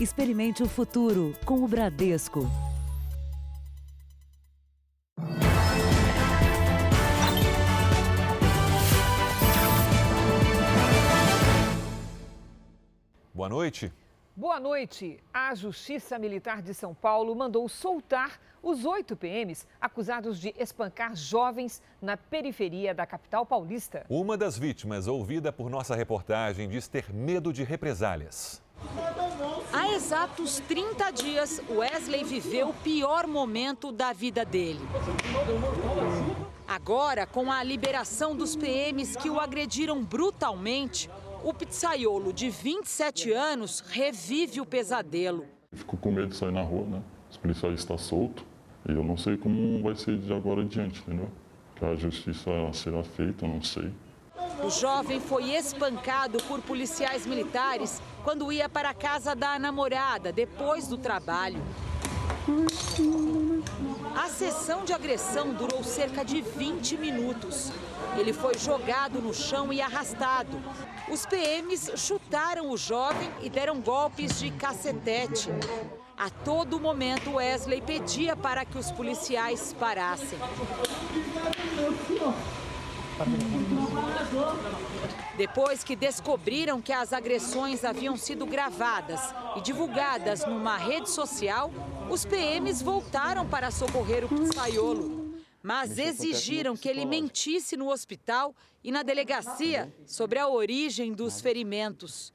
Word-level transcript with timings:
Experimente 0.00 0.62
o 0.62 0.68
futuro 0.68 1.34
com 1.44 1.64
o 1.64 1.66
Bradesco. 1.66 2.48
Boa 13.34 13.48
noite. 13.48 13.92
Boa 14.36 14.60
noite. 14.60 15.18
A 15.34 15.52
Justiça 15.56 16.16
Militar 16.16 16.62
de 16.62 16.72
São 16.72 16.94
Paulo 16.94 17.34
mandou 17.34 17.68
soltar 17.68 18.40
os 18.62 18.84
oito 18.84 19.16
PMs 19.16 19.66
acusados 19.80 20.38
de 20.38 20.54
espancar 20.56 21.16
jovens 21.16 21.82
na 22.00 22.16
periferia 22.16 22.94
da 22.94 23.04
capital 23.04 23.44
paulista. 23.44 24.06
Uma 24.08 24.36
das 24.36 24.56
vítimas, 24.56 25.08
ouvida 25.08 25.52
por 25.52 25.68
nossa 25.68 25.96
reportagem, 25.96 26.68
diz 26.68 26.86
ter 26.86 27.12
medo 27.12 27.52
de 27.52 27.64
represálias. 27.64 28.62
Há 29.88 29.94
exatos 29.94 30.60
30 30.68 31.10
dias, 31.12 31.62
Wesley 31.70 32.22
viveu 32.22 32.68
o 32.68 32.74
pior 32.74 33.26
momento 33.26 33.90
da 33.90 34.12
vida 34.12 34.44
dele. 34.44 34.80
Agora, 36.66 37.26
com 37.26 37.50
a 37.50 37.62
liberação 37.62 38.36
dos 38.36 38.54
PMs 38.54 39.16
que 39.16 39.30
o 39.30 39.40
agrediram 39.40 40.04
brutalmente, 40.04 41.08
o 41.42 41.54
pizzaiolo 41.54 42.34
de 42.34 42.50
27 42.50 43.32
anos 43.32 43.80
revive 43.80 44.60
o 44.60 44.66
pesadelo. 44.66 45.46
Fico 45.72 45.96
com 45.96 46.12
medo 46.12 46.28
de 46.28 46.36
sair 46.36 46.52
na 46.52 46.62
rua, 46.62 46.84
né? 46.86 47.02
Os 47.30 47.38
policiais 47.38 47.80
estão 47.80 47.96
soltos 47.96 48.44
e 48.86 48.92
eu 48.92 49.02
não 49.02 49.16
sei 49.16 49.38
como 49.38 49.82
vai 49.82 49.96
ser 49.96 50.18
de 50.18 50.32
agora 50.32 50.60
adiante, 50.60 51.00
entendeu? 51.00 51.30
Que 51.74 51.84
a 51.86 51.94
justiça 51.94 52.50
será 52.74 53.02
feita, 53.02 53.46
eu 53.46 53.48
não 53.48 53.62
sei. 53.62 53.90
O 54.62 54.70
jovem 54.70 55.20
foi 55.20 55.54
espancado 55.54 56.42
por 56.44 56.60
policiais 56.60 57.26
militares 57.26 58.02
quando 58.28 58.52
ia 58.52 58.68
para 58.68 58.90
a 58.90 58.94
casa 58.94 59.34
da 59.34 59.58
namorada 59.58 60.30
depois 60.30 60.86
do 60.86 60.98
trabalho. 60.98 61.62
A 64.14 64.28
sessão 64.28 64.84
de 64.84 64.92
agressão 64.92 65.54
durou 65.54 65.82
cerca 65.82 66.22
de 66.22 66.42
20 66.42 66.98
minutos. 66.98 67.72
Ele 68.18 68.34
foi 68.34 68.58
jogado 68.58 69.22
no 69.22 69.32
chão 69.32 69.72
e 69.72 69.80
arrastado. 69.80 70.60
Os 71.10 71.24
PMs 71.24 71.92
chutaram 71.96 72.68
o 72.68 72.76
jovem 72.76 73.30
e 73.40 73.48
deram 73.48 73.80
golpes 73.80 74.38
de 74.38 74.50
cacetete. 74.50 75.48
A 76.14 76.28
todo 76.28 76.78
momento, 76.78 77.36
Wesley 77.36 77.80
pedia 77.80 78.36
para 78.36 78.62
que 78.66 78.76
os 78.76 78.92
policiais 78.92 79.74
parassem. 79.80 80.38
Depois 85.38 85.84
que 85.84 85.94
descobriram 85.94 86.82
que 86.82 86.92
as 86.92 87.12
agressões 87.12 87.84
haviam 87.84 88.16
sido 88.16 88.44
gravadas 88.44 89.20
e 89.56 89.60
divulgadas 89.60 90.44
numa 90.44 90.76
rede 90.76 91.08
social, 91.08 91.70
os 92.10 92.24
PMs 92.24 92.82
voltaram 92.82 93.48
para 93.48 93.70
socorrer 93.70 94.24
o 94.24 94.28
pizzaiolo, 94.28 95.36
mas 95.62 95.96
exigiram 95.96 96.76
que 96.76 96.88
ele 96.88 97.04
mentisse 97.04 97.76
no 97.76 97.88
hospital 97.88 98.52
e 98.82 98.90
na 98.90 99.04
delegacia 99.04 99.94
sobre 100.04 100.40
a 100.40 100.48
origem 100.48 101.12
dos 101.12 101.40
ferimentos. 101.40 102.32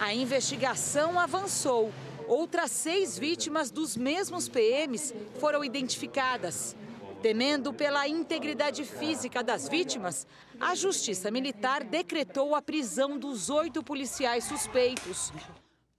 A 0.00 0.14
investigação 0.14 1.20
avançou. 1.20 1.92
Outras 2.26 2.70
seis 2.70 3.18
vítimas 3.18 3.70
dos 3.70 3.94
mesmos 3.94 4.48
PMs 4.48 5.12
foram 5.38 5.62
identificadas. 5.62 6.74
Temendo 7.22 7.72
pela 7.72 8.08
integridade 8.08 8.84
física 8.84 9.44
das 9.44 9.68
vítimas, 9.68 10.26
a 10.60 10.74
Justiça 10.74 11.30
Militar 11.30 11.84
decretou 11.84 12.52
a 12.52 12.60
prisão 12.60 13.16
dos 13.16 13.48
oito 13.48 13.80
policiais 13.80 14.42
suspeitos. 14.42 15.32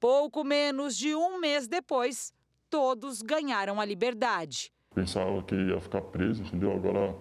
Pouco 0.01 0.44
menos 0.44 0.97
de 0.97 1.16
um 1.16 1.39
mês 1.39 1.66
depois, 1.66 2.33
todos 2.69 3.21
ganharam 3.21 3.79
a 3.79 3.85
liberdade. 3.85 4.69
Pensava 4.94 5.41
que 5.44 5.55
ia 5.55 5.79
ficar 5.79 6.01
preso, 6.01 6.44
entendeu? 6.44 6.73
Agora, 6.73 7.16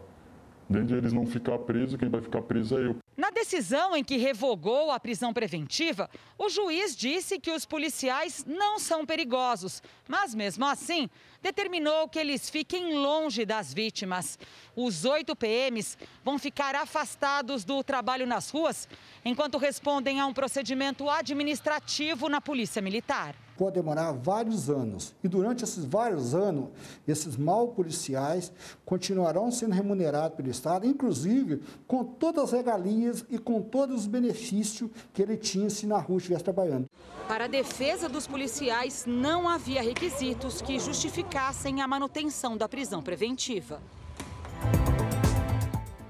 dentro 0.69 0.89
de 0.89 0.95
eles 0.97 1.13
não 1.13 1.25
ficar 1.25 1.59
preso, 1.61 1.97
quem 1.97 2.09
vai 2.09 2.21
ficar 2.21 2.43
preso 2.43 2.77
é 2.77 2.87
eu. 2.87 2.97
Na 3.17 3.31
decisão 3.31 3.95
em 3.97 4.03
que 4.03 4.17
revogou 4.17 4.91
a 4.91 4.99
prisão 4.99 5.33
preventiva, 5.33 6.11
o 6.37 6.49
juiz 6.49 6.97
disse 6.97 7.39
que 7.39 7.53
os 7.53 7.65
policiais 7.65 8.45
não 8.45 8.81
são 8.81 9.07
perigosos, 9.07 9.81
mas 10.09 10.35
mesmo 10.35 10.65
assim 10.65 11.09
determinou 11.43 12.09
que 12.09 12.19
eles 12.19 12.49
fiquem 12.49 12.95
longe 12.95 13.45
das 13.45 13.75
vítimas. 13.75 14.39
Os 14.77 15.05
oito 15.05 15.35
PMs 15.35 15.99
vão 16.25 16.39
ficar 16.39 16.75
afastados 16.75 17.65
do 17.65 17.83
trabalho 17.83 18.27
nas 18.27 18.49
ruas 18.51 18.89
enquanto 19.25 19.59
respondem 19.59 20.21
a 20.21 20.27
um 20.27 20.33
procedimento 20.33 21.11
administrativo 21.11 22.29
na 22.29 22.41
Polícia 22.41 22.81
Militar 22.81 23.35
pode 23.63 23.75
demorar 23.75 24.11
vários 24.11 24.69
anos. 24.69 25.15
E 25.23 25.29
durante 25.29 25.63
esses 25.63 25.85
vários 25.85 26.35
anos, 26.35 26.71
esses 27.07 27.37
mal 27.37 27.69
policiais 27.69 28.53
continuarão 28.85 29.53
sendo 29.53 29.73
remunerados 29.73 30.37
pelo 30.37 30.51
Estado, 30.51 30.85
inclusive 30.85 31.63
com 31.87 32.03
todas 32.03 32.45
as 32.45 32.53
regalias 32.53 33.25
e 33.31 33.39
com 33.39 33.63
todos 33.63 34.01
os 34.01 34.07
benefícios 34.09 34.91
que 35.13 35.23
ele 35.23 35.37
tinha 35.37 35.71
se 35.71 35.87
na 35.87 35.99
rua 35.99 36.19
estivesse 36.19 36.43
trabalhando. 36.43 36.87
Para 37.29 37.45
a 37.45 37.49
defesa 37.49 38.09
dos 38.09 38.27
policiais, 38.27 39.05
não 39.07 39.49
havia 39.49 39.81
requisitos 39.81 40.61
que 40.61 40.81
justificassem 40.81 41.32
a 41.39 41.89
manutenção 41.89 42.57
da 42.57 42.69
prisão 42.69 43.03
preventiva. 43.03 43.81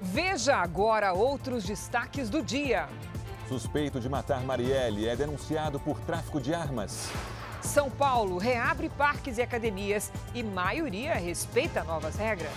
Veja 0.01 0.57
agora 0.57 1.13
outros 1.13 1.63
destaques 1.63 2.29
do 2.29 2.41
dia. 2.41 2.89
Suspeito 3.47 3.99
de 3.99 4.09
matar 4.09 4.41
Marielle 4.41 5.07
é 5.07 5.15
denunciado 5.15 5.79
por 5.79 5.99
tráfico 6.01 6.41
de 6.41 6.53
armas. 6.53 7.09
São 7.61 7.89
Paulo 7.89 8.37
reabre 8.37 8.89
parques 8.89 9.37
e 9.37 9.41
academias 9.41 10.11
e 10.35 10.43
maioria 10.43 11.13
respeita 11.13 11.83
novas 11.83 12.15
regras. 12.15 12.51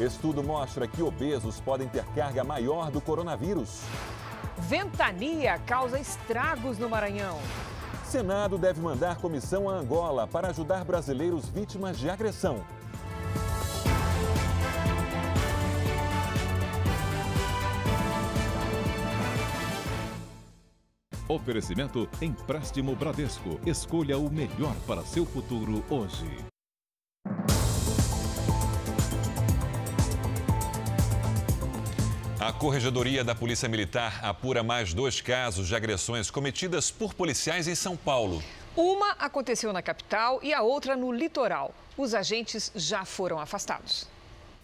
Estudo 0.00 0.42
mostra 0.42 0.88
que 0.88 1.02
obesos 1.02 1.60
podem 1.60 1.88
ter 1.88 2.04
carga 2.14 2.42
maior 2.42 2.90
do 2.90 3.00
coronavírus. 3.00 3.82
Ventania 4.58 5.58
causa 5.66 6.00
estragos 6.00 6.78
no 6.78 6.88
Maranhão. 6.88 7.38
Senado 8.12 8.58
deve 8.58 8.78
mandar 8.78 9.16
comissão 9.16 9.70
a 9.70 9.72
Angola 9.72 10.26
para 10.26 10.48
ajudar 10.48 10.84
brasileiros 10.84 11.48
vítimas 11.48 11.98
de 11.98 12.10
agressão. 12.10 12.62
Oferecimento 21.26 22.06
Empréstimo 22.20 22.94
Bradesco. 22.94 23.58
Escolha 23.64 24.18
o 24.18 24.30
melhor 24.30 24.76
para 24.86 25.00
seu 25.00 25.24
futuro 25.24 25.82
hoje. 25.88 26.51
Corregedoria 32.62 33.24
da 33.24 33.34
Polícia 33.34 33.68
Militar 33.68 34.20
apura 34.24 34.62
mais 34.62 34.94
dois 34.94 35.20
casos 35.20 35.66
de 35.66 35.74
agressões 35.74 36.30
cometidas 36.30 36.92
por 36.92 37.12
policiais 37.12 37.66
em 37.66 37.74
São 37.74 37.96
Paulo. 37.96 38.40
Uma 38.76 39.16
aconteceu 39.18 39.72
na 39.72 39.82
capital 39.82 40.38
e 40.44 40.54
a 40.54 40.62
outra 40.62 40.94
no 40.94 41.10
litoral. 41.10 41.74
Os 41.98 42.14
agentes 42.14 42.70
já 42.76 43.04
foram 43.04 43.40
afastados. 43.40 44.08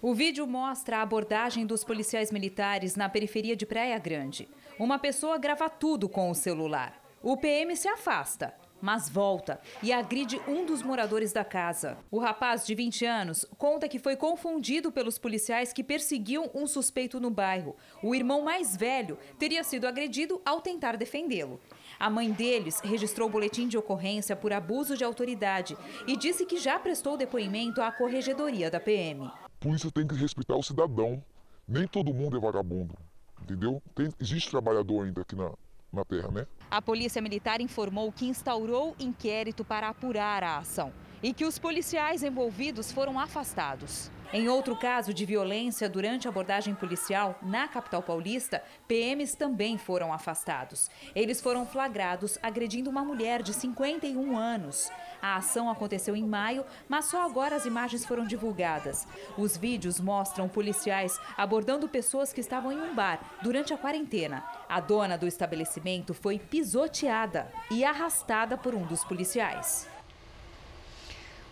O 0.00 0.14
vídeo 0.14 0.46
mostra 0.46 0.98
a 0.98 1.02
abordagem 1.02 1.66
dos 1.66 1.82
policiais 1.82 2.30
militares 2.30 2.94
na 2.94 3.08
periferia 3.08 3.56
de 3.56 3.66
Praia 3.66 3.98
Grande. 3.98 4.48
Uma 4.78 5.00
pessoa 5.00 5.36
grava 5.36 5.68
tudo 5.68 6.08
com 6.08 6.30
o 6.30 6.36
celular. 6.36 6.94
O 7.20 7.36
PM 7.36 7.76
se 7.76 7.88
afasta, 7.88 8.54
mas 8.80 9.08
volta 9.08 9.60
e 9.82 9.92
agride 9.92 10.40
um 10.46 10.64
dos 10.64 10.82
moradores 10.82 11.32
da 11.32 11.44
casa. 11.44 11.98
O 12.10 12.18
rapaz, 12.18 12.66
de 12.66 12.74
20 12.74 13.04
anos, 13.04 13.46
conta 13.56 13.88
que 13.88 13.98
foi 13.98 14.16
confundido 14.16 14.92
pelos 14.92 15.18
policiais 15.18 15.72
que 15.72 15.84
perseguiam 15.84 16.50
um 16.54 16.66
suspeito 16.66 17.20
no 17.20 17.30
bairro. 17.30 17.76
O 18.02 18.14
irmão 18.14 18.42
mais 18.42 18.76
velho 18.76 19.18
teria 19.38 19.64
sido 19.64 19.86
agredido 19.86 20.40
ao 20.44 20.60
tentar 20.60 20.96
defendê-lo. 20.96 21.60
A 21.98 22.08
mãe 22.08 22.30
deles 22.30 22.80
registrou 22.80 23.28
o 23.28 23.32
boletim 23.32 23.66
de 23.66 23.76
ocorrência 23.76 24.36
por 24.36 24.52
abuso 24.52 24.96
de 24.96 25.04
autoridade 25.04 25.76
e 26.06 26.16
disse 26.16 26.46
que 26.46 26.58
já 26.58 26.78
prestou 26.78 27.16
depoimento 27.16 27.82
à 27.82 27.90
corregedoria 27.90 28.70
da 28.70 28.78
PM. 28.78 29.24
A 29.24 29.50
polícia 29.58 29.90
tem 29.90 30.06
que 30.06 30.14
respeitar 30.14 30.56
o 30.56 30.62
cidadão. 30.62 31.22
Nem 31.66 31.86
todo 31.86 32.14
mundo 32.14 32.36
é 32.36 32.40
vagabundo, 32.40 32.94
entendeu? 33.42 33.82
Tem, 33.94 34.08
existe 34.18 34.50
trabalhador 34.50 35.04
ainda 35.04 35.20
aqui 35.20 35.36
na, 35.36 35.52
na 35.92 36.04
terra, 36.04 36.30
né? 36.30 36.46
A 36.70 36.82
Polícia 36.82 37.22
Militar 37.22 37.62
informou 37.62 38.12
que 38.12 38.26
instaurou 38.26 38.94
inquérito 39.00 39.64
para 39.64 39.88
apurar 39.88 40.42
a 40.42 40.58
ação. 40.58 40.92
e 41.20 41.32
que 41.32 41.44
os 41.44 41.58
policiais 41.58 42.22
envolvidos 42.22 42.92
foram 42.92 43.18
afastados. 43.18 44.08
Em 44.30 44.46
outro 44.46 44.76
caso 44.76 45.14
de 45.14 45.24
violência 45.24 45.88
durante 45.88 46.28
abordagem 46.28 46.74
policial 46.74 47.38
na 47.40 47.66
capital 47.66 48.02
paulista, 48.02 48.62
PMs 48.86 49.34
também 49.34 49.78
foram 49.78 50.12
afastados. 50.12 50.90
Eles 51.14 51.40
foram 51.40 51.64
flagrados 51.64 52.38
agredindo 52.42 52.90
uma 52.90 53.02
mulher 53.02 53.42
de 53.42 53.54
51 53.54 54.36
anos. 54.36 54.92
A 55.22 55.36
ação 55.36 55.70
aconteceu 55.70 56.14
em 56.14 56.26
maio, 56.26 56.62
mas 56.86 57.06
só 57.06 57.24
agora 57.24 57.56
as 57.56 57.64
imagens 57.64 58.04
foram 58.04 58.26
divulgadas. 58.26 59.08
Os 59.38 59.56
vídeos 59.56 59.98
mostram 59.98 60.46
policiais 60.46 61.18
abordando 61.34 61.88
pessoas 61.88 62.30
que 62.30 62.42
estavam 62.42 62.70
em 62.70 62.82
um 62.82 62.94
bar 62.94 63.38
durante 63.42 63.72
a 63.72 63.78
quarentena. 63.78 64.44
A 64.68 64.78
dona 64.78 65.16
do 65.16 65.26
estabelecimento 65.26 66.12
foi 66.12 66.38
pisoteada 66.38 67.50
e 67.70 67.82
arrastada 67.82 68.58
por 68.58 68.74
um 68.74 68.84
dos 68.84 69.02
policiais. 69.04 69.88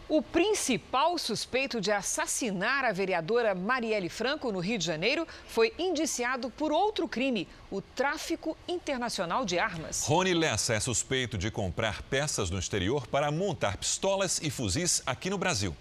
O 0.08 0.22
principal 0.22 1.18
suspeito 1.18 1.80
de 1.80 1.90
assassinar 1.90 2.84
a 2.84 2.92
vereadora 2.92 3.56
Marielle 3.56 4.08
Franco 4.08 4.52
no 4.52 4.60
Rio 4.60 4.78
de 4.78 4.84
Janeiro 4.84 5.26
foi 5.48 5.74
indiciado 5.76 6.48
por 6.48 6.70
outro 6.70 7.08
crime, 7.08 7.48
o 7.72 7.80
tráfico 7.80 8.56
internacional 8.68 9.44
de 9.44 9.58
armas. 9.58 10.04
Rony 10.06 10.32
Lessa 10.32 10.74
é 10.74 10.80
suspeito 10.80 11.36
de 11.36 11.50
comprar 11.50 12.02
peças 12.02 12.50
no 12.50 12.58
exterior 12.58 13.08
para 13.08 13.32
montar 13.32 13.76
pistolas 13.78 14.40
e 14.40 14.48
fuzis 14.48 15.02
aqui 15.04 15.28
no 15.28 15.38
Brasil. 15.38 15.76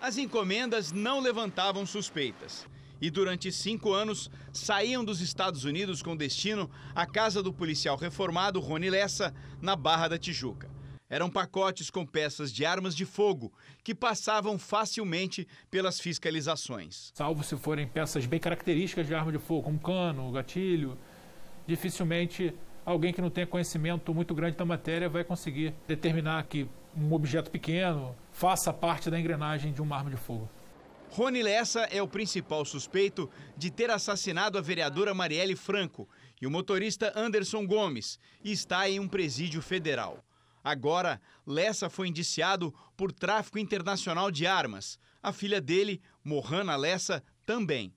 As 0.00 0.18
encomendas 0.18 0.92
não 0.92 1.18
levantavam 1.18 1.84
suspeitas. 1.84 2.64
E 3.00 3.10
durante 3.10 3.50
cinco 3.50 3.92
anos 3.92 4.30
saíam 4.52 5.04
dos 5.04 5.20
Estados 5.20 5.64
Unidos 5.64 6.00
com 6.00 6.16
destino 6.16 6.70
à 6.94 7.04
casa 7.04 7.42
do 7.42 7.52
policial 7.52 7.96
reformado 7.96 8.60
Rony 8.60 8.88
Lessa, 8.88 9.34
na 9.60 9.74
Barra 9.74 10.06
da 10.06 10.16
Tijuca. 10.16 10.71
Eram 11.12 11.28
pacotes 11.28 11.90
com 11.90 12.06
peças 12.06 12.50
de 12.50 12.64
armas 12.64 12.96
de 12.96 13.04
fogo 13.04 13.52
que 13.84 13.94
passavam 13.94 14.58
facilmente 14.58 15.46
pelas 15.70 16.00
fiscalizações. 16.00 17.12
Salvo 17.12 17.44
se 17.44 17.54
forem 17.54 17.86
peças 17.86 18.24
bem 18.24 18.40
características 18.40 19.06
de 19.06 19.14
arma 19.14 19.30
de 19.30 19.38
fogo, 19.38 19.64
como 19.64 19.78
cano, 19.78 20.32
gatilho, 20.32 20.96
dificilmente 21.66 22.54
alguém 22.82 23.12
que 23.12 23.20
não 23.20 23.28
tenha 23.28 23.46
conhecimento 23.46 24.14
muito 24.14 24.34
grande 24.34 24.56
da 24.56 24.64
matéria 24.64 25.06
vai 25.06 25.22
conseguir 25.22 25.74
determinar 25.86 26.44
que 26.44 26.66
um 26.96 27.12
objeto 27.12 27.50
pequeno 27.50 28.16
faça 28.32 28.72
parte 28.72 29.10
da 29.10 29.20
engrenagem 29.20 29.70
de 29.70 29.82
uma 29.82 29.98
arma 29.98 30.08
de 30.08 30.16
fogo. 30.16 30.48
Rony 31.10 31.42
Lessa 31.42 31.82
é 31.90 32.00
o 32.00 32.08
principal 32.08 32.64
suspeito 32.64 33.28
de 33.54 33.70
ter 33.70 33.90
assassinado 33.90 34.56
a 34.56 34.62
vereadora 34.62 35.12
Marielle 35.12 35.56
Franco 35.56 36.08
e 36.40 36.46
o 36.46 36.50
motorista 36.50 37.12
Anderson 37.14 37.66
Gomes 37.66 38.18
e 38.42 38.50
está 38.50 38.88
em 38.88 38.98
um 38.98 39.06
presídio 39.06 39.60
federal. 39.60 40.24
Agora, 40.62 41.20
Lessa 41.46 41.90
foi 41.90 42.08
indiciado 42.08 42.74
por 42.96 43.12
tráfico 43.12 43.58
internacional 43.58 44.30
de 44.30 44.46
armas. 44.46 44.98
A 45.22 45.32
filha 45.32 45.60
dele, 45.60 46.00
Mohana 46.22 46.76
Lessa, 46.76 47.22
também. 47.44 47.94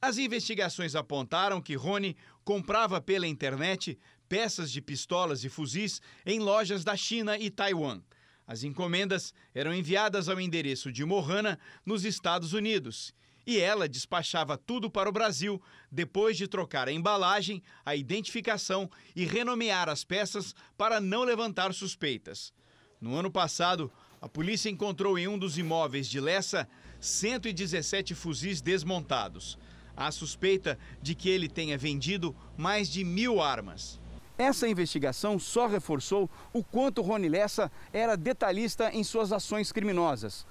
As 0.00 0.18
investigações 0.18 0.94
apontaram 0.94 1.60
que 1.60 1.74
Rony 1.74 2.16
comprava 2.44 3.00
pela 3.00 3.26
internet 3.26 3.98
peças 4.28 4.70
de 4.70 4.80
pistolas 4.80 5.44
e 5.44 5.48
fuzis 5.48 6.00
em 6.24 6.38
lojas 6.38 6.84
da 6.84 6.96
China 6.96 7.38
e 7.38 7.50
Taiwan. 7.50 8.02
As 8.46 8.62
encomendas 8.62 9.34
eram 9.52 9.74
enviadas 9.74 10.28
ao 10.28 10.40
endereço 10.40 10.92
de 10.92 11.04
Mohana, 11.04 11.58
nos 11.84 12.04
Estados 12.04 12.52
Unidos, 12.52 13.12
e 13.46 13.60
ela 13.60 13.88
despachava 13.88 14.58
tudo 14.58 14.90
para 14.90 15.08
o 15.08 15.12
Brasil 15.12 15.62
depois 15.90 16.36
de 16.36 16.48
trocar 16.48 16.88
a 16.88 16.92
embalagem, 16.92 17.62
a 17.84 17.94
identificação 17.94 18.90
e 19.14 19.24
renomear 19.24 19.88
as 19.88 20.02
peças 20.02 20.54
para 20.76 21.00
não 21.00 21.22
levantar 21.22 21.72
suspeitas. 21.72 22.52
No 23.00 23.14
ano 23.14 23.30
passado, 23.30 23.92
a 24.20 24.28
polícia 24.28 24.68
encontrou 24.68 25.16
em 25.16 25.28
um 25.28 25.38
dos 25.38 25.56
imóveis 25.56 26.08
de 26.08 26.18
Lessa 26.18 26.68
117 26.98 28.14
fuzis 28.14 28.60
desmontados. 28.60 29.56
Há 29.96 30.10
suspeita 30.10 30.78
de 31.00 31.14
que 31.14 31.28
ele 31.28 31.48
tenha 31.48 31.78
vendido 31.78 32.34
mais 32.56 32.88
de 32.88 33.04
mil 33.04 33.40
armas. 33.40 34.00
Essa 34.36 34.68
investigação 34.68 35.38
só 35.38 35.66
reforçou 35.66 36.28
o 36.52 36.62
quanto 36.62 37.00
Rony 37.00 37.28
Lessa 37.28 37.70
era 37.92 38.16
detalhista 38.16 38.90
em 38.92 39.04
suas 39.04 39.32
ações 39.32 39.72
criminosas 39.72 40.46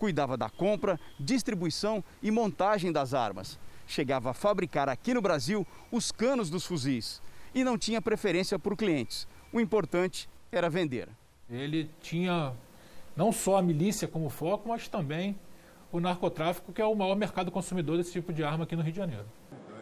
cuidava 0.00 0.34
da 0.34 0.48
compra, 0.48 0.98
distribuição 1.20 2.02
e 2.22 2.30
montagem 2.30 2.90
das 2.90 3.12
armas. 3.12 3.58
Chegava 3.86 4.30
a 4.30 4.34
fabricar 4.34 4.88
aqui 4.88 5.12
no 5.12 5.20
Brasil 5.20 5.66
os 5.92 6.10
canos 6.10 6.48
dos 6.48 6.64
fuzis 6.64 7.20
e 7.54 7.62
não 7.62 7.76
tinha 7.76 8.00
preferência 8.00 8.58
por 8.58 8.76
clientes. 8.76 9.28
O 9.52 9.60
importante 9.60 10.26
era 10.50 10.70
vender. 10.70 11.06
Ele 11.50 11.90
tinha 12.00 12.54
não 13.14 13.30
só 13.30 13.58
a 13.58 13.62
milícia 13.62 14.08
como 14.08 14.30
foco, 14.30 14.70
mas 14.70 14.88
também 14.88 15.38
o 15.92 16.00
narcotráfico, 16.00 16.72
que 16.72 16.80
é 16.80 16.86
o 16.86 16.94
maior 16.94 17.16
mercado 17.16 17.50
consumidor 17.50 17.98
desse 17.98 18.12
tipo 18.12 18.32
de 18.32 18.42
arma 18.42 18.64
aqui 18.64 18.74
no 18.74 18.82
Rio 18.82 18.92
de 18.92 18.98
Janeiro. 18.98 19.26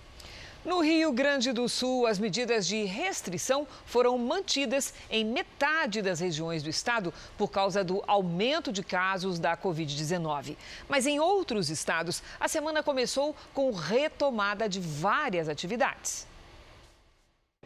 No 0.66 0.82
Rio 0.82 1.12
Grande 1.14 1.54
do 1.54 1.70
Sul, 1.70 2.08
as 2.08 2.18
medidas 2.20 2.68
de 2.68 2.84
restrição 2.84 3.66
foram 3.86 4.18
mantidas 4.18 4.94
em 5.10 5.24
metade 5.24 6.02
das 6.02 6.20
regiões 6.20 6.62
do 6.62 6.70
estado 6.70 7.14
por 7.38 7.50
causa 7.50 7.86
do 7.86 8.04
aumento 8.06 8.70
de 8.72 8.84
casos 8.84 9.40
da 9.40 9.56
Covid-19. 9.56 10.58
Mas 10.90 11.08
em 11.08 11.20
outros 11.20 11.70
estados, 11.70 12.22
a 12.38 12.50
semana 12.50 12.84
começou 12.84 13.34
com 13.54 13.72
retomada 13.72 14.68
de 14.68 14.82
várias 14.82 15.48
atividades. 15.48 16.28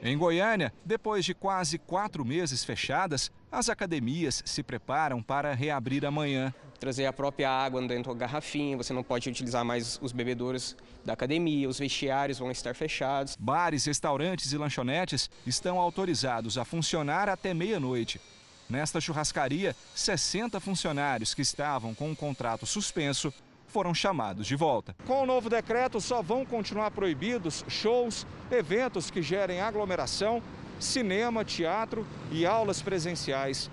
Em 0.03 0.17
Goiânia, 0.17 0.73
depois 0.85 1.25
de 1.25 1.33
quase 1.33 1.79
quatro 1.79 2.23
meses 2.23 2.63
fechadas, 2.63 3.31
as 3.51 3.67
academias 3.69 4.43
se 4.45 4.61
preparam 4.61 5.23
para 5.23 5.53
reabrir 5.53 6.05
amanhã. 6.05 6.53
Trazer 6.81 7.05
a 7.05 7.13
própria 7.13 7.47
água 7.47 7.79
dentro 7.87 8.11
da 8.11 8.21
garrafinha, 8.21 8.75
você 8.75 8.91
não 8.91 9.03
pode 9.03 9.29
utilizar 9.29 9.63
mais 9.63 9.99
os 10.01 10.11
bebedouros 10.11 10.75
da 11.05 11.13
academia, 11.13 11.69
os 11.69 11.77
vestiários 11.77 12.39
vão 12.39 12.49
estar 12.49 12.73
fechados. 12.73 13.37
Bares, 13.39 13.85
restaurantes 13.85 14.51
e 14.51 14.57
lanchonetes 14.57 15.29
estão 15.45 15.79
autorizados 15.79 16.57
a 16.57 16.65
funcionar 16.65 17.29
até 17.29 17.53
meia-noite. 17.53 18.19
Nesta 18.67 18.99
churrascaria, 18.99 19.75
60 19.93 20.59
funcionários 20.59 21.35
que 21.35 21.43
estavam 21.43 21.93
com 21.93 22.11
o 22.11 22.15
contrato 22.15 22.65
suspenso 22.65 23.31
foram 23.67 23.93
chamados 23.93 24.47
de 24.47 24.55
volta. 24.55 24.95
Com 25.05 25.21
o 25.21 25.25
novo 25.27 25.51
decreto, 25.51 26.01
só 26.01 26.23
vão 26.23 26.43
continuar 26.43 26.89
proibidos 26.89 27.63
shows, 27.67 28.25
eventos 28.49 29.11
que 29.11 29.21
gerem 29.21 29.61
aglomeração, 29.61 30.41
cinema, 30.79 31.45
teatro 31.45 32.07
e 32.31 32.43
aulas 32.43 32.81
presenciais. 32.81 33.69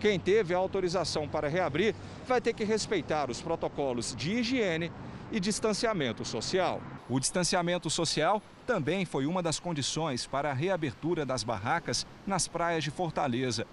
Quem 0.00 0.18
teve 0.18 0.54
a 0.54 0.58
autorização 0.58 1.26
para 1.26 1.48
reabrir 1.48 1.94
vai 2.26 2.40
ter 2.40 2.52
que 2.52 2.64
respeitar 2.64 3.30
os 3.30 3.40
protocolos 3.40 4.14
de 4.16 4.32
higiene 4.32 4.92
e 5.32 5.40
distanciamento 5.40 6.24
social. 6.24 6.80
O 7.08 7.18
distanciamento 7.18 7.90
social 7.90 8.42
também 8.66 9.04
foi 9.04 9.26
uma 9.26 9.42
das 9.42 9.58
condições 9.58 10.26
para 10.26 10.50
a 10.50 10.54
reabertura 10.54 11.26
das 11.26 11.42
barracas 11.42 12.06
nas 12.26 12.46
praias 12.46 12.84
de 12.84 12.90
Fortaleza 12.90 13.66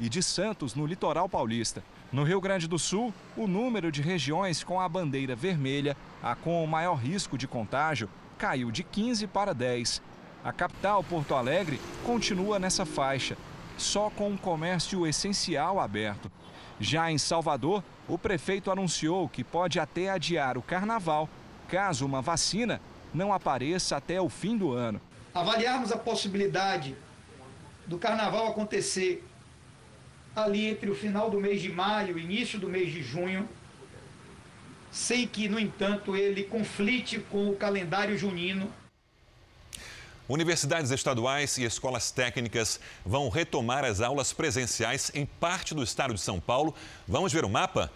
e 0.00 0.08
de 0.08 0.22
Santos, 0.22 0.74
no 0.74 0.86
litoral 0.86 1.28
paulista. 1.28 1.82
No 2.10 2.24
Rio 2.24 2.40
Grande 2.40 2.66
do 2.66 2.78
Sul, 2.78 3.12
o 3.36 3.46
número 3.46 3.92
de 3.92 4.00
regiões 4.00 4.64
com 4.64 4.80
a 4.80 4.88
bandeira 4.88 5.36
vermelha, 5.36 5.96
a 6.22 6.34
com 6.34 6.62
o 6.62 6.68
maior 6.68 6.94
risco 6.94 7.36
de 7.36 7.46
contágio, 7.46 8.08
caiu 8.38 8.70
de 8.70 8.82
15 8.82 9.26
para 9.26 9.52
10. 9.52 10.00
A 10.44 10.52
capital, 10.52 11.02
Porto 11.02 11.34
Alegre, 11.34 11.80
continua 12.04 12.58
nessa 12.58 12.86
faixa, 12.86 13.36
só 13.78 14.10
com 14.10 14.34
o 14.34 14.38
comércio 14.38 15.06
essencial 15.06 15.80
aberto. 15.80 16.30
Já 16.78 17.10
em 17.10 17.16
Salvador, 17.16 17.82
o 18.06 18.18
prefeito 18.18 18.70
anunciou 18.70 19.28
que 19.28 19.42
pode 19.42 19.80
até 19.80 20.10
adiar 20.10 20.58
o 20.58 20.62
carnaval 20.62 21.28
caso 21.68 22.04
uma 22.04 22.20
vacina 22.20 22.80
não 23.12 23.32
apareça 23.32 23.96
até 23.96 24.20
o 24.20 24.28
fim 24.28 24.56
do 24.56 24.72
ano. 24.72 25.00
Avaliarmos 25.34 25.92
a 25.92 25.96
possibilidade 25.96 26.96
do 27.86 27.98
carnaval 27.98 28.48
acontecer 28.48 29.24
ali 30.34 30.66
entre 30.66 30.90
o 30.90 30.94
final 30.94 31.30
do 31.30 31.40
mês 31.40 31.60
de 31.60 31.70
maio 31.70 32.18
e 32.18 32.22
início 32.22 32.58
do 32.58 32.68
mês 32.68 32.92
de 32.92 33.02
junho, 33.02 33.48
sem 34.90 35.26
que, 35.26 35.48
no 35.48 35.58
entanto, 35.58 36.16
ele 36.16 36.44
conflite 36.44 37.18
com 37.18 37.50
o 37.50 37.56
calendário 37.56 38.16
junino. 38.16 38.72
Universidades 40.28 40.90
estaduais 40.90 41.56
e 41.56 41.64
escolas 41.64 42.10
técnicas 42.10 42.78
vão 43.04 43.30
retomar 43.30 43.82
as 43.82 44.02
aulas 44.02 44.30
presenciais 44.30 45.10
em 45.14 45.24
parte 45.24 45.74
do 45.74 45.82
estado 45.82 46.12
de 46.12 46.20
São 46.20 46.38
Paulo. 46.38 46.74
Vamos 47.06 47.32
ver 47.32 47.46
o 47.46 47.48
mapa? 47.48 47.90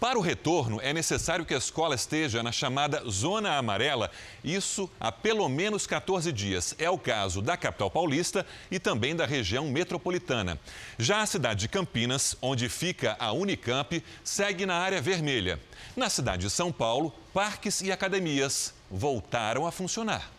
Para 0.00 0.18
o 0.18 0.22
retorno, 0.22 0.78
é 0.82 0.92
necessário 0.92 1.46
que 1.46 1.54
a 1.54 1.58
escola 1.58 1.94
esteja 1.94 2.42
na 2.42 2.50
chamada 2.50 3.02
Zona 3.08 3.56
Amarela, 3.56 4.10
isso 4.44 4.90
há 5.00 5.10
pelo 5.10 5.48
menos 5.48 5.86
14 5.86 6.30
dias. 6.32 6.74
É 6.76 6.90
o 6.90 6.98
caso 6.98 7.40
da 7.40 7.56
capital 7.56 7.90
paulista 7.90 8.44
e 8.70 8.78
também 8.78 9.16
da 9.16 9.24
região 9.24 9.66
metropolitana. 9.68 10.58
Já 10.98 11.22
a 11.22 11.26
cidade 11.26 11.60
de 11.60 11.68
Campinas, 11.68 12.36
onde 12.42 12.68
fica 12.68 13.16
a 13.18 13.32
Unicamp, 13.32 14.04
segue 14.22 14.66
na 14.66 14.74
área 14.74 15.00
vermelha. 15.00 15.58
Na 15.96 16.10
cidade 16.10 16.42
de 16.42 16.50
São 16.50 16.70
Paulo, 16.70 17.14
parques 17.32 17.80
e 17.80 17.90
academias 17.90 18.74
voltaram 18.90 19.66
a 19.66 19.72
funcionar. 19.72 20.35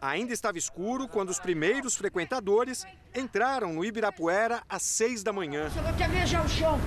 Ainda 0.00 0.32
estava 0.32 0.56
escuro 0.56 1.06
quando 1.06 1.28
os 1.28 1.38
primeiros 1.38 1.94
frequentadores 1.94 2.86
entraram 3.14 3.74
no 3.74 3.84
Ibirapuera 3.84 4.62
às 4.66 4.82
seis 4.82 5.22
da 5.22 5.30
manhã. 5.30 5.68
Ver 5.68 6.26
já 6.26 6.42
o 6.42 6.48
chão? 6.48 6.80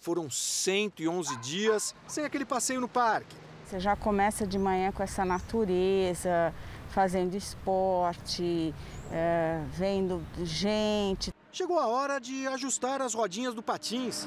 Foram 0.00 0.30
111 0.30 1.36
dias 1.36 1.94
sem 2.08 2.24
aquele 2.24 2.46
passeio 2.46 2.80
no 2.80 2.88
parque. 2.88 3.36
Você 3.66 3.78
já 3.78 3.94
começa 3.94 4.46
de 4.46 4.58
manhã 4.58 4.90
com 4.90 5.02
essa 5.02 5.22
natureza, 5.22 6.52
fazendo 6.88 7.36
esporte, 7.36 8.74
é, 9.10 9.62
vendo 9.70 10.24
gente. 10.42 11.30
Chegou 11.52 11.78
a 11.78 11.88
hora 11.88 12.18
de 12.18 12.46
ajustar 12.46 13.02
as 13.02 13.12
rodinhas 13.12 13.54
do 13.54 13.62
patins, 13.62 14.26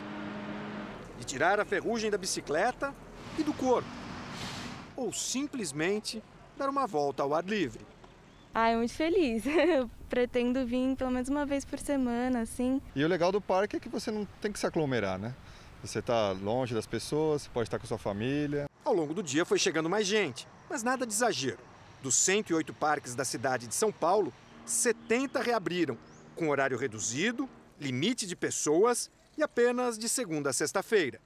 de 1.17 1.25
tirar 1.25 1.59
a 1.59 1.65
ferrugem 1.65 2.11
da 2.11 2.17
bicicleta 2.17 2.93
e 3.39 3.43
do 3.43 3.53
corpo, 3.53 3.89
ou 4.95 5.11
simplesmente 5.11 6.23
dar 6.57 6.69
uma 6.69 6.87
volta 6.87 7.23
ao 7.23 7.33
ar 7.33 7.43
livre. 7.43 7.85
Ah, 8.53 8.75
muito 8.75 8.93
feliz. 8.93 9.43
Eu 9.45 9.89
pretendo 10.09 10.65
vir 10.65 10.95
pelo 10.95 11.11
menos 11.11 11.27
uma 11.29 11.45
vez 11.45 11.65
por 11.65 11.77
semana, 11.77 12.41
assim. 12.41 12.81
E 12.95 13.03
o 13.03 13.07
legal 13.07 13.31
do 13.31 13.41
parque 13.41 13.75
é 13.75 13.79
que 13.79 13.89
você 13.89 14.11
não 14.11 14.25
tem 14.41 14.51
que 14.51 14.59
se 14.59 14.65
aglomerar, 14.65 15.19
né? 15.19 15.33
Você 15.83 15.99
está 15.99 16.31
longe 16.31 16.73
das 16.73 16.87
pessoas, 16.87 17.47
pode 17.47 17.67
estar 17.67 17.77
com 17.77 17.85
sua 17.85 17.97
família. 17.97 18.65
Ao 18.83 18.93
longo 18.93 19.13
do 19.13 19.21
dia 19.21 19.45
foi 19.45 19.59
chegando 19.59 19.89
mais 19.89 20.07
gente, 20.07 20.47
mas 20.69 20.83
nada 20.83 21.05
de 21.05 21.13
exagero. 21.13 21.59
Dos 22.01 22.15
108 22.15 22.73
parques 22.73 23.13
da 23.13 23.25
cidade 23.25 23.67
de 23.67 23.75
São 23.75 23.91
Paulo, 23.91 24.33
70 24.65 25.41
reabriram, 25.41 25.97
com 26.35 26.49
horário 26.49 26.77
reduzido, 26.77 27.49
limite 27.79 28.25
de 28.25 28.35
pessoas 28.35 29.11
e 29.37 29.43
apenas 29.43 29.97
de 29.97 30.07
segunda 30.07 30.49
a 30.49 30.53
sexta-feira. 30.53 31.19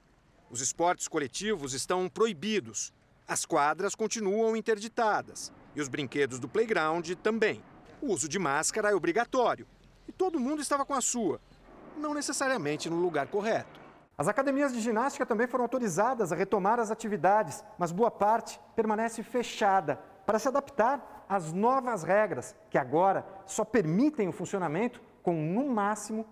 Os 0.50 0.60
esportes 0.60 1.06
coletivos 1.06 1.74
estão 1.74 2.08
proibidos. 2.08 2.92
As 3.30 3.46
quadras 3.46 3.94
continuam 3.94 4.56
interditadas 4.56 5.52
e 5.76 5.80
os 5.80 5.86
brinquedos 5.86 6.40
do 6.40 6.48
playground 6.48 7.08
também. 7.22 7.62
O 8.02 8.12
uso 8.12 8.28
de 8.28 8.40
máscara 8.40 8.90
é 8.90 8.94
obrigatório 8.96 9.68
e 10.08 10.10
todo 10.10 10.40
mundo 10.40 10.60
estava 10.60 10.84
com 10.84 10.94
a 10.94 11.00
sua, 11.00 11.40
não 11.96 12.12
necessariamente 12.12 12.90
no 12.90 12.96
lugar 12.96 13.28
correto. 13.28 13.80
As 14.18 14.26
academias 14.26 14.72
de 14.72 14.80
ginástica 14.80 15.24
também 15.24 15.46
foram 15.46 15.62
autorizadas 15.62 16.32
a 16.32 16.34
retomar 16.34 16.80
as 16.80 16.90
atividades, 16.90 17.62
mas 17.78 17.92
boa 17.92 18.10
parte 18.10 18.60
permanece 18.74 19.22
fechada 19.22 19.94
para 20.26 20.40
se 20.40 20.48
adaptar 20.48 21.24
às 21.28 21.52
novas 21.52 22.02
regras, 22.02 22.56
que 22.68 22.78
agora 22.78 23.24
só 23.46 23.64
permitem 23.64 24.26
o 24.26 24.32
funcionamento 24.32 25.00
com, 25.22 25.34
no 25.34 25.68
máximo, 25.72 26.26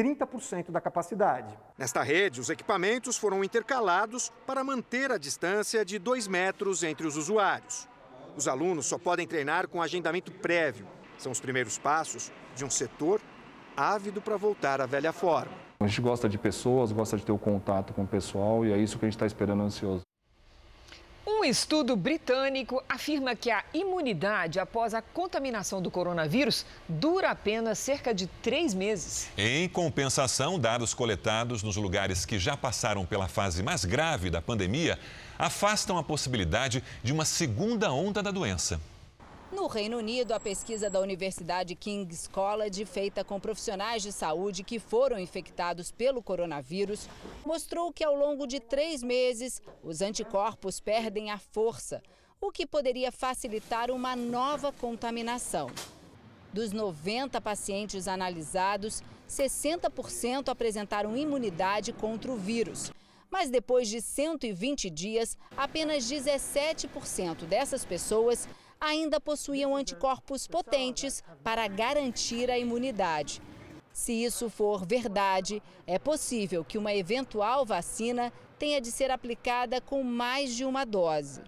30% 0.00 0.70
da 0.70 0.80
capacidade. 0.80 1.54
Nesta 1.76 2.02
rede, 2.02 2.40
os 2.40 2.48
equipamentos 2.48 3.18
foram 3.18 3.44
intercalados 3.44 4.32
para 4.46 4.64
manter 4.64 5.12
a 5.12 5.18
distância 5.18 5.84
de 5.84 5.98
2 5.98 6.26
metros 6.26 6.82
entre 6.82 7.06
os 7.06 7.18
usuários. 7.18 7.86
Os 8.34 8.48
alunos 8.48 8.86
só 8.86 8.96
podem 8.96 9.26
treinar 9.26 9.68
com 9.68 9.82
agendamento 9.82 10.32
prévio. 10.32 10.86
São 11.18 11.30
os 11.30 11.40
primeiros 11.40 11.78
passos 11.78 12.32
de 12.56 12.64
um 12.64 12.70
setor 12.70 13.20
ávido 13.76 14.22
para 14.22 14.38
voltar 14.38 14.80
à 14.80 14.86
velha 14.86 15.12
forma. 15.12 15.52
A 15.80 15.86
gente 15.86 16.00
gosta 16.00 16.28
de 16.28 16.38
pessoas, 16.38 16.92
gosta 16.92 17.18
de 17.18 17.24
ter 17.24 17.32
o 17.32 17.38
contato 17.38 17.92
com 17.92 18.04
o 18.04 18.06
pessoal 18.06 18.64
e 18.64 18.72
é 18.72 18.78
isso 18.78 18.98
que 18.98 19.04
a 19.04 19.08
gente 19.08 19.16
está 19.16 19.26
esperando 19.26 19.62
ansioso. 19.62 20.02
Um 21.26 21.44
estudo 21.44 21.96
britânico 21.96 22.82
afirma 22.88 23.36
que 23.36 23.50
a 23.50 23.62
imunidade 23.74 24.58
após 24.58 24.94
a 24.94 25.02
contaminação 25.02 25.80
do 25.82 25.90
coronavírus 25.90 26.64
dura 26.88 27.30
apenas 27.30 27.78
cerca 27.78 28.14
de 28.14 28.26
três 28.42 28.72
meses. 28.72 29.28
Em 29.36 29.68
compensação, 29.68 30.58
dados 30.58 30.94
coletados 30.94 31.62
nos 31.62 31.76
lugares 31.76 32.24
que 32.24 32.38
já 32.38 32.56
passaram 32.56 33.04
pela 33.04 33.28
fase 33.28 33.62
mais 33.62 33.84
grave 33.84 34.30
da 34.30 34.40
pandemia 34.40 34.98
afastam 35.38 35.98
a 35.98 36.02
possibilidade 36.02 36.82
de 37.02 37.12
uma 37.12 37.24
segunda 37.24 37.92
onda 37.92 38.22
da 38.22 38.30
doença. 38.30 38.80
No 39.52 39.66
Reino 39.66 39.98
Unido, 39.98 40.32
a 40.32 40.38
pesquisa 40.38 40.88
da 40.88 41.00
Universidade 41.00 41.74
King's 41.74 42.28
College, 42.28 42.84
feita 42.84 43.24
com 43.24 43.40
profissionais 43.40 44.00
de 44.00 44.12
saúde 44.12 44.62
que 44.62 44.78
foram 44.78 45.18
infectados 45.18 45.90
pelo 45.90 46.22
coronavírus, 46.22 47.08
mostrou 47.44 47.92
que 47.92 48.04
ao 48.04 48.14
longo 48.14 48.46
de 48.46 48.60
três 48.60 49.02
meses 49.02 49.60
os 49.82 50.02
anticorpos 50.02 50.78
perdem 50.78 51.32
a 51.32 51.38
força, 51.38 52.00
o 52.40 52.52
que 52.52 52.64
poderia 52.64 53.10
facilitar 53.10 53.90
uma 53.90 54.14
nova 54.14 54.72
contaminação. 54.72 55.68
Dos 56.52 56.70
90 56.70 57.40
pacientes 57.40 58.06
analisados, 58.06 59.02
60% 59.28 60.48
apresentaram 60.48 61.16
imunidade 61.16 61.92
contra 61.92 62.30
o 62.30 62.36
vírus. 62.36 62.92
Mas 63.28 63.50
depois 63.50 63.88
de 63.88 64.00
120 64.00 64.90
dias, 64.90 65.36
apenas 65.56 66.04
17% 66.04 67.46
dessas 67.46 67.84
pessoas 67.84 68.48
ainda 68.80 69.20
possuíam 69.20 69.76
anticorpos 69.76 70.46
potentes 70.46 71.22
para 71.44 71.68
garantir 71.68 72.50
a 72.50 72.58
imunidade. 72.58 73.42
Se 73.92 74.12
isso 74.12 74.48
for 74.48 74.86
verdade, 74.86 75.62
é 75.86 75.98
possível 75.98 76.64
que 76.64 76.78
uma 76.78 76.94
eventual 76.94 77.66
vacina 77.66 78.32
tenha 78.58 78.80
de 78.80 78.90
ser 78.90 79.10
aplicada 79.10 79.80
com 79.80 80.02
mais 80.02 80.54
de 80.54 80.64
uma 80.64 80.86
dose. 80.86 81.42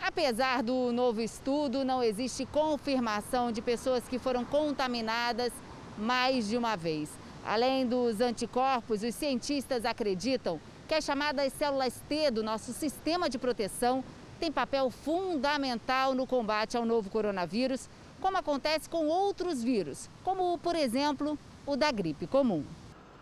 Apesar 0.00 0.62
do 0.62 0.92
novo 0.92 1.20
estudo, 1.20 1.84
não 1.84 2.02
existe 2.02 2.44
confirmação 2.46 3.50
de 3.50 3.62
pessoas 3.62 4.06
que 4.06 4.18
foram 4.18 4.44
contaminadas 4.44 5.52
mais 5.98 6.48
de 6.48 6.56
uma 6.56 6.76
vez. 6.76 7.10
Além 7.44 7.86
dos 7.86 8.20
anticorpos, 8.20 9.02
os 9.02 9.14
cientistas 9.14 9.84
acreditam 9.84 10.60
que 10.86 10.94
as 10.94 11.04
chamadas 11.04 11.52
células 11.52 12.02
T 12.08 12.30
do 12.30 12.42
nosso 12.42 12.72
sistema 12.72 13.28
de 13.30 13.38
proteção 13.38 14.04
tem 14.36 14.52
papel 14.52 14.90
fundamental 14.90 16.14
no 16.14 16.26
combate 16.26 16.76
ao 16.76 16.84
novo 16.84 17.10
coronavírus, 17.10 17.88
como 18.20 18.36
acontece 18.36 18.88
com 18.88 19.06
outros 19.06 19.62
vírus, 19.62 20.08
como, 20.22 20.58
por 20.58 20.74
exemplo, 20.74 21.38
o 21.66 21.76
da 21.76 21.90
gripe 21.90 22.26
comum. 22.26 22.64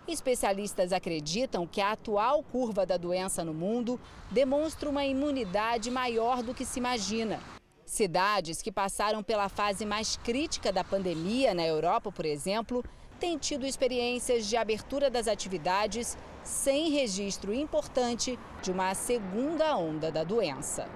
Especialistas 0.06 0.92
acreditam 0.92 1.66
que 1.66 1.80
a 1.80 1.92
atual 1.92 2.42
curva 2.42 2.84
da 2.84 2.96
doença 2.96 3.42
no 3.42 3.54
mundo 3.54 3.98
demonstra 4.30 4.88
uma 4.88 5.04
imunidade 5.04 5.90
maior 5.90 6.42
do 6.42 6.52
que 6.52 6.64
se 6.64 6.78
imagina. 6.78 7.40
Cidades 7.86 8.60
que 8.60 8.72
passaram 8.72 9.22
pela 9.22 9.48
fase 9.48 9.86
mais 9.86 10.16
crítica 10.16 10.72
da 10.72 10.84
pandemia, 10.84 11.54
na 11.54 11.66
Europa, 11.66 12.12
por 12.12 12.26
exemplo, 12.26 12.84
têm 13.18 13.38
tido 13.38 13.66
experiências 13.66 14.46
de 14.46 14.56
abertura 14.56 15.08
das 15.08 15.26
atividades 15.26 16.18
sem 16.42 16.90
registro 16.90 17.54
importante 17.54 18.38
de 18.62 18.70
uma 18.70 18.94
segunda 18.94 19.76
onda 19.76 20.10
da 20.10 20.22
doença. 20.22 20.86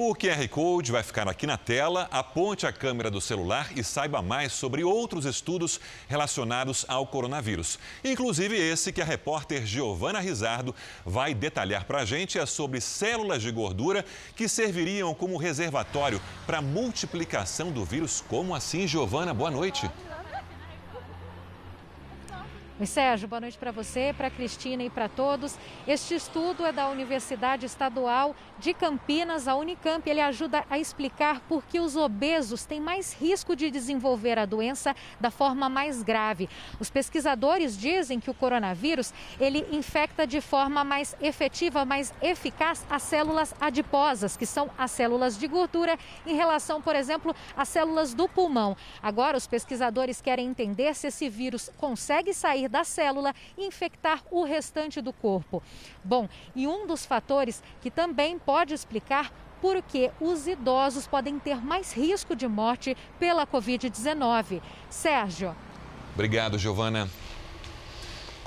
O 0.00 0.14
QR 0.14 0.46
Code 0.48 0.92
vai 0.92 1.02
ficar 1.02 1.28
aqui 1.28 1.44
na 1.44 1.56
tela. 1.56 2.06
Aponte 2.12 2.64
a 2.64 2.72
câmera 2.72 3.10
do 3.10 3.20
celular 3.20 3.68
e 3.74 3.82
saiba 3.82 4.22
mais 4.22 4.52
sobre 4.52 4.84
outros 4.84 5.24
estudos 5.24 5.80
relacionados 6.06 6.86
ao 6.86 7.04
coronavírus. 7.04 7.80
Inclusive 8.04 8.56
esse 8.56 8.92
que 8.92 9.02
a 9.02 9.04
repórter 9.04 9.66
Giovana 9.66 10.20
Rizardo 10.20 10.72
vai 11.04 11.34
detalhar 11.34 11.84
para 11.84 12.02
a 12.02 12.04
gente 12.04 12.38
é 12.38 12.46
sobre 12.46 12.80
células 12.80 13.42
de 13.42 13.50
gordura 13.50 14.04
que 14.36 14.48
serviriam 14.48 15.12
como 15.12 15.36
reservatório 15.36 16.22
para 16.46 16.62
multiplicação 16.62 17.72
do 17.72 17.84
vírus. 17.84 18.22
Como 18.28 18.54
assim, 18.54 18.86
Giovana? 18.86 19.34
Boa 19.34 19.50
noite. 19.50 19.90
Oi, 22.80 22.86
Sérgio, 22.86 23.26
boa 23.26 23.40
noite 23.40 23.58
para 23.58 23.72
você, 23.72 24.14
para 24.16 24.30
Cristina 24.30 24.84
e 24.84 24.88
para 24.88 25.08
todos. 25.08 25.58
Este 25.84 26.14
estudo 26.14 26.64
é 26.64 26.70
da 26.70 26.88
Universidade 26.88 27.66
Estadual 27.66 28.36
de 28.56 28.72
Campinas, 28.72 29.48
a 29.48 29.56
Unicamp. 29.56 30.08
Ele 30.08 30.20
ajuda 30.20 30.64
a 30.70 30.78
explicar 30.78 31.40
por 31.48 31.64
que 31.64 31.80
os 31.80 31.96
obesos 31.96 32.64
têm 32.64 32.80
mais 32.80 33.12
risco 33.12 33.56
de 33.56 33.68
desenvolver 33.68 34.38
a 34.38 34.46
doença 34.46 34.94
da 35.18 35.28
forma 35.28 35.68
mais 35.68 36.04
grave. 36.04 36.48
Os 36.78 36.88
pesquisadores 36.88 37.76
dizem 37.76 38.20
que 38.20 38.30
o 38.30 38.34
coronavírus 38.34 39.12
ele 39.40 39.66
infecta 39.72 40.24
de 40.24 40.40
forma 40.40 40.84
mais 40.84 41.16
efetiva, 41.20 41.84
mais 41.84 42.14
eficaz 42.22 42.86
as 42.88 43.02
células 43.02 43.52
adiposas, 43.60 44.36
que 44.36 44.46
são 44.46 44.70
as 44.78 44.92
células 44.92 45.36
de 45.36 45.48
gordura, 45.48 45.98
em 46.24 46.36
relação, 46.36 46.80
por 46.80 46.94
exemplo, 46.94 47.34
às 47.56 47.68
células 47.68 48.14
do 48.14 48.28
pulmão. 48.28 48.76
Agora, 49.02 49.36
os 49.36 49.48
pesquisadores 49.48 50.20
querem 50.20 50.46
entender 50.46 50.94
se 50.94 51.08
esse 51.08 51.28
vírus 51.28 51.68
consegue 51.76 52.32
sair 52.32 52.67
da 52.68 52.84
célula 52.84 53.34
e 53.56 53.66
infectar 53.66 54.22
o 54.30 54.44
restante 54.44 55.00
do 55.00 55.12
corpo. 55.12 55.62
Bom, 56.04 56.28
e 56.54 56.66
um 56.66 56.86
dos 56.86 57.04
fatores 57.04 57.62
que 57.80 57.90
também 57.90 58.38
pode 58.38 58.74
explicar 58.74 59.32
por 59.60 59.82
que 59.82 60.10
os 60.20 60.46
idosos 60.46 61.06
podem 61.06 61.38
ter 61.38 61.64
mais 61.64 61.92
risco 61.92 62.36
de 62.36 62.46
morte 62.46 62.96
pela 63.18 63.46
Covid-19. 63.46 64.62
Sérgio. 64.88 65.54
Obrigado, 66.14 66.58
Giovana. 66.58 67.08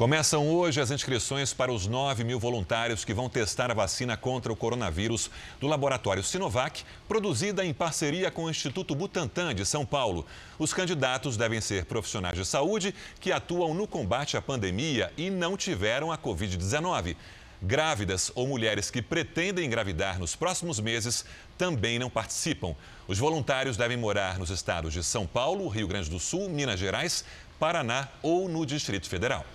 Começam 0.01 0.49
hoje 0.49 0.81
as 0.81 0.89
inscrições 0.89 1.53
para 1.53 1.71
os 1.71 1.85
9 1.85 2.23
mil 2.23 2.39
voluntários 2.39 3.05
que 3.05 3.13
vão 3.13 3.29
testar 3.29 3.69
a 3.69 3.75
vacina 3.75 4.17
contra 4.17 4.51
o 4.51 4.55
coronavírus 4.55 5.29
do 5.59 5.67
laboratório 5.67 6.23
Sinovac, 6.23 6.83
produzida 7.07 7.63
em 7.63 7.71
parceria 7.71 8.31
com 8.31 8.45
o 8.45 8.49
Instituto 8.49 8.95
Butantan 8.95 9.53
de 9.53 9.63
São 9.63 9.85
Paulo. 9.85 10.25
Os 10.57 10.73
candidatos 10.73 11.37
devem 11.37 11.61
ser 11.61 11.85
profissionais 11.85 12.35
de 12.35 12.43
saúde 12.43 12.95
que 13.19 13.31
atuam 13.31 13.75
no 13.75 13.85
combate 13.85 14.35
à 14.35 14.41
pandemia 14.41 15.13
e 15.15 15.29
não 15.29 15.55
tiveram 15.55 16.11
a 16.11 16.17
Covid-19. 16.17 17.15
Grávidas 17.61 18.31
ou 18.33 18.47
mulheres 18.47 18.89
que 18.89 19.03
pretendem 19.03 19.67
engravidar 19.67 20.17
nos 20.17 20.35
próximos 20.35 20.79
meses 20.79 21.23
também 21.59 21.99
não 21.99 22.09
participam. 22.09 22.75
Os 23.07 23.19
voluntários 23.19 23.77
devem 23.77 23.97
morar 23.97 24.39
nos 24.39 24.49
estados 24.49 24.93
de 24.93 25.03
São 25.03 25.27
Paulo, 25.27 25.67
Rio 25.67 25.87
Grande 25.87 26.09
do 26.09 26.19
Sul, 26.19 26.49
Minas 26.49 26.79
Gerais, 26.79 27.23
Paraná 27.59 28.07
ou 28.23 28.49
no 28.49 28.65
Distrito 28.65 29.07
Federal. 29.07 29.45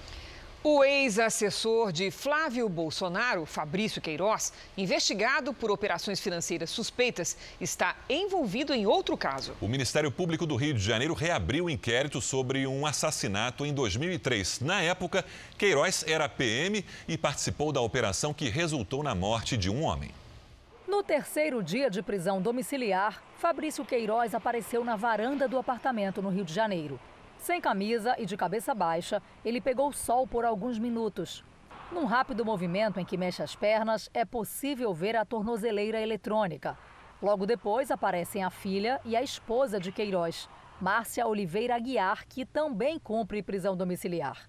O 0.68 0.82
ex-assessor 0.82 1.92
de 1.92 2.10
Flávio 2.10 2.68
Bolsonaro, 2.68 3.46
Fabrício 3.46 4.02
Queiroz, 4.02 4.52
investigado 4.76 5.54
por 5.54 5.70
operações 5.70 6.18
financeiras 6.18 6.70
suspeitas, 6.70 7.36
está 7.60 7.94
envolvido 8.10 8.74
em 8.74 8.84
outro 8.84 9.16
caso. 9.16 9.54
O 9.60 9.68
Ministério 9.68 10.10
Público 10.10 10.44
do 10.44 10.56
Rio 10.56 10.74
de 10.74 10.80
Janeiro 10.80 11.14
reabriu 11.14 11.66
o 11.66 11.70
inquérito 11.70 12.20
sobre 12.20 12.66
um 12.66 12.84
assassinato 12.84 13.64
em 13.64 13.72
2003. 13.72 14.58
Na 14.58 14.82
época, 14.82 15.24
Queiroz 15.56 16.04
era 16.04 16.28
PM 16.28 16.84
e 17.06 17.16
participou 17.16 17.70
da 17.70 17.80
operação 17.80 18.34
que 18.34 18.48
resultou 18.48 19.04
na 19.04 19.14
morte 19.14 19.56
de 19.56 19.70
um 19.70 19.84
homem. 19.84 20.10
No 20.88 21.00
terceiro 21.00 21.62
dia 21.62 21.88
de 21.88 22.02
prisão 22.02 22.42
domiciliar, 22.42 23.22
Fabrício 23.38 23.84
Queiroz 23.84 24.34
apareceu 24.34 24.84
na 24.84 24.96
varanda 24.96 25.46
do 25.46 25.58
apartamento 25.58 26.20
no 26.20 26.28
Rio 26.28 26.44
de 26.44 26.52
Janeiro. 26.52 26.98
Sem 27.46 27.60
camisa 27.60 28.16
e 28.18 28.26
de 28.26 28.36
cabeça 28.36 28.74
baixa, 28.74 29.22
ele 29.44 29.60
pegou 29.60 29.92
sol 29.92 30.26
por 30.26 30.44
alguns 30.44 30.80
minutos. 30.80 31.44
Num 31.92 32.04
rápido 32.04 32.44
movimento 32.44 32.98
em 32.98 33.04
que 33.04 33.16
mexe 33.16 33.40
as 33.40 33.54
pernas, 33.54 34.10
é 34.12 34.24
possível 34.24 34.92
ver 34.92 35.14
a 35.14 35.24
tornozeleira 35.24 36.00
eletrônica. 36.00 36.76
Logo 37.22 37.46
depois 37.46 37.92
aparecem 37.92 38.42
a 38.42 38.50
filha 38.50 39.00
e 39.04 39.14
a 39.14 39.22
esposa 39.22 39.78
de 39.78 39.92
Queiroz, 39.92 40.48
Márcia 40.80 41.24
Oliveira 41.24 41.76
Aguiar, 41.76 42.26
que 42.26 42.44
também 42.44 42.98
cumpre 42.98 43.44
prisão 43.44 43.76
domiciliar. 43.76 44.48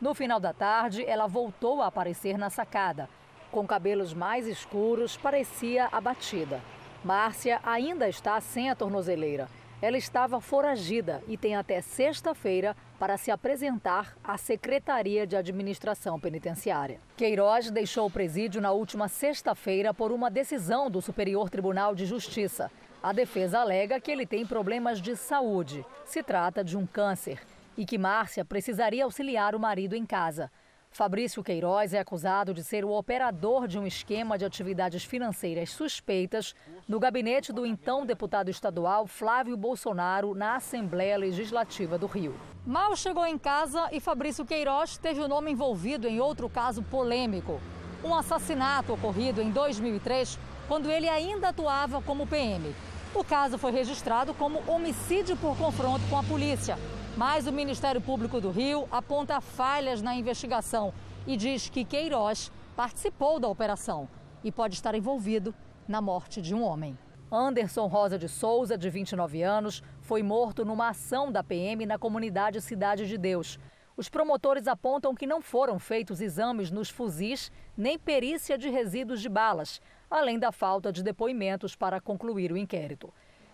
No 0.00 0.12
final 0.12 0.40
da 0.40 0.52
tarde, 0.52 1.04
ela 1.06 1.28
voltou 1.28 1.80
a 1.80 1.86
aparecer 1.86 2.36
na 2.36 2.50
sacada. 2.50 3.08
Com 3.52 3.64
cabelos 3.68 4.12
mais 4.12 4.48
escuros, 4.48 5.16
parecia 5.16 5.88
abatida. 5.92 6.60
Márcia 7.04 7.60
ainda 7.62 8.08
está 8.08 8.40
sem 8.40 8.68
a 8.68 8.74
tornozeleira 8.74 9.48
ela 9.82 9.98
estava 9.98 10.40
foragida 10.40 11.20
e 11.26 11.36
tem 11.36 11.56
até 11.56 11.80
sexta-feira 11.80 12.76
para 13.00 13.16
se 13.16 13.32
apresentar 13.32 14.16
à 14.22 14.38
Secretaria 14.38 15.26
de 15.26 15.34
Administração 15.34 16.20
Penitenciária. 16.20 17.00
Queiroz 17.16 17.68
deixou 17.68 18.06
o 18.06 18.10
presídio 18.10 18.60
na 18.60 18.70
última 18.70 19.08
sexta-feira 19.08 19.92
por 19.92 20.12
uma 20.12 20.30
decisão 20.30 20.88
do 20.88 21.02
Superior 21.02 21.50
Tribunal 21.50 21.96
de 21.96 22.06
Justiça. 22.06 22.70
A 23.02 23.12
defesa 23.12 23.58
alega 23.58 23.98
que 23.98 24.12
ele 24.12 24.24
tem 24.24 24.46
problemas 24.46 25.02
de 25.02 25.16
saúde. 25.16 25.84
Se 26.04 26.22
trata 26.22 26.62
de 26.62 26.76
um 26.76 26.86
câncer 26.86 27.40
e 27.76 27.84
que 27.84 27.98
Márcia 27.98 28.44
precisaria 28.44 29.02
auxiliar 29.02 29.52
o 29.52 29.60
marido 29.60 29.96
em 29.96 30.06
casa. 30.06 30.48
Fabrício 30.92 31.42
Queiroz 31.42 31.94
é 31.94 32.00
acusado 32.00 32.52
de 32.52 32.62
ser 32.62 32.84
o 32.84 32.90
operador 32.90 33.66
de 33.66 33.78
um 33.78 33.86
esquema 33.86 34.36
de 34.36 34.44
atividades 34.44 35.02
financeiras 35.02 35.70
suspeitas 35.70 36.54
no 36.86 37.00
gabinete 37.00 37.50
do 37.50 37.64
então 37.64 38.04
deputado 38.04 38.50
estadual 38.50 39.06
Flávio 39.06 39.56
Bolsonaro 39.56 40.34
na 40.34 40.56
Assembleia 40.56 41.16
Legislativa 41.16 41.96
do 41.96 42.06
Rio. 42.06 42.34
Mal 42.66 42.94
chegou 42.94 43.24
em 43.24 43.38
casa 43.38 43.88
e 43.90 44.00
Fabrício 44.00 44.44
Queiroz 44.44 44.98
teve 44.98 45.22
o 45.22 45.28
nome 45.28 45.50
envolvido 45.50 46.06
em 46.06 46.20
outro 46.20 46.46
caso 46.50 46.82
polêmico. 46.82 47.58
Um 48.04 48.14
assassinato 48.14 48.92
ocorrido 48.92 49.40
em 49.40 49.50
2003, 49.50 50.38
quando 50.68 50.90
ele 50.90 51.08
ainda 51.08 51.48
atuava 51.48 52.02
como 52.02 52.26
PM. 52.26 52.74
O 53.14 53.24
caso 53.24 53.56
foi 53.56 53.72
registrado 53.72 54.34
como 54.34 54.62
homicídio 54.70 55.38
por 55.38 55.56
confronto 55.56 56.02
com 56.10 56.18
a 56.18 56.22
polícia 56.22 56.76
mas 57.16 57.46
o 57.46 57.52
Ministério 57.52 58.00
Público 58.00 58.40
do 58.40 58.50
Rio 58.50 58.88
aponta 58.90 59.40
falhas 59.40 60.00
na 60.00 60.14
investigação 60.14 60.94
e 61.26 61.36
diz 61.36 61.68
que 61.68 61.84
Queiroz 61.84 62.50
participou 62.74 63.38
da 63.38 63.48
operação 63.48 64.08
e 64.42 64.50
pode 64.50 64.74
estar 64.74 64.94
envolvido 64.94 65.54
na 65.86 66.00
morte 66.00 66.40
de 66.40 66.54
um 66.54 66.62
homem. 66.62 66.96
Anderson 67.30 67.86
Rosa 67.86 68.18
de 68.18 68.28
Souza, 68.28 68.76
de 68.76 68.88
29 68.88 69.42
anos, 69.42 69.82
foi 70.00 70.22
morto 70.22 70.64
numa 70.64 70.88
ação 70.88 71.30
da 71.30 71.42
PM 71.42 71.84
na 71.86 71.98
comunidade 71.98 72.60
Cidade 72.60 73.06
de 73.06 73.18
Deus. 73.18 73.58
Os 73.96 74.08
promotores 74.08 74.66
apontam 74.66 75.14
que 75.14 75.26
não 75.26 75.42
foram 75.42 75.78
feitos 75.78 76.20
exames 76.20 76.70
nos 76.70 76.88
fuzis 76.88 77.52
nem 77.76 77.98
perícia 77.98 78.56
de 78.56 78.70
resíduos 78.70 79.20
de 79.20 79.28
balas, 79.28 79.80
além 80.10 80.38
da 80.38 80.50
falta 80.50 80.90
de 80.90 81.02
depoimentos 81.02 81.76
para 81.76 82.00
concluir 82.00 82.52
o 82.52 82.56
inquérito. 82.56 83.12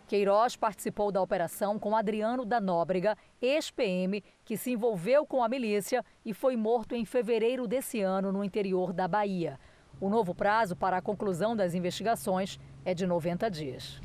Queiroz 0.09 0.57
participou 0.57 1.13
da 1.13 1.21
operação 1.21 1.79
com 1.79 1.95
Adriano 1.95 2.47
da 2.47 2.59
Nóbrega, 2.59 3.15
ex-PM, 3.43 4.25
que 4.43 4.57
se 4.57 4.73
envolveu 4.73 5.27
com 5.27 5.45
a 5.45 5.49
milícia 5.51 6.03
e 6.25 6.33
foi 6.33 6.57
morto 6.57 6.95
em 6.95 7.05
fevereiro 7.05 7.69
desse 7.69 8.01
ano 8.01 8.33
no 8.33 8.43
interior 8.43 8.91
da 8.91 9.07
Bahia. 9.07 9.61
O 10.01 10.09
novo 10.09 10.35
prazo 10.35 10.75
para 10.75 10.97
a 10.97 11.03
conclusão 11.03 11.55
das 11.55 11.75
investigações 11.75 12.59
é 12.87 12.95
de 12.95 13.07
90 13.07 13.51
dias. 13.51 14.01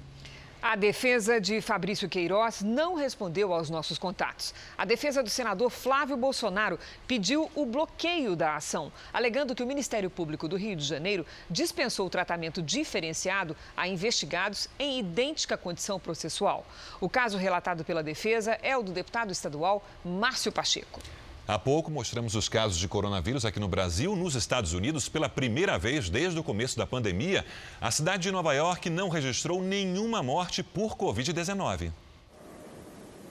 A 0.65 0.78
defesa 0.78 1.41
de 1.41 1.60
Fabrício 1.60 2.08
Queiroz 2.08 2.62
não 2.62 2.95
respondeu 2.95 3.54
aos 3.54 3.69
nossos 3.69 3.99
contatos. 3.99 4.54
A 4.78 4.86
defesa 4.86 5.21
do 5.21 5.30
senador 5.30 5.69
Flávio 5.69 6.15
Bolsonaro 6.15 6.80
pediu 7.06 7.52
o 7.54 7.65
bloqueio 7.65 8.34
da 8.34 8.56
ação, 8.56 8.89
alegando 9.12 9.54
que 9.54 9.62
o 9.62 9.67
Ministério 9.67 10.10
Público 10.10 10.47
do 10.47 10.56
Rio 10.56 10.78
de 10.78 10.86
Janeiro 10.86 11.26
dispensou 11.49 12.08
o 12.08 12.10
tratamento 12.10 12.62
diferenciado 12.62 13.58
a 13.76 13.89
investigados 13.89 14.69
em 14.80 14.99
idêntica 14.99 15.58
condição 15.58 15.99
processual. 15.99 16.65
O 17.02 17.10
caso 17.10 17.38
relatado 17.38 17.84
pela 17.84 18.02
defesa 18.02 18.58
é 18.63 18.78
o 18.78 18.82
do 18.82 18.93
deputado 18.93 19.34
estadual 19.34 19.86
Márcio 20.02 20.49
Pacheco. 20.49 21.02
Há 21.45 21.60
pouco 21.60 21.91
mostramos 21.91 22.36
os 22.36 22.47
casos 22.47 22.77
de 22.77 22.88
coronavírus 22.88 23.43
aqui 23.43 23.60
no 23.60 23.67
Brasil. 23.67 24.15
Nos 24.15 24.34
Estados 24.34 24.71
Unidos, 24.71 25.10
pela 25.10 25.27
primeira 25.27 25.77
vez 25.77 26.10
desde 26.10 26.39
o 26.39 26.43
começo 26.43 26.77
da 26.77 26.88
pandemia, 26.88 27.45
a 27.82 27.91
cidade 27.91 28.23
de 28.23 28.32
Nova 28.32 28.53
York 28.53 28.89
não 28.89 29.10
registrou 29.10 29.62
nenhuma 29.62 30.23
morte 30.23 30.63
por 30.63 30.95
Covid-19. 30.95 31.91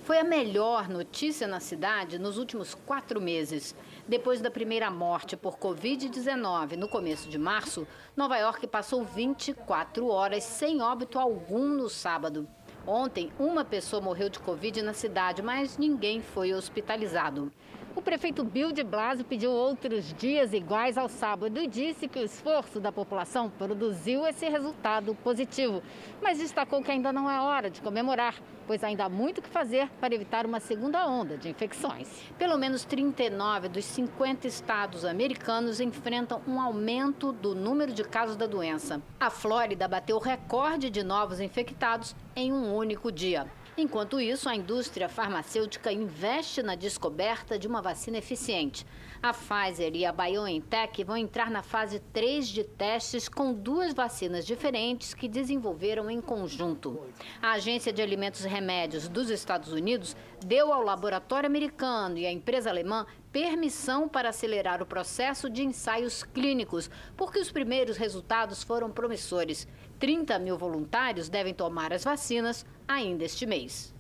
Foi 0.05 0.19
a 0.19 0.25
melhor 0.25 0.91
notícia 0.91 1.47
na 1.47 1.59
cidade 1.59 2.19
nos 2.19 2.37
últimos 2.37 2.75
quatro 2.75 3.19
meses. 3.19 3.75
Depois 4.07 4.43
da 4.43 4.51
primeira 4.51 4.91
morte 4.91 5.35
por 5.35 5.57
Covid-19 5.57 6.77
no 6.77 6.89
começo 6.89 7.31
de 7.31 7.39
março, 7.39 7.89
Nova 8.15 8.37
York 8.37 8.67
passou 8.67 9.07
24 9.07 10.07
horas 10.07 10.45
sem 10.45 10.83
óbito 10.83 11.19
algum 11.19 11.67
no 11.67 11.89
sábado. 11.89 12.47
Ontem, 12.87 13.33
uma 13.39 13.65
pessoa 13.65 14.03
morreu 14.03 14.29
de 14.29 14.41
Covid 14.41 14.83
na 14.83 14.93
cidade, 14.93 15.41
mas 15.41 15.79
ninguém 15.79 16.21
foi 16.21 16.53
hospitalizado. 16.53 17.51
O 17.95 18.01
prefeito 18.01 18.43
Bill 18.43 18.73
de 18.73 18.83
Blasio 18.83 19.23
pediu 19.23 19.51
outros 19.51 20.15
dias 20.15 20.55
iguais 20.55 20.97
ao 20.97 21.11
sábado 21.11 21.61
e 21.61 21.67
disse 21.67 22.09
que 22.09 22.19
o 22.19 22.25
esforço 22.25 22.81
da 22.81 22.91
população 22.91 23.51
produziu 23.51 24.27
esse 24.27 24.49
resultado 24.49 25.15
positivo, 25.17 25.83
mas 26.23 26.39
destacou 26.39 26.83
que 26.83 26.91
ainda 26.91 27.13
não 27.13 27.31
é 27.31 27.39
hora 27.39 27.69
de 27.69 27.83
comemorar, 27.83 28.35
pois 28.67 28.83
ainda 28.83 29.05
há 29.05 29.09
muito 29.11 29.39
o 29.39 29.43
que 29.43 29.49
fazer 29.51 29.91
para 30.01 30.15
evitar 30.15 30.47
uma 30.47 30.59
segunda 30.59 31.07
onda 31.07 31.37
de 31.37 31.51
infecções. 31.51 32.09
Pelo 32.39 32.57
menos 32.57 32.83
39 32.87 33.69
dos 33.69 33.85
50 33.85 34.47
estados 34.47 35.05
americanos 35.05 35.79
enfrentam 35.79 36.41
um 36.49 36.59
aumento 36.59 37.31
do 37.31 37.55
número 37.55 37.93
de 37.93 38.05
casos 38.05 38.37
da 38.37 38.47
doença. 38.47 39.03
A 39.21 39.29
Flórida 39.29 39.87
bateu 39.87 40.19
recorde 40.19 40.89
de 40.89 41.03
novos 41.03 41.41
infectados 41.41 42.17
em 42.35 42.55
um 42.55 42.75
único 42.75 43.13
dia. 43.13 43.47
Enquanto 43.77 44.21
isso, 44.21 44.51
a 44.51 44.55
indústria 44.55 45.09
farmacêutica 45.09 45.91
investe 45.91 46.63
na 46.63 46.75
descoberta 46.75 47.59
de 47.59 47.67
uma 47.67 47.81
vacina 47.81 48.19
eficiente. 48.19 48.85
A 49.23 49.33
Pfizer 49.33 49.95
e 49.95 50.05
a 50.05 50.11
BioNTech 50.11 51.05
vão 51.05 51.17
entrar 51.17 51.49
na 51.49 51.63
fase 51.63 52.01
3 52.13 52.49
de 52.49 52.65
testes 52.65 53.29
com 53.29 53.55
duas 53.55 53.95
vacinas 53.95 54.45
diferentes 54.45 55.15
que 55.15 55.29
desenvolveram 55.29 56.11
em 56.11 56.21
conjunto. 56.21 56.99
A 57.41 57.53
Agência 57.53 57.93
de 57.93 58.03
Alimentos 58.03 58.45
e 58.45 58.49
Remédios 58.49 59.07
dos 59.07 59.31
Estados 59.31 59.73
Unidos 59.73 60.17
deu 60.45 60.73
ao 60.73 60.83
laboratório 60.83 61.47
americano 61.47 62.19
e 62.19 62.27
à 62.27 62.33
empresa 62.33 62.69
alemã 62.69 63.07
permissão 63.31 64.09
para 64.09 64.31
acelerar 64.31 64.83
o 64.83 64.87
processo 64.87 65.49
de 65.49 65.63
ensaios 65.63 66.25
clínicos, 66.25 66.91
porque 67.17 67.39
os 67.39 67.53
primeiros 67.53 67.97
resultados 67.97 68.65
foram 68.65 68.91
promissores. 68.91 69.69
30 70.01 70.37
mil 70.41 70.59
voluntários 70.59 71.29
devem 71.29 71.55
tomar 71.55 71.93
as 71.93 72.03
vacinas 72.03 72.67
ainda 72.89 73.23
este 73.23 73.47
mês. 73.47 73.92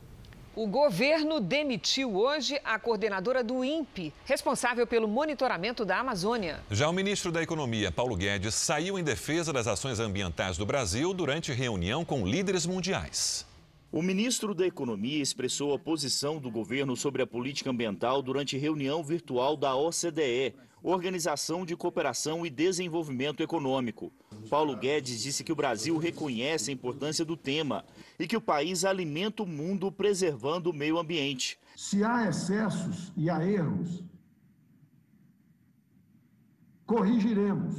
O 0.54 0.66
governo 0.66 1.40
demitiu 1.40 2.14
hoje 2.14 2.60
a 2.62 2.78
coordenadora 2.78 3.42
do 3.42 3.64
INPE, 3.64 4.12
responsável 4.26 4.86
pelo 4.86 5.08
monitoramento 5.08 5.82
da 5.82 5.98
Amazônia. 5.98 6.60
Já 6.70 6.90
o 6.90 6.92
ministro 6.92 7.32
da 7.32 7.42
Economia, 7.42 7.90
Paulo 7.90 8.14
Guedes, 8.14 8.54
saiu 8.54 8.98
em 8.98 9.02
defesa 9.02 9.50
das 9.50 9.66
ações 9.66 9.98
ambientais 9.98 10.58
do 10.58 10.66
Brasil 10.66 11.14
durante 11.14 11.52
reunião 11.52 12.04
com 12.04 12.26
líderes 12.26 12.66
mundiais. 12.66 13.46
O 13.90 14.02
ministro 14.02 14.54
da 14.54 14.66
Economia 14.66 15.22
expressou 15.22 15.72
a 15.72 15.78
posição 15.78 16.38
do 16.38 16.50
governo 16.50 16.98
sobre 16.98 17.22
a 17.22 17.26
política 17.26 17.70
ambiental 17.70 18.20
durante 18.20 18.58
reunião 18.58 19.02
virtual 19.02 19.56
da 19.56 19.74
OCDE, 19.74 20.54
Organização 20.82 21.64
de 21.64 21.76
Cooperação 21.76 22.44
e 22.44 22.50
Desenvolvimento 22.50 23.40
Econômico. 23.42 24.12
Paulo 24.50 24.76
Guedes 24.76 25.22
disse 25.22 25.44
que 25.44 25.52
o 25.52 25.56
Brasil 25.56 25.96
reconhece 25.96 26.70
a 26.70 26.74
importância 26.74 27.24
do 27.24 27.36
tema 27.36 27.84
e 28.18 28.26
que 28.26 28.36
o 28.36 28.40
país 28.40 28.84
alimenta 28.84 29.44
o 29.44 29.46
mundo 29.46 29.92
preservando 29.92 30.70
o 30.70 30.74
meio 30.74 30.98
ambiente. 30.98 31.56
Se 31.76 32.02
há 32.02 32.28
excessos 32.28 33.12
e 33.16 33.30
há 33.30 33.46
erros, 33.46 34.02
corrigiremos. 36.84 37.76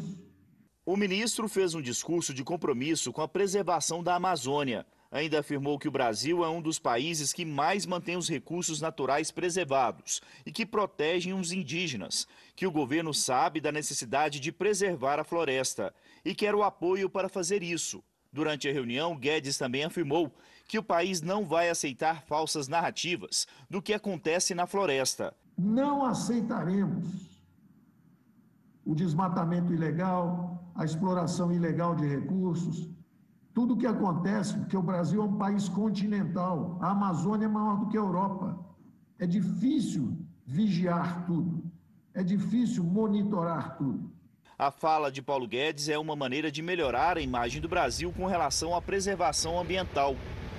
O 0.85 0.95
ministro 0.95 1.49
fez 1.49 1.75
um 1.75 1.81
discurso 1.81 2.33
de 2.33 2.43
compromisso 2.43 3.11
com 3.11 3.21
a 3.21 3.27
preservação 3.27 4.01
da 4.01 4.15
Amazônia 4.15 4.85
ainda 5.13 5.39
afirmou 5.39 5.77
que 5.77 5.87
o 5.87 5.91
Brasil 5.91 6.43
é 6.43 6.49
um 6.49 6.59
dos 6.59 6.79
países 6.79 7.31
que 7.31 7.45
mais 7.45 7.85
mantém 7.85 8.17
os 8.17 8.27
recursos 8.27 8.81
naturais 8.81 9.29
preservados 9.29 10.19
e 10.43 10.51
que 10.51 10.65
protegem 10.65 11.33
os 11.33 11.51
indígenas, 11.51 12.27
que 12.55 12.65
o 12.65 12.71
governo 12.71 13.13
sabe 13.13 13.61
da 13.61 13.71
necessidade 13.71 14.39
de 14.39 14.51
preservar 14.51 15.19
a 15.19 15.23
floresta 15.23 15.93
e 16.25 16.33
quer 16.33 16.55
o 16.55 16.63
apoio 16.63 17.07
para 17.07 17.29
fazer 17.29 17.61
isso. 17.61 18.03
Durante 18.31 18.67
a 18.67 18.73
reunião, 18.73 19.15
Guedes 19.15 19.55
também 19.55 19.83
afirmou 19.83 20.33
que 20.67 20.79
o 20.79 20.83
país 20.83 21.21
não 21.21 21.45
vai 21.45 21.69
aceitar 21.69 22.23
falsas 22.23 22.67
narrativas 22.67 23.45
do 23.69 23.83
que 23.83 23.93
acontece 23.93 24.55
na 24.55 24.65
floresta. 24.65 25.31
Não 25.55 26.03
aceitaremos 26.03 27.07
o 28.83 28.95
desmatamento 28.95 29.71
ilegal, 29.71 30.71
a 30.73 30.83
exploração 30.83 31.53
ilegal 31.53 31.95
de 31.95 32.07
recursos, 32.07 32.89
tudo 33.53 33.75
o 33.75 33.77
que 33.77 33.85
acontece, 33.85 34.57
porque 34.57 34.75
o 34.75 34.81
Brasil 34.81 35.21
é 35.21 35.25
um 35.25 35.37
país 35.37 35.69
continental, 35.69 36.79
a 36.81 36.89
Amazônia 36.91 37.45
é 37.45 37.49
maior 37.49 37.77
do 37.79 37.87
que 37.87 37.97
a 37.97 38.01
Europa. 38.01 38.59
É 39.19 39.27
difícil 39.27 40.17
vigiar 40.45 41.25
tudo, 41.25 41.63
é 42.13 42.23
difícil 42.23 42.83
monitorar 42.83 43.77
tudo. 43.77 44.11
A 44.57 44.71
fala 44.71 45.11
de 45.11 45.21
Paulo 45.21 45.47
Guedes 45.47 45.89
é 45.89 45.97
uma 45.97 46.15
maneira 46.15 46.51
de 46.51 46.61
melhorar 46.61 47.17
a 47.17 47.21
imagem 47.21 47.61
do 47.61 47.69
Brasil 47.69 48.11
com 48.13 48.25
relação 48.25 48.75
à 48.75 48.81
preservação 48.81 49.59
ambiental. 49.59 50.15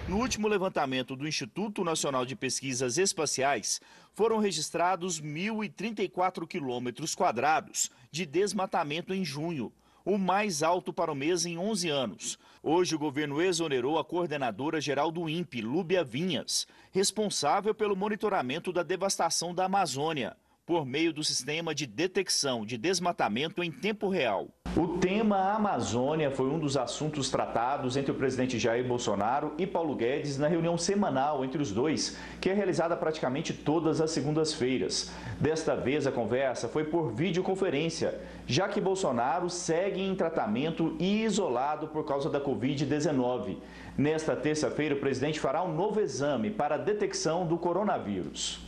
No 0.08 0.18
último 0.18 0.46
levantamento 0.46 1.16
do 1.16 1.26
Instituto 1.26 1.82
Nacional 1.82 2.26
de 2.26 2.36
Pesquisas 2.36 2.98
Espaciais, 2.98 3.80
foram 4.12 4.38
registrados 4.38 5.20
1.034 5.20 6.46
quilômetros 6.46 7.14
quadrados 7.14 7.90
de 8.10 8.26
desmatamento 8.26 9.14
em 9.14 9.24
junho, 9.24 9.72
o 10.04 10.18
mais 10.18 10.62
alto 10.62 10.92
para 10.92 11.10
o 11.10 11.14
mês 11.14 11.46
em 11.46 11.56
11 11.56 11.88
anos. 11.88 12.38
Hoje, 12.62 12.94
o 12.94 12.98
governo 12.98 13.40
exonerou 13.40 13.98
a 13.98 14.04
coordenadora 14.04 14.80
geral 14.80 15.10
do 15.10 15.28
INPE, 15.28 15.62
Lúbia 15.62 16.04
Vinhas, 16.04 16.66
responsável 16.92 17.74
pelo 17.74 17.96
monitoramento 17.96 18.72
da 18.72 18.82
devastação 18.82 19.54
da 19.54 19.64
Amazônia, 19.64 20.36
por 20.66 20.86
meio 20.86 21.12
do 21.12 21.22
sistema 21.22 21.74
de 21.74 21.86
detecção 21.86 22.64
de 22.64 22.78
desmatamento 22.78 23.62
em 23.62 23.70
tempo 23.70 24.08
real. 24.08 24.48
O 24.76 24.98
tema 24.98 25.52
Amazônia 25.52 26.32
foi 26.32 26.46
um 26.46 26.58
dos 26.58 26.76
assuntos 26.76 27.30
tratados 27.30 27.96
entre 27.96 28.10
o 28.10 28.14
presidente 28.14 28.58
Jair 28.58 28.84
Bolsonaro 28.84 29.52
e 29.56 29.68
Paulo 29.68 29.94
Guedes 29.94 30.36
na 30.36 30.48
reunião 30.48 30.76
semanal 30.76 31.44
entre 31.44 31.62
os 31.62 31.70
dois, 31.70 32.16
que 32.40 32.50
é 32.50 32.54
realizada 32.54 32.96
praticamente 32.96 33.52
todas 33.52 34.00
as 34.00 34.10
segundas-feiras. 34.10 35.12
Desta 35.38 35.76
vez, 35.76 36.08
a 36.08 36.12
conversa 36.12 36.66
foi 36.66 36.82
por 36.82 37.12
videoconferência, 37.12 38.20
já 38.48 38.66
que 38.66 38.80
Bolsonaro 38.80 39.48
segue 39.48 40.00
em 40.00 40.14
tratamento 40.16 40.96
e 40.98 41.22
isolado 41.22 41.86
por 41.86 42.04
causa 42.04 42.28
da 42.28 42.40
Covid-19. 42.40 43.58
Nesta 43.96 44.34
terça-feira, 44.34 44.96
o 44.96 44.98
presidente 44.98 45.38
fará 45.38 45.62
um 45.62 45.72
novo 45.72 46.00
exame 46.00 46.50
para 46.50 46.74
a 46.74 46.78
detecção 46.78 47.46
do 47.46 47.56
coronavírus. 47.56 48.63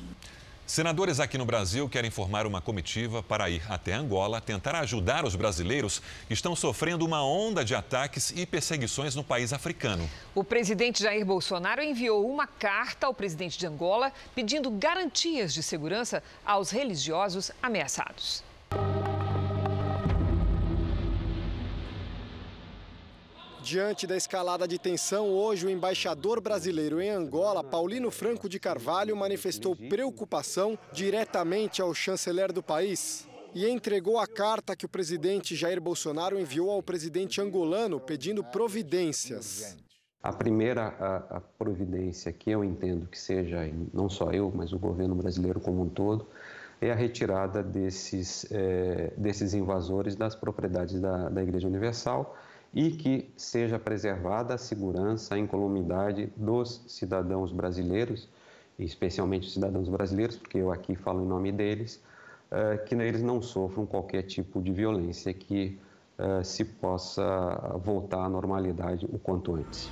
Senadores 0.66 1.20
aqui 1.20 1.38
no 1.38 1.44
Brasil 1.44 1.88
querem 1.88 2.10
formar 2.10 2.44
uma 2.44 2.60
comitiva 2.60 3.22
para 3.22 3.48
ir 3.48 3.62
até 3.68 3.92
Angola 3.92 4.40
tentar 4.40 4.74
ajudar 4.74 5.24
os 5.24 5.36
brasileiros 5.36 6.02
que 6.26 6.34
estão 6.34 6.56
sofrendo 6.56 7.04
uma 7.04 7.24
onda 7.24 7.64
de 7.64 7.72
ataques 7.72 8.32
e 8.34 8.44
perseguições 8.44 9.14
no 9.14 9.22
país 9.22 9.52
africano. 9.52 10.10
O 10.34 10.42
presidente 10.42 11.04
Jair 11.04 11.24
Bolsonaro 11.24 11.80
enviou 11.80 12.28
uma 12.28 12.48
carta 12.48 13.06
ao 13.06 13.14
presidente 13.14 13.56
de 13.56 13.64
Angola 13.64 14.12
pedindo 14.34 14.68
garantias 14.68 15.54
de 15.54 15.62
segurança 15.62 16.20
aos 16.44 16.70
religiosos 16.70 17.52
ameaçados. 17.62 18.42
Diante 23.66 24.06
da 24.06 24.16
escalada 24.16 24.68
de 24.68 24.78
tensão, 24.78 25.28
hoje 25.30 25.66
o 25.66 25.68
embaixador 25.68 26.40
brasileiro 26.40 27.00
em 27.00 27.10
Angola, 27.10 27.64
Paulino 27.64 28.12
Franco 28.12 28.48
de 28.48 28.60
Carvalho, 28.60 29.16
manifestou 29.16 29.74
preocupação 29.74 30.78
diretamente 30.92 31.82
ao 31.82 31.92
chanceler 31.92 32.52
do 32.52 32.62
país 32.62 33.28
e 33.52 33.68
entregou 33.68 34.20
a 34.20 34.26
carta 34.28 34.76
que 34.76 34.86
o 34.86 34.88
presidente 34.88 35.56
Jair 35.56 35.80
Bolsonaro 35.80 36.38
enviou 36.38 36.70
ao 36.70 36.80
presidente 36.80 37.40
angolano 37.40 37.98
pedindo 37.98 38.44
providências. 38.44 39.76
A 40.22 40.32
primeira 40.32 40.94
a, 41.00 41.38
a 41.38 41.40
providência 41.40 42.32
que 42.32 42.52
eu 42.52 42.62
entendo 42.62 43.08
que 43.08 43.18
seja, 43.18 43.68
não 43.92 44.08
só 44.08 44.30
eu, 44.30 44.52
mas 44.54 44.72
o 44.72 44.78
governo 44.78 45.16
brasileiro 45.16 45.58
como 45.58 45.82
um 45.82 45.88
todo, 45.88 46.28
é 46.80 46.92
a 46.92 46.94
retirada 46.94 47.64
desses, 47.64 48.46
é, 48.52 49.12
desses 49.16 49.54
invasores 49.54 50.14
das 50.14 50.36
propriedades 50.36 51.00
da, 51.00 51.28
da 51.28 51.42
Igreja 51.42 51.66
Universal 51.66 52.36
e 52.74 52.90
que 52.90 53.30
seja 53.36 53.78
preservada 53.78 54.54
a 54.54 54.58
segurança, 54.58 55.34
a 55.34 55.38
incolumidade 55.38 56.32
dos 56.36 56.82
cidadãos 56.86 57.52
brasileiros, 57.52 58.28
especialmente 58.78 59.46
os 59.46 59.54
cidadãos 59.54 59.88
brasileiros, 59.88 60.36
porque 60.36 60.58
eu 60.58 60.70
aqui 60.70 60.94
falo 60.94 61.22
em 61.22 61.26
nome 61.26 61.50
deles, 61.52 62.02
eh, 62.50 62.76
que 62.86 62.94
eles 62.94 63.22
não 63.22 63.40
sofram 63.40 63.86
qualquer 63.86 64.22
tipo 64.22 64.60
de 64.60 64.72
violência, 64.72 65.32
que 65.32 65.78
eh, 66.18 66.42
se 66.44 66.64
possa 66.64 67.78
voltar 67.84 68.24
à 68.24 68.28
normalidade 68.28 69.06
o 69.06 69.18
quanto 69.18 69.54
antes. 69.54 69.90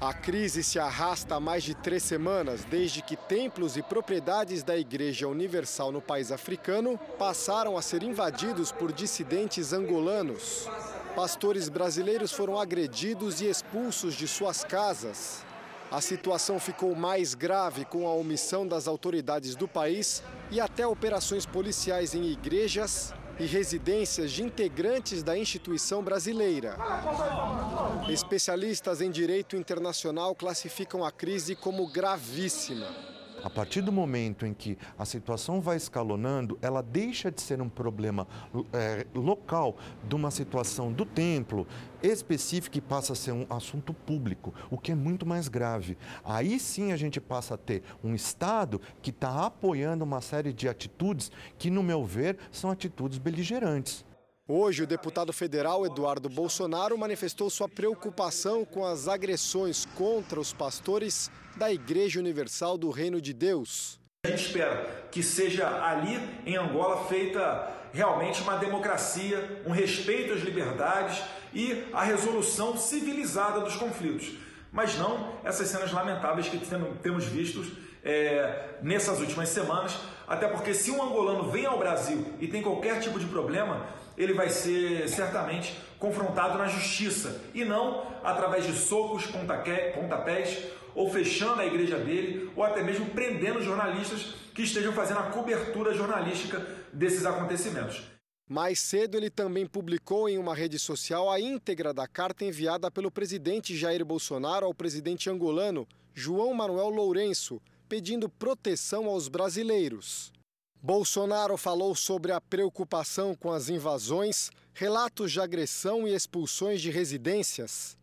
A 0.00 0.12
crise 0.12 0.62
se 0.62 0.78
arrasta 0.78 1.36
há 1.36 1.40
mais 1.40 1.64
de 1.64 1.74
três 1.74 2.02
semanas, 2.02 2.64
desde 2.64 3.00
que 3.00 3.16
templos 3.16 3.76
e 3.76 3.82
propriedades 3.82 4.62
da 4.62 4.76
Igreja 4.76 5.26
Universal 5.26 5.90
no 5.90 6.02
país 6.02 6.30
africano 6.30 6.98
passaram 7.18 7.76
a 7.78 7.82
ser 7.82 8.02
invadidos 8.02 8.70
por 8.70 8.92
dissidentes 8.92 9.72
angolanos. 9.72 10.68
Pastores 11.14 11.68
brasileiros 11.68 12.32
foram 12.32 12.58
agredidos 12.58 13.40
e 13.40 13.48
expulsos 13.48 14.14
de 14.14 14.26
suas 14.26 14.64
casas. 14.64 15.44
A 15.88 16.00
situação 16.00 16.58
ficou 16.58 16.92
mais 16.96 17.34
grave 17.34 17.84
com 17.84 18.08
a 18.08 18.12
omissão 18.12 18.66
das 18.66 18.88
autoridades 18.88 19.54
do 19.54 19.68
país 19.68 20.24
e 20.50 20.60
até 20.60 20.84
operações 20.84 21.46
policiais 21.46 22.16
em 22.16 22.24
igrejas 22.24 23.14
e 23.38 23.46
residências 23.46 24.32
de 24.32 24.42
integrantes 24.42 25.22
da 25.22 25.38
instituição 25.38 26.02
brasileira. 26.02 26.76
Especialistas 28.08 29.00
em 29.00 29.10
direito 29.10 29.56
internacional 29.56 30.34
classificam 30.34 31.04
a 31.04 31.12
crise 31.12 31.54
como 31.54 31.86
gravíssima. 31.86 33.13
A 33.44 33.50
partir 33.50 33.82
do 33.82 33.92
momento 33.92 34.46
em 34.46 34.54
que 34.54 34.78
a 34.98 35.04
situação 35.04 35.60
vai 35.60 35.76
escalonando, 35.76 36.58
ela 36.62 36.82
deixa 36.82 37.30
de 37.30 37.42
ser 37.42 37.60
um 37.60 37.68
problema 37.68 38.26
é, 38.72 39.06
local 39.14 39.76
de 40.08 40.14
uma 40.14 40.30
situação 40.30 40.90
do 40.90 41.04
templo 41.04 41.66
específica 42.02 42.78
e 42.78 42.80
passa 42.80 43.12
a 43.12 43.16
ser 43.16 43.32
um 43.32 43.44
assunto 43.50 43.92
público, 43.92 44.54
o 44.70 44.78
que 44.78 44.92
é 44.92 44.94
muito 44.94 45.26
mais 45.26 45.46
grave. 45.46 45.98
Aí 46.24 46.58
sim 46.58 46.90
a 46.90 46.96
gente 46.96 47.20
passa 47.20 47.52
a 47.52 47.58
ter 47.58 47.82
um 48.02 48.14
Estado 48.14 48.80
que 49.02 49.10
está 49.10 49.44
apoiando 49.44 50.04
uma 50.04 50.22
série 50.22 50.50
de 50.50 50.66
atitudes 50.66 51.30
que, 51.58 51.68
no 51.68 51.82
meu 51.82 52.02
ver, 52.02 52.38
são 52.50 52.70
atitudes 52.70 53.18
beligerantes. 53.18 54.06
Hoje, 54.46 54.82
o 54.82 54.86
deputado 54.86 55.32
federal 55.32 55.86
Eduardo 55.86 56.28
Bolsonaro 56.28 56.98
manifestou 56.98 57.48
sua 57.48 57.66
preocupação 57.66 58.62
com 58.62 58.84
as 58.84 59.08
agressões 59.08 59.86
contra 59.94 60.38
os 60.38 60.52
pastores 60.52 61.30
da 61.56 61.72
Igreja 61.72 62.20
Universal 62.20 62.76
do 62.76 62.90
Reino 62.90 63.22
de 63.22 63.32
Deus. 63.32 63.98
A 64.26 64.28
gente 64.28 64.44
espera 64.44 65.06
que 65.10 65.22
seja 65.22 65.82
ali 65.82 66.20
em 66.44 66.56
Angola 66.56 67.06
feita 67.06 67.72
realmente 67.90 68.42
uma 68.42 68.58
democracia, 68.58 69.62
um 69.64 69.70
respeito 69.70 70.34
às 70.34 70.42
liberdades 70.42 71.22
e 71.54 71.82
a 71.90 72.04
resolução 72.04 72.76
civilizada 72.76 73.60
dos 73.60 73.76
conflitos. 73.76 74.30
Mas 74.70 74.98
não 74.98 75.38
essas 75.42 75.68
cenas 75.68 75.90
lamentáveis 75.90 76.50
que 76.50 76.60
temos 77.02 77.24
vistos 77.24 77.68
é, 78.04 78.74
nessas 78.82 79.20
últimas 79.20 79.48
semanas, 79.48 79.96
até 80.28 80.46
porque 80.48 80.74
se 80.74 80.90
um 80.90 81.02
angolano 81.02 81.50
vem 81.50 81.64
ao 81.64 81.78
Brasil 81.78 82.34
e 82.38 82.46
tem 82.46 82.60
qualquer 82.60 83.00
tipo 83.00 83.18
de 83.18 83.24
problema, 83.24 83.86
ele 84.16 84.32
vai 84.32 84.48
ser 84.48 85.08
certamente 85.08 85.76
confrontado 85.98 86.58
na 86.58 86.66
justiça 86.66 87.40
e 87.54 87.64
não 87.64 88.06
através 88.22 88.66
de 88.66 88.72
socos, 88.72 89.26
pontapés 89.26 90.58
ou 90.94 91.10
fechando 91.10 91.60
a 91.60 91.66
igreja 91.66 91.98
dele 91.98 92.50
ou 92.54 92.62
até 92.62 92.82
mesmo 92.82 93.06
prendendo 93.06 93.62
jornalistas 93.62 94.34
que 94.54 94.62
estejam 94.62 94.92
fazendo 94.92 95.20
a 95.20 95.30
cobertura 95.30 95.92
jornalística 95.94 96.64
desses 96.92 97.26
acontecimentos. 97.26 98.02
Mais 98.46 98.78
cedo, 98.78 99.16
ele 99.16 99.30
também 99.30 99.66
publicou 99.66 100.28
em 100.28 100.36
uma 100.36 100.54
rede 100.54 100.78
social 100.78 101.30
a 101.30 101.40
íntegra 101.40 101.94
da 101.94 102.06
carta 102.06 102.44
enviada 102.44 102.90
pelo 102.90 103.10
presidente 103.10 103.74
Jair 103.74 104.04
Bolsonaro 104.04 104.66
ao 104.66 104.74
presidente 104.74 105.30
angolano 105.30 105.88
João 106.12 106.52
Manuel 106.52 106.90
Lourenço, 106.90 107.60
pedindo 107.88 108.28
proteção 108.28 109.06
aos 109.06 109.28
brasileiros. 109.28 110.33
Bolsonaro 110.86 111.56
falou 111.56 111.94
sobre 111.94 112.30
a 112.30 112.38
preocupação 112.38 113.34
com 113.34 113.50
as 113.50 113.70
invasões, 113.70 114.50
relatos 114.74 115.32
de 115.32 115.40
agressão 115.40 116.06
e 116.06 116.14
expulsões 116.14 116.82
de 116.82 116.90
residências. 116.90 117.96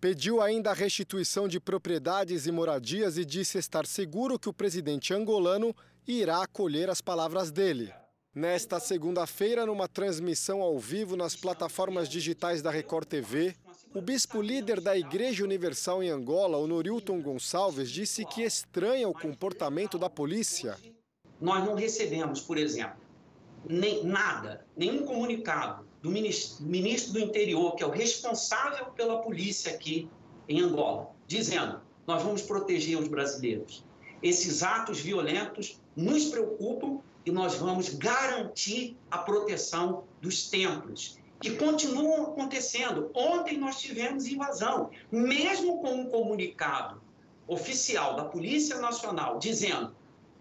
Pediu 0.00 0.40
ainda 0.40 0.70
a 0.70 0.72
restituição 0.72 1.48
de 1.48 1.58
propriedades 1.58 2.46
e 2.46 2.52
moradias 2.52 3.18
e 3.18 3.24
disse 3.24 3.58
estar 3.58 3.84
seguro 3.84 4.38
que 4.38 4.48
o 4.48 4.52
presidente 4.52 5.12
angolano 5.12 5.74
irá 6.06 6.44
acolher 6.44 6.88
as 6.88 7.00
palavras 7.00 7.50
dele. 7.50 7.92
Nesta 8.32 8.78
segunda-feira, 8.78 9.66
numa 9.66 9.88
transmissão 9.88 10.62
ao 10.62 10.78
vivo 10.78 11.16
nas 11.16 11.34
plataformas 11.34 12.08
digitais 12.08 12.62
da 12.62 12.70
Record 12.70 13.08
TV, 13.08 13.56
o 13.92 14.00
bispo 14.00 14.40
líder 14.40 14.80
da 14.80 14.96
Igreja 14.96 15.42
Universal 15.42 16.00
em 16.00 16.10
Angola, 16.10 16.58
Honorilton 16.58 17.20
Gonçalves, 17.20 17.90
disse 17.90 18.24
que 18.24 18.42
estranha 18.42 19.08
o 19.08 19.12
comportamento 19.12 19.98
da 19.98 20.08
polícia. 20.08 20.78
Nós 21.40 21.64
não 21.64 21.74
recebemos, 21.74 22.40
por 22.40 22.58
exemplo, 22.58 23.00
nem, 23.68 24.04
nada, 24.04 24.66
nenhum 24.76 25.04
comunicado 25.04 25.86
do 26.02 26.10
ministro, 26.10 26.64
ministro 26.64 27.12
do 27.12 27.20
Interior, 27.20 27.74
que 27.76 27.82
é 27.82 27.86
o 27.86 27.90
responsável 27.90 28.86
pela 28.86 29.22
polícia 29.22 29.72
aqui 29.72 30.08
em 30.48 30.60
Angola, 30.60 31.10
dizendo: 31.26 31.80
nós 32.06 32.22
vamos 32.22 32.42
proteger 32.42 32.98
os 32.98 33.08
brasileiros. 33.08 33.84
Esses 34.22 34.62
atos 34.62 35.00
violentos 35.00 35.80
nos 35.96 36.26
preocupam 36.26 37.00
e 37.24 37.30
nós 37.30 37.54
vamos 37.54 37.90
garantir 37.90 38.96
a 39.10 39.18
proteção 39.18 40.04
dos 40.20 40.48
templos 40.48 41.18
que 41.40 41.52
continuam 41.52 42.32
acontecendo. 42.32 43.10
Ontem 43.14 43.56
nós 43.56 43.80
tivemos 43.80 44.26
invasão, 44.26 44.90
mesmo 45.10 45.80
com 45.80 45.94
um 45.94 46.10
comunicado 46.10 47.00
oficial 47.46 48.14
da 48.14 48.24
Polícia 48.24 48.78
Nacional 48.78 49.38
dizendo 49.38 49.94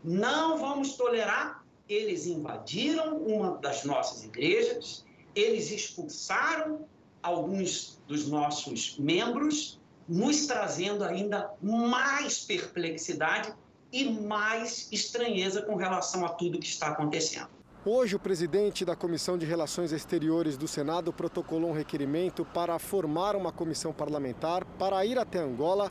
não 0.03 0.57
vamos 0.57 0.95
tolerar, 0.95 1.63
eles 1.87 2.25
invadiram 2.25 3.17
uma 3.17 3.57
das 3.57 3.83
nossas 3.83 4.23
igrejas, 4.23 5.05
eles 5.35 5.71
expulsaram 5.71 6.85
alguns 7.21 8.01
dos 8.07 8.27
nossos 8.27 8.97
membros, 8.97 9.79
nos 10.07 10.47
trazendo 10.47 11.03
ainda 11.03 11.51
mais 11.61 12.39
perplexidade 12.39 13.53
e 13.91 14.05
mais 14.09 14.87
estranheza 14.91 15.61
com 15.61 15.75
relação 15.75 16.25
a 16.25 16.29
tudo 16.29 16.59
que 16.59 16.67
está 16.67 16.87
acontecendo. 16.87 17.49
Hoje, 17.85 18.15
o 18.15 18.19
presidente 18.19 18.83
da 18.83 18.95
Comissão 18.95 19.37
de 19.37 19.45
Relações 19.45 19.91
Exteriores 19.91 20.57
do 20.57 20.67
Senado 20.67 21.13
protocolou 21.13 21.69
um 21.69 21.73
requerimento 21.73 22.43
para 22.43 22.77
formar 22.77 23.35
uma 23.35 23.53
comissão 23.53 23.93
parlamentar 23.93 24.65
para 24.77 25.03
ir 25.05 25.17
até 25.17 25.39
Angola 25.39 25.89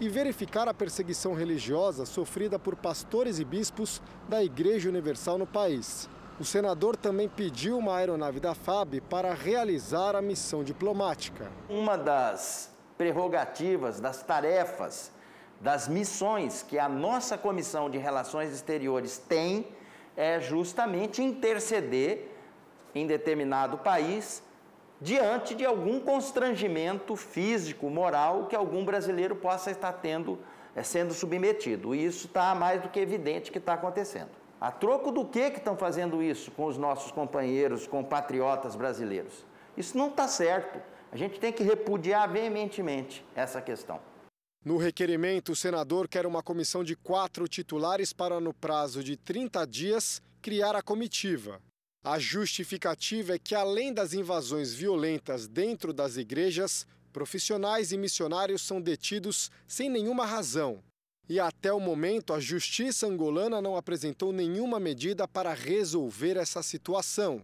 e 0.00 0.08
verificar 0.08 0.68
a 0.68 0.74
perseguição 0.74 1.34
religiosa 1.34 2.04
sofrida 2.04 2.58
por 2.58 2.76
pastores 2.76 3.38
e 3.38 3.44
bispos 3.44 4.02
da 4.28 4.42
Igreja 4.42 4.88
Universal 4.88 5.38
no 5.38 5.46
país. 5.46 6.08
O 6.38 6.44
senador 6.44 6.96
também 6.96 7.28
pediu 7.28 7.78
uma 7.78 7.96
aeronave 7.96 8.40
da 8.40 8.54
FAB 8.54 9.00
para 9.08 9.32
realizar 9.32 10.16
a 10.16 10.22
missão 10.22 10.64
diplomática. 10.64 11.50
Uma 11.68 11.96
das 11.96 12.72
prerrogativas, 12.98 14.00
das 14.00 14.22
tarefas, 14.22 15.12
das 15.60 15.88
missões 15.88 16.62
que 16.62 16.78
a 16.78 16.88
nossa 16.88 17.38
Comissão 17.38 17.88
de 17.88 17.98
Relações 17.98 18.52
Exteriores 18.52 19.18
tem 19.18 19.66
é 20.16 20.40
justamente 20.40 21.22
interceder 21.22 22.30
em 22.94 23.06
determinado 23.06 23.78
país 23.78 24.42
diante 25.04 25.54
de 25.54 25.66
algum 25.66 26.00
constrangimento 26.00 27.14
físico, 27.14 27.90
moral 27.90 28.46
que 28.46 28.56
algum 28.56 28.82
brasileiro 28.82 29.36
possa 29.36 29.70
estar 29.70 29.92
tendo, 29.92 30.38
é, 30.74 30.82
sendo 30.82 31.12
submetido. 31.12 31.94
E 31.94 32.06
isso 32.06 32.26
está 32.26 32.54
mais 32.54 32.80
do 32.80 32.88
que 32.88 32.98
evidente 32.98 33.52
que 33.52 33.58
está 33.58 33.74
acontecendo. 33.74 34.30
A 34.58 34.70
troco 34.72 35.12
do 35.12 35.26
que 35.26 35.50
que 35.50 35.58
estão 35.58 35.76
fazendo 35.76 36.22
isso 36.22 36.50
com 36.52 36.64
os 36.64 36.78
nossos 36.78 37.12
companheiros, 37.12 37.86
compatriotas 37.86 38.74
brasileiros? 38.74 39.44
Isso 39.76 39.98
não 39.98 40.08
está 40.08 40.26
certo. 40.26 40.80
A 41.12 41.18
gente 41.18 41.38
tem 41.38 41.52
que 41.52 41.62
repudiar 41.62 42.26
veementemente 42.32 43.22
essa 43.36 43.60
questão. 43.60 44.00
No 44.64 44.78
requerimento, 44.78 45.52
o 45.52 45.56
senador 45.56 46.08
quer 46.08 46.24
uma 46.24 46.42
comissão 46.42 46.82
de 46.82 46.96
quatro 46.96 47.46
titulares 47.46 48.14
para, 48.14 48.40
no 48.40 48.54
prazo 48.54 49.04
de 49.04 49.18
30 49.18 49.66
dias, 49.66 50.22
criar 50.40 50.74
a 50.74 50.80
comitiva. 50.80 51.60
A 52.06 52.18
justificativa 52.18 53.34
é 53.34 53.38
que, 53.38 53.54
além 53.54 53.90
das 53.90 54.12
invasões 54.12 54.74
violentas 54.74 55.48
dentro 55.48 55.90
das 55.90 56.18
igrejas, 56.18 56.86
profissionais 57.10 57.92
e 57.92 57.96
missionários 57.96 58.60
são 58.60 58.78
detidos 58.78 59.50
sem 59.66 59.88
nenhuma 59.88 60.26
razão. 60.26 60.82
E 61.26 61.40
até 61.40 61.72
o 61.72 61.80
momento, 61.80 62.34
a 62.34 62.40
justiça 62.40 63.06
angolana 63.06 63.62
não 63.62 63.74
apresentou 63.74 64.34
nenhuma 64.34 64.78
medida 64.78 65.26
para 65.26 65.54
resolver 65.54 66.36
essa 66.36 66.62
situação. 66.62 67.40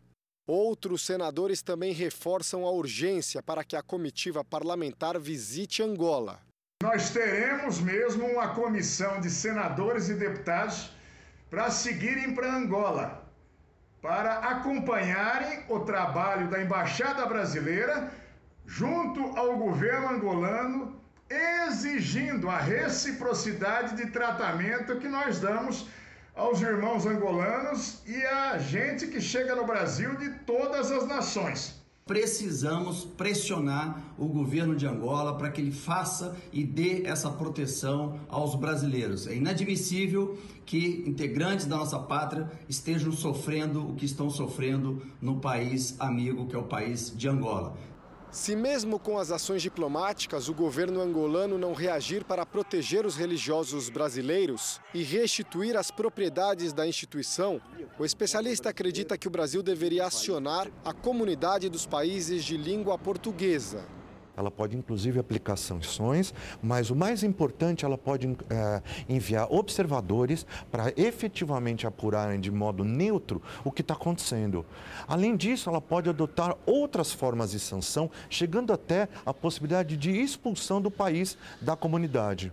Outros 0.46 1.06
senadores 1.06 1.62
também 1.62 1.94
reforçam 1.94 2.66
a 2.66 2.70
urgência 2.70 3.42
para 3.42 3.64
que 3.64 3.76
a 3.76 3.82
comitiva 3.82 4.44
parlamentar 4.44 5.18
visite 5.18 5.82
Angola. 5.82 6.38
Nós 6.82 7.08
teremos 7.08 7.80
mesmo 7.80 8.26
uma 8.26 8.54
comissão 8.54 9.22
de 9.22 9.30
senadores 9.30 10.10
e 10.10 10.14
deputados 10.14 10.90
para 11.48 11.70
seguirem 11.70 12.34
para 12.34 12.54
Angola, 12.54 13.19
para 14.00 14.38
acompanharem 14.38 15.64
o 15.68 15.80
trabalho 15.80 16.48
da 16.48 16.62
Embaixada 16.62 17.26
Brasileira 17.26 18.10
junto 18.66 19.36
ao 19.36 19.56
governo 19.56 20.08
angolano, 20.08 21.00
exigindo 21.28 22.48
a 22.48 22.58
reciprocidade 22.58 23.96
de 23.96 24.10
tratamento 24.10 24.96
que 24.96 25.08
nós 25.08 25.40
damos 25.40 25.88
aos 26.34 26.60
irmãos 26.60 27.06
angolanos 27.06 28.02
e 28.06 28.24
a 28.24 28.58
gente 28.58 29.06
que 29.08 29.20
chega 29.20 29.54
no 29.54 29.66
Brasil 29.66 30.14
de 30.16 30.30
todas 30.40 30.90
as 30.90 31.06
nações 31.06 31.79
precisamos 32.10 33.04
pressionar 33.04 34.02
o 34.18 34.26
governo 34.26 34.74
de 34.74 34.84
Angola 34.84 35.38
para 35.38 35.48
que 35.48 35.60
ele 35.60 35.70
faça 35.70 36.36
e 36.52 36.64
dê 36.64 37.04
essa 37.04 37.30
proteção 37.30 38.18
aos 38.28 38.56
brasileiros. 38.56 39.28
É 39.28 39.36
inadmissível 39.36 40.36
que 40.66 41.04
integrantes 41.06 41.66
da 41.66 41.76
nossa 41.76 42.00
pátria 42.00 42.50
estejam 42.68 43.12
sofrendo 43.12 43.90
o 43.90 43.94
que 43.94 44.06
estão 44.06 44.28
sofrendo 44.28 45.00
no 45.22 45.38
país 45.38 45.94
amigo, 46.00 46.48
que 46.48 46.56
é 46.56 46.58
o 46.58 46.64
país 46.64 47.14
de 47.16 47.28
Angola. 47.28 47.76
Se, 48.30 48.54
mesmo 48.54 48.98
com 48.98 49.18
as 49.18 49.32
ações 49.32 49.60
diplomáticas, 49.60 50.48
o 50.48 50.54
governo 50.54 51.00
angolano 51.00 51.58
não 51.58 51.74
reagir 51.74 52.24
para 52.24 52.46
proteger 52.46 53.04
os 53.04 53.16
religiosos 53.16 53.90
brasileiros 53.90 54.80
e 54.94 55.02
restituir 55.02 55.76
as 55.76 55.90
propriedades 55.90 56.72
da 56.72 56.86
instituição, 56.86 57.60
o 57.98 58.04
especialista 58.04 58.70
acredita 58.70 59.18
que 59.18 59.26
o 59.26 59.30
Brasil 59.30 59.64
deveria 59.64 60.06
acionar 60.06 60.70
a 60.84 60.92
comunidade 60.92 61.68
dos 61.68 61.86
países 61.86 62.44
de 62.44 62.56
língua 62.56 62.96
portuguesa 62.96 63.84
ela 64.36 64.50
pode 64.50 64.76
inclusive 64.76 65.18
aplicar 65.18 65.56
sanções, 65.56 66.32
mas 66.62 66.90
o 66.90 66.96
mais 66.96 67.22
importante, 67.22 67.84
ela 67.84 67.98
pode 67.98 68.26
é, 68.48 68.82
enviar 69.08 69.46
observadores 69.52 70.46
para 70.70 70.92
efetivamente 70.96 71.86
apurarem 71.86 72.40
de 72.40 72.50
modo 72.50 72.84
neutro 72.84 73.42
o 73.64 73.70
que 73.70 73.82
está 73.82 73.94
acontecendo. 73.94 74.64
Além 75.06 75.36
disso, 75.36 75.68
ela 75.68 75.80
pode 75.80 76.08
adotar 76.08 76.56
outras 76.64 77.12
formas 77.12 77.50
de 77.50 77.60
sanção, 77.60 78.10
chegando 78.28 78.72
até 78.72 79.08
a 79.24 79.34
possibilidade 79.34 79.96
de 79.96 80.10
expulsão 80.10 80.80
do 80.80 80.90
país 80.90 81.36
da 81.60 81.76
comunidade. 81.76 82.52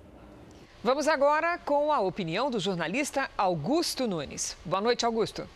Vamos 0.84 1.08
agora 1.08 1.58
com 1.58 1.92
a 1.92 2.00
opinião 2.00 2.50
do 2.50 2.60
jornalista 2.60 3.30
Augusto 3.38 4.08
Nunes. 4.08 4.56
Boa 4.64 4.82
noite, 4.82 5.06
Augusto. 5.06 5.48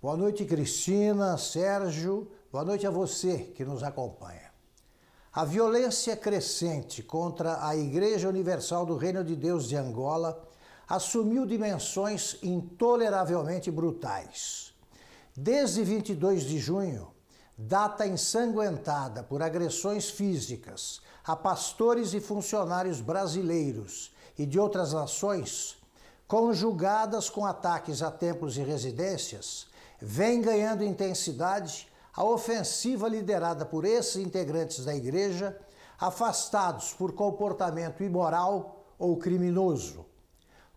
Boa 0.00 0.16
noite, 0.16 0.44
Cristina, 0.44 1.38
Sérgio. 1.38 2.30
Boa 2.50 2.64
noite 2.64 2.86
a 2.86 2.90
você 2.90 3.38
que 3.54 3.64
nos 3.64 3.82
acompanha. 3.82 4.41
A 5.34 5.46
violência 5.46 6.14
crescente 6.14 7.02
contra 7.02 7.66
a 7.66 7.74
Igreja 7.74 8.28
Universal 8.28 8.84
do 8.84 8.98
Reino 8.98 9.24
de 9.24 9.34
Deus 9.34 9.66
de 9.66 9.74
Angola 9.74 10.46
assumiu 10.86 11.46
dimensões 11.46 12.36
intoleravelmente 12.42 13.70
brutais. 13.70 14.74
Desde 15.34 15.82
22 15.82 16.42
de 16.42 16.58
junho, 16.58 17.10
data 17.56 18.06
ensanguentada 18.06 19.22
por 19.22 19.40
agressões 19.42 20.10
físicas 20.10 21.00
a 21.24 21.34
pastores 21.34 22.12
e 22.12 22.20
funcionários 22.20 23.00
brasileiros 23.00 24.14
e 24.38 24.44
de 24.44 24.60
outras 24.60 24.92
nações, 24.92 25.78
conjugadas 26.28 27.30
com 27.30 27.46
ataques 27.46 28.02
a 28.02 28.10
templos 28.10 28.58
e 28.58 28.62
residências, 28.62 29.66
vem 29.98 30.42
ganhando 30.42 30.84
intensidade 30.84 31.90
a 32.14 32.24
ofensiva 32.24 33.08
liderada 33.08 33.64
por 33.64 33.84
esses 33.84 34.16
integrantes 34.16 34.84
da 34.84 34.94
igreja, 34.94 35.58
afastados 35.98 36.92
por 36.92 37.12
comportamento 37.12 38.02
imoral 38.02 38.84
ou 38.98 39.16
criminoso. 39.16 40.04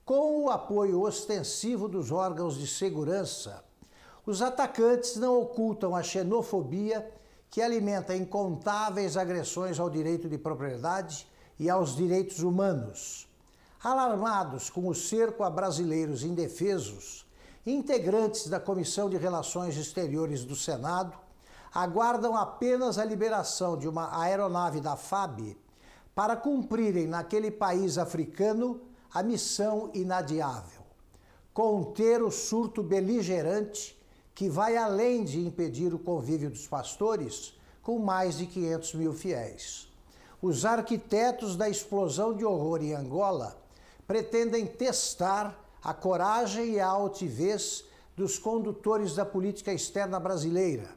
Com 0.05 0.45
o 0.45 0.49
apoio 0.49 1.01
ostensivo 1.01 1.89
dos 1.89 2.11
órgãos 2.11 2.57
de 2.57 2.67
segurança, 2.67 3.63
os 4.25 4.41
atacantes 4.41 5.17
não 5.17 5.41
ocultam 5.41 5.95
a 5.95 6.01
xenofobia 6.01 7.11
que 7.49 7.61
alimenta 7.61 8.15
incontáveis 8.15 9.17
agressões 9.17 9.79
ao 9.79 9.89
direito 9.89 10.29
de 10.29 10.37
propriedade 10.37 11.27
e 11.59 11.69
aos 11.69 11.95
direitos 11.95 12.39
humanos. 12.39 13.27
Alarmados 13.83 14.69
com 14.69 14.87
o 14.87 14.95
cerco 14.95 15.43
a 15.43 15.49
brasileiros 15.49 16.23
indefesos, 16.23 17.25
integrantes 17.65 18.47
da 18.47 18.59
Comissão 18.59 19.09
de 19.09 19.17
Relações 19.17 19.77
Exteriores 19.77 20.43
do 20.43 20.55
Senado 20.55 21.24
aguardam 21.75 22.37
apenas 22.37 22.97
a 22.97 23.03
liberação 23.03 23.77
de 23.77 23.85
uma 23.85 24.17
aeronave 24.17 24.79
da 24.79 24.95
FAB 24.95 25.57
para 26.15 26.37
cumprirem 26.37 27.05
naquele 27.05 27.51
país 27.51 27.97
africano 27.97 28.79
a 29.13 29.21
missão 29.21 29.91
inadiável: 29.93 30.83
conter 31.53 32.23
o 32.23 32.31
surto 32.31 32.81
beligerante 32.81 33.93
que 34.33 34.47
vai 34.47 34.77
além 34.77 35.25
de 35.25 35.45
impedir 35.45 35.93
o 35.93 35.99
convívio 35.99 36.49
dos 36.49 36.65
pastores 36.65 37.53
com 37.83 37.99
mais 37.99 38.37
de 38.37 38.45
500 38.45 38.93
mil 38.93 39.13
fiéis. 39.13 39.91
Os 40.41 40.63
arquitetos 40.63 41.57
da 41.57 41.69
explosão 41.69 42.33
de 42.33 42.45
horror 42.45 42.81
em 42.81 42.93
Angola 42.93 43.57
pretendem 44.07 44.65
testar 44.65 45.57
a 45.83 45.93
coragem 45.93 46.73
e 46.73 46.79
a 46.79 46.87
altivez 46.87 47.83
dos 48.15 48.39
condutores 48.39 49.13
da 49.13 49.25
política 49.25 49.73
externa 49.73 50.19
brasileira 50.19 50.94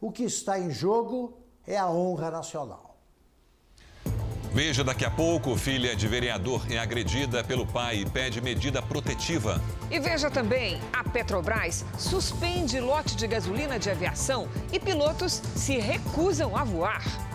o 0.00 0.10
que 0.10 0.24
está 0.24 0.58
em 0.58 0.70
jogo 0.70 1.36
é 1.66 1.76
a 1.76 1.88
honra 1.88 2.30
nacional. 2.30 2.90
Veja 4.52 4.82
daqui 4.82 5.04
a 5.04 5.10
pouco, 5.10 5.56
filha 5.56 5.94
de 5.94 6.08
vereador 6.08 6.66
é 6.72 6.76
agredida 6.76 7.44
pelo 7.44 7.64
pai 7.64 7.98
e 7.98 8.10
pede 8.10 8.40
medida 8.40 8.82
protetiva. 8.82 9.62
E 9.88 10.00
veja 10.00 10.28
também, 10.28 10.80
a 10.92 11.04
Petrobras 11.08 11.84
suspende 11.96 12.80
lote 12.80 13.14
de 13.14 13.28
gasolina 13.28 13.78
de 13.78 13.88
aviação 13.88 14.48
e 14.72 14.80
pilotos 14.80 15.34
se 15.54 15.78
recusam 15.78 16.56
a 16.56 16.64
voar. 16.64 17.29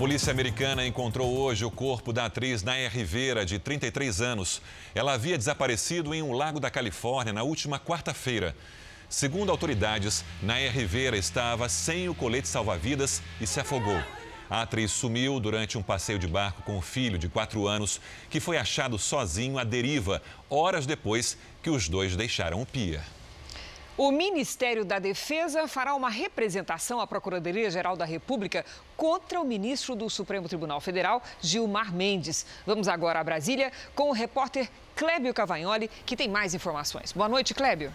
Polícia 0.00 0.30
americana 0.30 0.86
encontrou 0.86 1.36
hoje 1.36 1.62
o 1.62 1.70
corpo 1.70 2.10
da 2.10 2.24
atriz 2.24 2.62
Naya 2.62 2.88
Rivera, 2.88 3.44
de 3.44 3.58
33 3.58 4.22
anos. 4.22 4.62
Ela 4.94 5.12
havia 5.12 5.36
desaparecido 5.36 6.14
em 6.14 6.22
um 6.22 6.32
lago 6.32 6.58
da 6.58 6.70
Califórnia 6.70 7.34
na 7.34 7.42
última 7.42 7.78
quarta-feira. 7.78 8.56
Segundo 9.10 9.50
autoridades, 9.50 10.24
Naya 10.42 10.70
Rivera 10.70 11.18
estava 11.18 11.68
sem 11.68 12.08
o 12.08 12.14
colete 12.14 12.48
salva-vidas 12.48 13.20
e 13.42 13.46
se 13.46 13.60
afogou. 13.60 14.02
A 14.48 14.62
atriz 14.62 14.90
sumiu 14.90 15.38
durante 15.38 15.76
um 15.76 15.82
passeio 15.82 16.18
de 16.18 16.26
barco 16.26 16.62
com 16.62 16.78
o 16.78 16.82
filho 16.82 17.18
de 17.18 17.28
4 17.28 17.68
anos, 17.68 18.00
que 18.30 18.40
foi 18.40 18.56
achado 18.56 18.98
sozinho 18.98 19.58
à 19.58 19.64
deriva, 19.64 20.22
horas 20.48 20.86
depois 20.86 21.36
que 21.62 21.68
os 21.68 21.90
dois 21.90 22.16
deixaram 22.16 22.62
o 22.62 22.64
pia. 22.64 23.04
O 24.02 24.10
Ministério 24.10 24.82
da 24.82 24.98
Defesa 24.98 25.68
fará 25.68 25.94
uma 25.94 26.08
representação 26.08 27.02
à 27.02 27.06
Procuradoria-Geral 27.06 27.98
da 27.98 28.06
República 28.06 28.64
contra 28.96 29.38
o 29.38 29.44
ministro 29.44 29.94
do 29.94 30.08
Supremo 30.08 30.48
Tribunal 30.48 30.80
Federal, 30.80 31.22
Gilmar 31.38 31.92
Mendes. 31.92 32.46
Vamos 32.64 32.88
agora 32.88 33.20
a 33.20 33.24
Brasília 33.24 33.70
com 33.94 34.08
o 34.08 34.14
repórter 34.14 34.70
Clébio 34.96 35.34
Cavagnoli, 35.34 35.90
que 36.06 36.16
tem 36.16 36.30
mais 36.30 36.54
informações. 36.54 37.12
Boa 37.12 37.28
noite, 37.28 37.52
Clébio. 37.52 37.92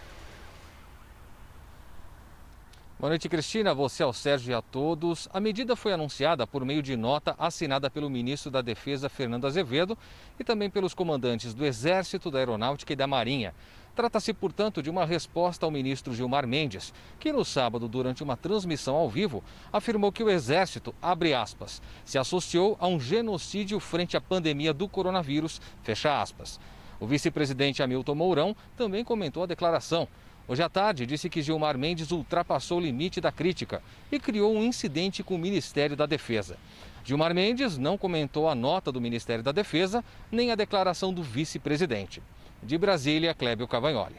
Boa 3.00 3.10
noite, 3.10 3.28
Cristina. 3.28 3.74
Você 3.74 4.04
ao 4.04 4.14
Sérgio 4.14 4.52
e 4.52 4.54
a 4.54 4.62
todos. 4.62 5.28
A 5.34 5.40
medida 5.40 5.76
foi 5.76 5.92
anunciada 5.92 6.46
por 6.46 6.64
meio 6.64 6.84
de 6.84 6.96
nota 6.96 7.36
assinada 7.40 7.90
pelo 7.90 8.12
ministro 8.12 8.52
da 8.52 8.62
Defesa, 8.62 9.10
Fernando 9.10 9.48
Azevedo, 9.48 9.98
e 10.40 10.44
também 10.44 10.70
pelos 10.70 10.94
comandantes 10.94 11.52
do 11.52 11.66
Exército, 11.66 12.30
da 12.30 12.38
Aeronáutica 12.38 12.94
e 12.94 12.96
da 12.96 13.08
Marinha. 13.08 13.56
Trata-se, 13.96 14.34
portanto, 14.34 14.84
de 14.84 14.90
uma 14.90 15.06
resposta 15.06 15.66
ao 15.66 15.72
ministro 15.72 16.14
Gilmar 16.14 16.46
Mendes, 16.46 16.94
que 17.18 17.32
no 17.32 17.46
sábado, 17.46 17.88
durante 17.88 18.22
uma 18.22 18.36
transmissão 18.36 18.94
ao 18.94 19.10
vivo, 19.10 19.42
afirmou 19.72 20.12
que 20.12 20.22
o 20.22 20.30
Exército, 20.30 20.94
abre 21.02 21.34
aspas, 21.34 21.82
se 22.04 22.18
associou 22.18 22.76
a 22.78 22.88
um 22.88 23.00
genocídio 23.00 23.80
frente 23.80 24.18
à 24.18 24.22
pandemia 24.22 24.74
do 24.74 24.90
coronavírus, 24.90 25.62
fecha 25.82 26.22
aspas. 26.22 26.60
O 27.00 27.08
vice-presidente 27.08 27.82
Hamilton 27.82 28.16
Mourão 28.16 28.56
também 28.76 29.04
comentou 29.04 29.44
a 29.44 29.48
declaração. 29.48 30.10
Hoje 30.46 30.62
à 30.62 30.68
tarde, 30.68 31.06
disse 31.06 31.30
que 31.30 31.42
Gilmar 31.42 31.78
Mendes 31.78 32.12
ultrapassou 32.12 32.78
o 32.80 32.82
limite 32.82 33.22
da 33.22 33.32
crítica 33.32 33.82
e 34.12 34.20
criou 34.20 34.54
um 34.54 34.64
incidente 34.64 35.24
com 35.24 35.36
o 35.36 35.40
Ministério 35.40 35.96
da 35.96 36.06
Defesa. 36.06 36.58
Gilmar 37.04 37.34
Mendes 37.34 37.78
não 37.78 37.98
comentou 37.98 38.50
a 38.50 38.56
nota 38.56 38.92
do 38.92 39.00
Ministério 39.00 39.44
da 39.44 39.52
Defesa 39.54 40.04
nem 40.30 40.52
a 40.52 40.56
declaração 40.56 41.14
do 41.14 41.24
vice-presidente. 41.24 42.22
De 42.66 42.78
Brasília, 42.78 43.34
Clébio 43.34 43.68
Cavagnoli. 43.68 44.16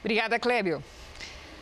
Obrigada, 0.00 0.38
Clébio. 0.38 0.82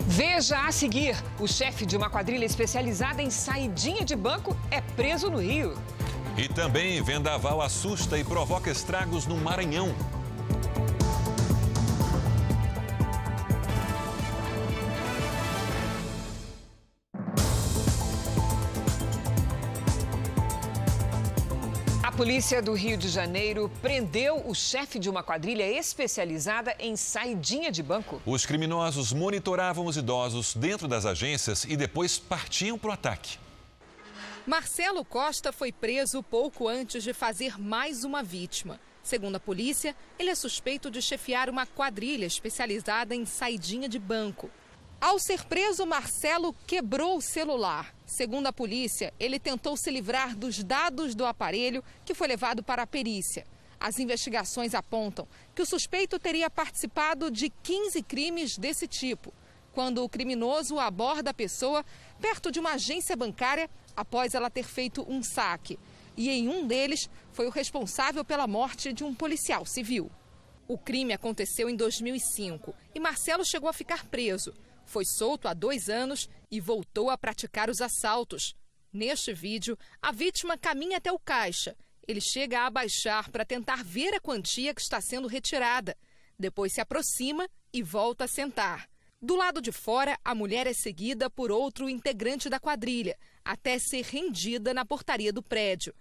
Veja 0.00 0.66
a 0.66 0.72
seguir: 0.72 1.16
o 1.38 1.46
chefe 1.46 1.86
de 1.86 1.96
uma 1.96 2.10
quadrilha 2.10 2.44
especializada 2.44 3.22
em 3.22 3.30
saidinha 3.30 4.04
de 4.04 4.16
banco 4.16 4.56
é 4.70 4.80
preso 4.80 5.30
no 5.30 5.38
Rio. 5.38 5.76
E 6.36 6.48
também 6.48 7.02
vendaval 7.02 7.60
assusta 7.60 8.18
e 8.18 8.24
provoca 8.24 8.70
estragos 8.70 9.26
no 9.26 9.36
Maranhão. 9.36 9.94
Polícia 22.18 22.60
do 22.60 22.72
Rio 22.72 22.96
de 22.96 23.08
Janeiro 23.08 23.70
prendeu 23.80 24.42
o 24.44 24.52
chefe 24.52 24.98
de 24.98 25.08
uma 25.08 25.22
quadrilha 25.22 25.62
especializada 25.64 26.74
em 26.80 26.96
saidinha 26.96 27.70
de 27.70 27.80
banco. 27.80 28.20
Os 28.26 28.44
criminosos 28.44 29.12
monitoravam 29.12 29.86
os 29.86 29.96
idosos 29.96 30.52
dentro 30.52 30.88
das 30.88 31.06
agências 31.06 31.62
e 31.62 31.76
depois 31.76 32.18
partiam 32.18 32.76
para 32.76 32.90
o 32.90 32.92
ataque. 32.92 33.38
Marcelo 34.44 35.04
Costa 35.04 35.52
foi 35.52 35.70
preso 35.70 36.20
pouco 36.20 36.66
antes 36.66 37.04
de 37.04 37.14
fazer 37.14 37.56
mais 37.56 38.02
uma 38.02 38.20
vítima. 38.20 38.80
Segundo 39.00 39.36
a 39.36 39.40
polícia, 39.40 39.94
ele 40.18 40.30
é 40.30 40.34
suspeito 40.34 40.90
de 40.90 41.00
chefiar 41.00 41.48
uma 41.48 41.66
quadrilha 41.66 42.26
especializada 42.26 43.14
em 43.14 43.24
saidinha 43.24 43.88
de 43.88 44.00
banco. 44.00 44.50
Ao 45.00 45.20
ser 45.20 45.44
preso, 45.44 45.86
Marcelo 45.86 46.52
quebrou 46.66 47.18
o 47.18 47.22
celular. 47.22 47.94
Segundo 48.08 48.46
a 48.46 48.52
polícia, 48.54 49.12
ele 49.20 49.38
tentou 49.38 49.76
se 49.76 49.90
livrar 49.90 50.34
dos 50.34 50.64
dados 50.64 51.14
do 51.14 51.26
aparelho 51.26 51.84
que 52.06 52.14
foi 52.14 52.26
levado 52.26 52.62
para 52.62 52.82
a 52.82 52.86
perícia. 52.86 53.46
As 53.78 53.98
investigações 53.98 54.74
apontam 54.74 55.28
que 55.54 55.60
o 55.60 55.66
suspeito 55.66 56.18
teria 56.18 56.48
participado 56.48 57.30
de 57.30 57.50
15 57.50 58.02
crimes 58.04 58.56
desse 58.56 58.88
tipo, 58.88 59.30
quando 59.74 60.02
o 60.02 60.08
criminoso 60.08 60.78
aborda 60.78 61.32
a 61.32 61.34
pessoa 61.34 61.84
perto 62.18 62.50
de 62.50 62.58
uma 62.58 62.72
agência 62.72 63.14
bancária 63.14 63.68
após 63.94 64.32
ela 64.32 64.48
ter 64.48 64.64
feito 64.64 65.04
um 65.06 65.22
saque. 65.22 65.78
E 66.16 66.30
em 66.30 66.48
um 66.48 66.66
deles 66.66 67.10
foi 67.30 67.46
o 67.46 67.50
responsável 67.50 68.24
pela 68.24 68.46
morte 68.46 68.90
de 68.90 69.04
um 69.04 69.14
policial 69.14 69.66
civil. 69.66 70.10
O 70.66 70.78
crime 70.78 71.12
aconteceu 71.12 71.68
em 71.68 71.76
2005 71.76 72.74
e 72.94 73.00
Marcelo 73.00 73.44
chegou 73.44 73.68
a 73.68 73.74
ficar 73.74 74.06
preso 74.06 74.54
foi 74.88 75.04
solto 75.04 75.46
há 75.46 75.54
dois 75.54 75.88
anos 75.88 76.28
e 76.50 76.60
voltou 76.60 77.10
a 77.10 77.18
praticar 77.18 77.68
os 77.70 77.80
assaltos. 77.80 78.54
Neste 78.92 79.32
vídeo, 79.32 79.78
a 80.00 80.10
vítima 80.10 80.56
caminha 80.56 80.96
até 80.96 81.12
o 81.12 81.18
caixa. 81.18 81.76
Ele 82.06 82.20
chega 82.20 82.60
a 82.60 82.66
abaixar 82.66 83.30
para 83.30 83.44
tentar 83.44 83.84
ver 83.84 84.14
a 84.14 84.20
quantia 84.20 84.74
que 84.74 84.80
está 84.80 85.00
sendo 85.00 85.28
retirada. 85.28 85.96
Depois 86.38 86.72
se 86.72 86.80
aproxima 86.80 87.48
e 87.72 87.82
volta 87.82 88.24
a 88.24 88.28
sentar. 88.28 88.88
Do 89.20 89.36
lado 89.36 89.60
de 89.60 89.72
fora, 89.72 90.18
a 90.24 90.34
mulher 90.34 90.66
é 90.66 90.72
seguida 90.72 91.28
por 91.28 91.50
outro 91.50 91.88
integrante 91.88 92.48
da 92.48 92.58
quadrilha, 92.58 93.18
até 93.44 93.78
ser 93.78 94.04
rendida 94.04 94.72
na 94.72 94.86
portaria 94.86 95.32
do 95.32 95.42
prédio. 95.42 95.94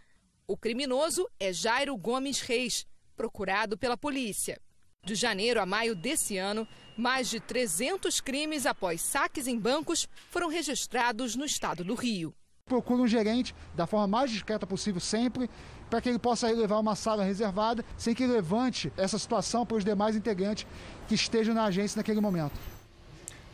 O 0.47 0.55
criminoso 0.55 1.27
é 1.39 1.51
Jairo 1.51 1.97
Gomes 1.97 2.39
Reis, 2.39 2.85
procurado 3.15 3.77
pela 3.77 3.97
polícia. 3.97 4.61
De 5.07 5.15
janeiro 5.15 5.61
a 5.61 5.65
maio 5.65 5.95
desse 5.95 6.37
ano, 6.37 6.67
mais 6.97 7.29
de 7.29 7.39
300 7.39 8.19
crimes 8.19 8.65
após 8.65 8.99
saques 8.99 9.47
em 9.47 9.57
bancos 9.57 10.05
foram 10.29 10.49
registrados 10.49 11.33
no 11.33 11.45
estado 11.45 11.81
do 11.81 11.95
Rio. 11.95 12.35
Procura 12.65 13.01
um 13.01 13.07
gerente 13.07 13.55
da 13.73 13.87
forma 13.87 14.05
mais 14.05 14.29
discreta 14.29 14.67
possível 14.67 14.99
sempre, 14.99 15.49
para 15.89 16.01
que 16.01 16.09
ele 16.09 16.19
possa 16.19 16.49
levar 16.49 16.77
uma 16.79 16.93
sala 16.93 17.23
reservada, 17.23 17.85
sem 17.97 18.13
que 18.13 18.27
levante 18.27 18.91
essa 18.97 19.17
situação 19.17 19.65
para 19.65 19.77
os 19.77 19.85
demais 19.85 20.13
integrantes 20.13 20.67
que 21.07 21.15
estejam 21.15 21.55
na 21.55 21.63
agência 21.63 21.97
naquele 21.97 22.19
momento. 22.19 22.59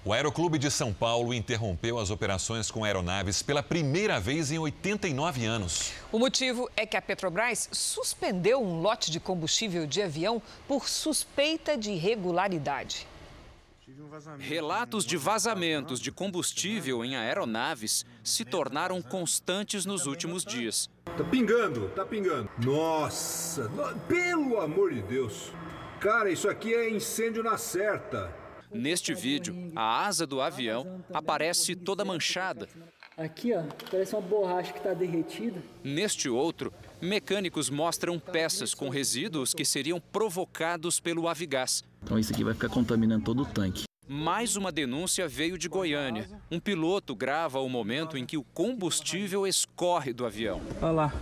O 0.06 0.12
Aeroclube 0.12 0.60
de 0.60 0.70
São 0.70 0.92
Paulo 0.92 1.34
interrompeu 1.34 1.98
as 1.98 2.10
operações 2.10 2.70
com 2.70 2.84
aeronaves 2.84 3.42
pela 3.42 3.64
primeira 3.64 4.20
vez 4.20 4.52
em 4.52 4.60
89 4.60 5.46
anos. 5.46 5.94
O 6.12 6.20
motivo 6.20 6.70
é 6.76 6.86
que 6.86 6.98
a 6.98 7.02
Petrobras 7.02 7.70
suspendeu 7.72 8.62
um 8.62 8.82
lote 8.82 9.10
de 9.10 9.18
combustível 9.22 9.88
de 9.88 10.02
avião 10.02 10.42
por 10.68 10.90
suspeita 10.90 11.78
de 11.78 11.92
irregularidade. 11.92 13.08
Relatos 14.40 15.06
de 15.06 15.16
vazamentos 15.16 16.02
de 16.02 16.12
combustível 16.12 17.06
em 17.06 17.16
aeronaves 17.16 18.06
se 18.22 18.44
tornaram 18.44 19.02
constantes 19.02 19.86
nos 19.86 20.06
últimos 20.06 20.44
dias. 20.44 20.90
Tá 21.06 21.24
pingando, 21.24 21.88
tá 21.96 22.04
pingando. 22.04 22.50
Nossa, 22.58 23.72
pelo 24.10 24.60
amor 24.60 24.94
de 24.94 25.02
Deus. 25.02 25.54
Cara, 26.02 26.30
isso 26.30 26.50
aqui 26.50 26.74
é 26.74 26.90
incêndio 26.90 27.42
na 27.42 27.58
certa. 27.58 28.43
Neste 28.74 29.14
vídeo, 29.14 29.72
a 29.76 30.06
asa 30.06 30.26
do 30.26 30.42
avião 30.42 31.04
aparece 31.14 31.76
toda 31.76 32.04
manchada. 32.04 32.68
Aqui, 33.16 33.54
ó, 33.54 33.64
parece 33.92 34.16
uma 34.16 34.22
borracha 34.22 34.72
que 34.72 34.80
está 34.80 34.94
derretida. 34.94 35.62
Neste 35.84 36.28
outro, 36.28 36.74
mecânicos 37.00 37.70
mostram 37.70 38.18
peças 38.18 38.74
com 38.74 38.90
resíduos 38.90 39.54
que 39.54 39.64
seriam 39.64 40.00
provocados 40.00 41.00
pelo 41.00 41.28
avigás. 41.28 41.84
Então 42.02 42.18
isso 42.18 42.34
aqui 42.34 42.44
vai 42.44 42.54
ficar 42.54 42.70
contaminando 42.70 43.24
todo 43.24 43.44
o 43.44 43.46
tanque. 43.46 43.84
Mais 44.08 44.56
uma 44.56 44.72
denúncia 44.72 45.28
veio 45.28 45.58
de 45.58 45.70
Goiânia. 45.70 46.28
Um 46.52 46.60
piloto 46.60 47.16
grava 47.16 47.60
o 47.60 47.70
momento 47.70 48.18
em 48.18 48.26
que 48.26 48.38
o 48.38 48.44
combustível 48.44 49.48
escorre 49.48 50.12
do 50.12 50.26
avião. 50.26 50.60
Olha 50.82 50.92
lá, 50.92 51.14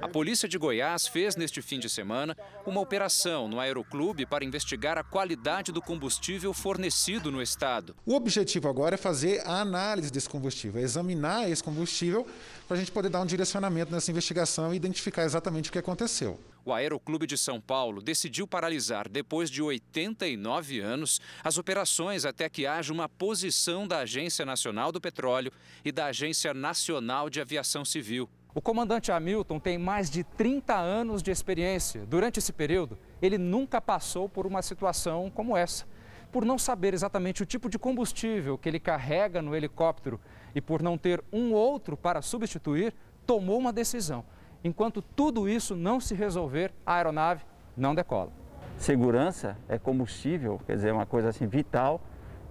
a 0.00 0.08
polícia 0.08 0.48
de 0.48 0.56
Goiás 0.56 1.06
fez 1.06 1.36
neste 1.36 1.60
fim 1.60 1.78
de 1.78 1.88
semana 1.88 2.36
uma 2.64 2.80
operação 2.80 3.46
no 3.46 3.60
aeroclube 3.60 4.24
para 4.24 4.44
investigar 4.44 4.96
a 4.96 5.04
qualidade 5.04 5.72
do 5.72 5.82
combustível 5.82 6.54
fornecido 6.54 7.30
no 7.30 7.42
estado. 7.42 7.94
O 8.06 8.14
objetivo 8.14 8.68
agora 8.68 8.94
é 8.94 8.98
fazer 8.98 9.42
a 9.46 9.60
análise 9.60 10.10
desse 10.10 10.28
combustível, 10.28 10.80
é 10.80 10.84
examinar 10.84 11.50
esse 11.50 11.62
combustível 11.62 12.26
para 12.66 12.76
a 12.76 12.80
gente 12.80 12.90
poder 12.90 13.10
dar 13.10 13.20
um 13.20 13.26
direcionamento 13.26 13.92
nessa 13.92 14.10
investigação 14.10 14.72
e 14.72 14.76
identificar 14.76 15.24
exatamente 15.24 15.68
o 15.68 15.72
que 15.72 15.78
aconteceu. 15.78 16.40
O 16.64 16.72
Aeroclube 16.72 17.26
de 17.26 17.36
São 17.36 17.60
Paulo 17.60 18.02
decidiu 18.02 18.46
paralisar, 18.46 19.08
depois 19.08 19.50
de 19.50 19.62
89 19.62 20.80
anos, 20.80 21.20
as 21.42 21.58
operações 21.58 22.24
até 22.24 22.48
que 22.48 22.66
haja 22.66 22.92
uma 22.92 23.08
posição 23.08 23.88
da 23.88 23.98
Agência 24.00 24.44
Nacional 24.44 24.92
do 24.92 25.00
Petróleo 25.00 25.52
e 25.84 25.90
da 25.90 26.06
Agência 26.06 26.54
Nacional 26.54 27.28
de 27.28 27.40
Aviação 27.40 27.84
Civil. 27.84 28.28
O 28.52 28.60
comandante 28.60 29.12
Hamilton 29.12 29.60
tem 29.60 29.78
mais 29.78 30.10
de 30.10 30.24
30 30.24 30.74
anos 30.74 31.22
de 31.22 31.30
experiência. 31.30 32.04
Durante 32.04 32.38
esse 32.38 32.52
período, 32.52 32.98
ele 33.22 33.38
nunca 33.38 33.80
passou 33.80 34.28
por 34.28 34.44
uma 34.44 34.60
situação 34.60 35.30
como 35.32 35.56
essa. 35.56 35.86
Por 36.32 36.44
não 36.44 36.58
saber 36.58 36.92
exatamente 36.92 37.44
o 37.44 37.46
tipo 37.46 37.68
de 37.68 37.78
combustível 37.78 38.58
que 38.58 38.68
ele 38.68 38.80
carrega 38.80 39.40
no 39.40 39.54
helicóptero 39.54 40.18
e 40.52 40.60
por 40.60 40.82
não 40.82 40.98
ter 40.98 41.22
um 41.32 41.52
outro 41.52 41.96
para 41.96 42.20
substituir, 42.22 42.92
tomou 43.24 43.56
uma 43.56 43.72
decisão. 43.72 44.24
Enquanto 44.64 45.00
tudo 45.00 45.48
isso 45.48 45.76
não 45.76 46.00
se 46.00 46.14
resolver, 46.14 46.72
a 46.84 46.94
aeronave 46.96 47.44
não 47.76 47.94
decola. 47.94 48.32
Segurança 48.76 49.56
é 49.68 49.78
combustível, 49.78 50.60
quer 50.66 50.74
dizer, 50.74 50.88
é 50.88 50.92
uma 50.92 51.06
coisa 51.06 51.28
assim 51.28 51.46
vital, 51.46 52.00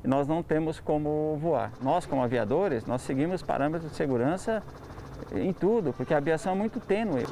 e 0.04 0.08
nós 0.08 0.28
não 0.28 0.42
temos 0.42 0.80
como 0.80 1.38
voar. 1.42 1.74
Nós, 1.82 2.06
como 2.06 2.24
aviadores, 2.24 2.86
nós 2.86 3.02
seguimos 3.02 3.42
parâmetros 3.42 3.92
de 3.92 3.98
segurança 3.98 4.64
em 5.36 5.54
tudo, 5.54 5.94
porque 5.94 6.14
a 6.14 6.18
aviação 6.18 6.54
é 6.54 6.56
muito 6.56 6.80
tênue. 6.80 7.24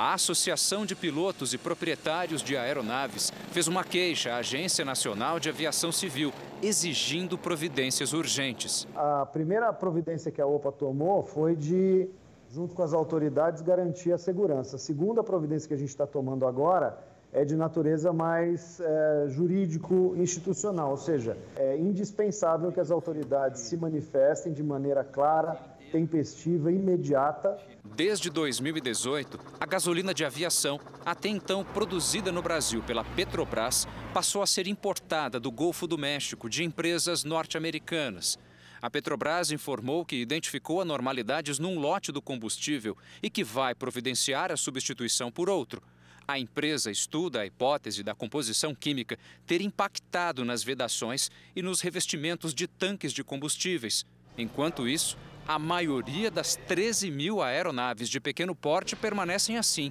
A 0.00 0.14
Associação 0.14 0.86
de 0.86 0.94
Pilotos 0.94 1.52
e 1.52 1.58
Proprietários 1.58 2.40
de 2.40 2.56
Aeronaves 2.56 3.32
fez 3.50 3.66
uma 3.66 3.82
queixa 3.82 4.32
à 4.32 4.36
Agência 4.36 4.84
Nacional 4.84 5.40
de 5.40 5.48
Aviação 5.48 5.90
Civil, 5.90 6.32
exigindo 6.62 7.36
providências 7.36 8.12
urgentes. 8.12 8.86
A 8.94 9.26
primeira 9.26 9.72
providência 9.72 10.30
que 10.30 10.40
a 10.40 10.46
OPA 10.46 10.70
tomou 10.70 11.24
foi 11.24 11.56
de, 11.56 12.08
junto 12.48 12.76
com 12.76 12.82
as 12.84 12.92
autoridades, 12.92 13.60
garantir 13.60 14.12
a 14.12 14.18
segurança. 14.18 14.76
A 14.76 14.78
segunda 14.78 15.24
providência 15.24 15.66
que 15.66 15.74
a 15.74 15.78
gente 15.78 15.88
está 15.88 16.06
tomando 16.06 16.46
agora 16.46 16.96
é 17.32 17.44
de 17.44 17.56
natureza 17.56 18.12
mais 18.12 18.80
é, 18.80 19.26
jurídico-institucional, 19.28 20.90
ou 20.90 20.96
seja, 20.96 21.36
é 21.56 21.76
indispensável 21.76 22.72
que 22.72 22.80
as 22.80 22.90
autoridades 22.90 23.62
se 23.62 23.76
manifestem 23.76 24.52
de 24.52 24.62
maneira 24.62 25.04
clara, 25.04 25.58
tempestiva, 25.90 26.70
imediata. 26.70 27.58
Desde 27.96 28.30
2018, 28.30 29.38
a 29.58 29.66
gasolina 29.66 30.14
de 30.14 30.24
aviação, 30.24 30.78
até 31.04 31.28
então 31.28 31.64
produzida 31.64 32.30
no 32.30 32.42
Brasil 32.42 32.82
pela 32.82 33.04
Petrobras, 33.04 33.86
passou 34.12 34.42
a 34.42 34.46
ser 34.46 34.66
importada 34.66 35.40
do 35.40 35.50
Golfo 35.50 35.86
do 35.86 35.98
México 35.98 36.48
de 36.48 36.64
empresas 36.64 37.24
norte-americanas. 37.24 38.38
A 38.80 38.88
Petrobras 38.88 39.50
informou 39.50 40.04
que 40.04 40.16
identificou 40.16 40.80
anormalidades 40.80 41.58
num 41.58 41.78
lote 41.78 42.12
do 42.12 42.22
combustível 42.22 42.96
e 43.20 43.28
que 43.28 43.42
vai 43.42 43.74
providenciar 43.74 44.52
a 44.52 44.56
substituição 44.56 45.32
por 45.32 45.50
outro. 45.50 45.82
A 46.26 46.38
empresa 46.38 46.90
estuda 46.90 47.40
a 47.40 47.46
hipótese 47.46 48.02
da 48.02 48.14
composição 48.14 48.74
química 48.74 49.18
ter 49.46 49.62
impactado 49.62 50.44
nas 50.44 50.62
vedações 50.62 51.30
e 51.56 51.62
nos 51.62 51.80
revestimentos 51.80 52.54
de 52.54 52.66
tanques 52.66 53.12
de 53.12 53.24
combustíveis. 53.24 54.04
Enquanto 54.36 54.86
isso, 54.86 55.16
a 55.48 55.58
maioria 55.58 56.30
das 56.30 56.54
13 56.54 57.10
mil 57.10 57.42
aeronaves 57.42 58.10
de 58.10 58.20
pequeno 58.20 58.54
porte 58.54 58.94
permanecem 58.94 59.56
assim, 59.56 59.90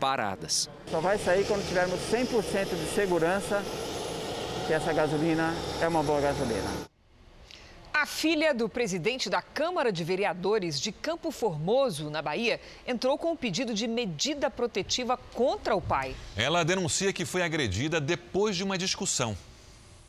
paradas. 0.00 0.68
Só 0.90 1.00
vai 1.00 1.16
sair 1.16 1.46
quando 1.46 1.64
tivermos 1.68 2.00
100% 2.10 2.70
de 2.70 2.94
segurança 2.96 3.62
que 4.66 4.72
essa 4.72 4.92
gasolina 4.92 5.54
é 5.80 5.86
uma 5.86 6.02
boa 6.02 6.20
gasolina. 6.20 6.68
A 7.94 8.06
filha 8.06 8.52
do 8.52 8.68
presidente 8.68 9.30
da 9.30 9.40
Câmara 9.40 9.92
de 9.92 10.02
Vereadores 10.02 10.80
de 10.80 10.90
Campo 10.90 11.30
Formoso, 11.30 12.10
na 12.10 12.20
Bahia, 12.20 12.60
entrou 12.86 13.16
com 13.16 13.32
um 13.32 13.36
pedido 13.36 13.72
de 13.72 13.86
medida 13.86 14.50
protetiva 14.50 15.16
contra 15.32 15.76
o 15.76 15.80
pai. 15.80 16.14
Ela 16.36 16.64
denuncia 16.64 17.12
que 17.12 17.24
foi 17.24 17.42
agredida 17.42 18.00
depois 18.00 18.56
de 18.56 18.64
uma 18.64 18.76
discussão. 18.76 19.36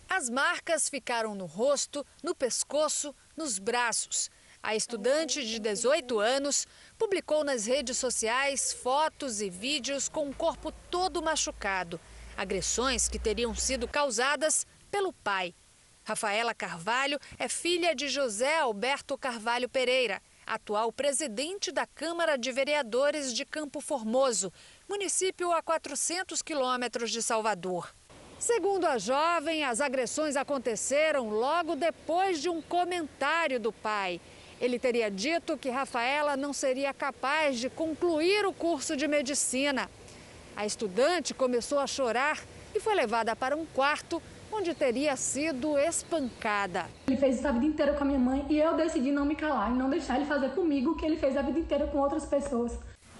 As 0.10 0.30
marcas 0.30 0.90
ficaram 0.90 1.36
no 1.36 1.46
rosto, 1.46 2.06
no 2.24 2.34
pescoço, 2.34 3.16
nos 3.38 3.60
braços. 3.60 4.30
A 4.62 4.76
estudante 4.76 5.46
de 5.46 5.58
18 5.58 6.20
anos 6.20 6.68
publicou 6.98 7.44
nas 7.44 7.66
redes 7.66 7.98
sociais 7.98 8.74
fotos 8.74 9.42
e 9.42 9.50
vídeos 9.50 10.10
com 10.10 10.30
o 10.30 10.36
corpo 10.36 10.72
todo 10.92 11.22
machucado. 11.22 12.00
Agressões 12.36 13.08
que 13.08 13.18
teriam 13.18 13.56
sido 13.56 13.88
causadas 13.88 14.68
pelo 14.92 15.14
pai. 15.14 15.56
Rafaela 16.04 16.54
Carvalho 16.54 17.20
é 17.38 17.48
filha 17.48 17.96
de 17.96 18.10
José 18.10 18.60
Alberto 18.60 19.18
Carvalho 19.18 19.70
Pereira, 19.70 20.22
atual 20.46 20.92
presidente 20.92 21.72
da 21.72 21.86
Câmara 21.86 22.38
de 22.38 22.52
Vereadores 22.52 23.34
de 23.34 23.46
Campo 23.46 23.80
Formoso, 23.80 24.52
município 24.90 25.52
a 25.54 25.62
400 25.62 26.42
quilômetros 26.42 27.12
de 27.12 27.22
Salvador. 27.24 27.94
Segundo 28.40 28.86
a 28.86 28.98
jovem, 28.98 29.64
as 29.64 29.82
agressões 29.82 30.36
aconteceram 30.36 31.30
logo 31.30 31.76
depois 31.76 32.42
de 32.42 32.50
um 32.50 32.62
comentário 32.62 33.60
do 33.60 33.72
pai. 33.72 34.20
Ele 34.62 34.78
teria 34.78 35.10
dito 35.10 35.58
que 35.58 35.70
Rafaela 35.70 36.36
não 36.36 36.52
seria 36.52 36.94
capaz 36.94 37.58
de 37.60 37.70
concluir 37.70 38.46
o 38.46 38.52
curso 38.52 38.96
de 38.96 39.08
medicina. 39.08 39.90
A 40.56 40.66
estudante 40.66 41.34
começou 41.34 41.80
a 41.80 41.88
chorar 41.88 42.40
e 42.76 42.80
foi 42.80 42.94
levada 42.94 43.36
para 43.36 43.56
um 43.56 43.66
quarto 43.66 44.22
onde 44.52 44.74
teria 44.74 45.16
sido 45.16 45.78
espancada. 45.78 46.88
Ele 47.08 47.16
fez 47.16 47.38
isso 47.38 47.48
a 47.48 47.52
vida 47.52 47.66
inteira 47.66 47.94
com 47.94 48.04
a 48.04 48.08
minha 48.08 48.20
mãe 48.20 48.46
e 48.50 48.60
eu 48.60 48.76
decidi 48.76 49.12
não 49.12 49.26
me 49.26 49.36
calar 49.36 49.72
e 49.72 49.76
não 49.76 49.90
deixar 49.90 50.18
ele 50.18 50.26
fazer 50.26 50.50
comigo 50.50 50.92
o 50.92 50.98
que 50.98 51.06
ele 51.06 51.16
fez 51.16 51.38
a 51.38 51.42
vida 51.42 51.60
inteira 51.60 51.88
com 51.88 52.00
outras 52.00 52.26
pessoas. 52.26 52.78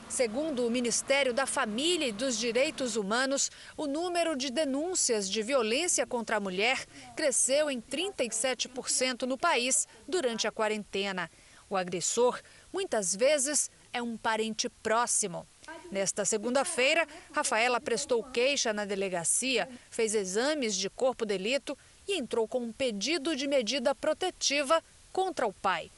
Segundo 0.10 0.66
o 0.66 0.72
Ministério 0.72 1.32
da 1.32 1.46
Família 1.46 2.08
e 2.08 2.12
dos 2.12 2.36
Direitos 2.36 2.96
Humanos, 2.96 3.52
o 3.78 3.86
número 3.86 4.36
de 4.36 4.50
denúncias 4.50 5.30
de 5.30 5.44
violência 5.44 6.06
contra 6.06 6.38
a 6.38 6.40
mulher 6.40 6.84
cresceu 7.16 7.70
em 7.70 7.80
37% 7.80 9.22
no 9.28 9.38
país 9.38 9.88
durante 10.08 10.48
a 10.48 10.52
quarentena. 10.52 11.30
O 11.70 11.78
agressor, 11.78 12.42
muitas 12.74 13.16
vezes, 13.16 13.70
é 13.94 14.02
um 14.02 14.18
parente 14.18 14.68
próximo. 14.68 15.48
Nesta 15.92 16.26
segunda-feira, 16.26 17.08
Rafaela 17.32 17.80
prestou 17.80 18.24
queixa 18.24 18.74
na 18.74 18.86
delegacia, 18.86 19.70
fez 19.92 20.16
exames 20.16 20.76
de 20.76 20.90
corpo 20.90 21.24
de 21.24 21.38
delito 21.38 21.78
e 22.08 22.18
entrou 22.18 22.48
com 22.48 22.60
um 22.62 22.72
pedido 22.72 23.36
de 23.36 23.48
medida 23.48 23.94
protetiva 23.94 24.84
contra 25.14 25.46
o 25.46 25.54
pai. 25.54 25.92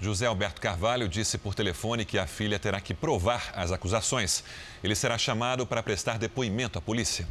José 0.00 0.24
Alberto 0.24 0.62
Carvalho 0.62 1.06
disse 1.06 1.36
por 1.36 1.54
telefone 1.54 2.06
que 2.06 2.18
a 2.18 2.26
filha 2.26 2.58
terá 2.58 2.80
que 2.80 2.94
provar 2.94 3.52
as 3.54 3.70
acusações. 3.70 4.42
Ele 4.82 4.94
será 4.94 5.18
chamado 5.18 5.66
para 5.66 5.82
prestar 5.82 6.18
depoimento 6.18 6.78
à 6.78 6.80
polícia. 6.80 7.28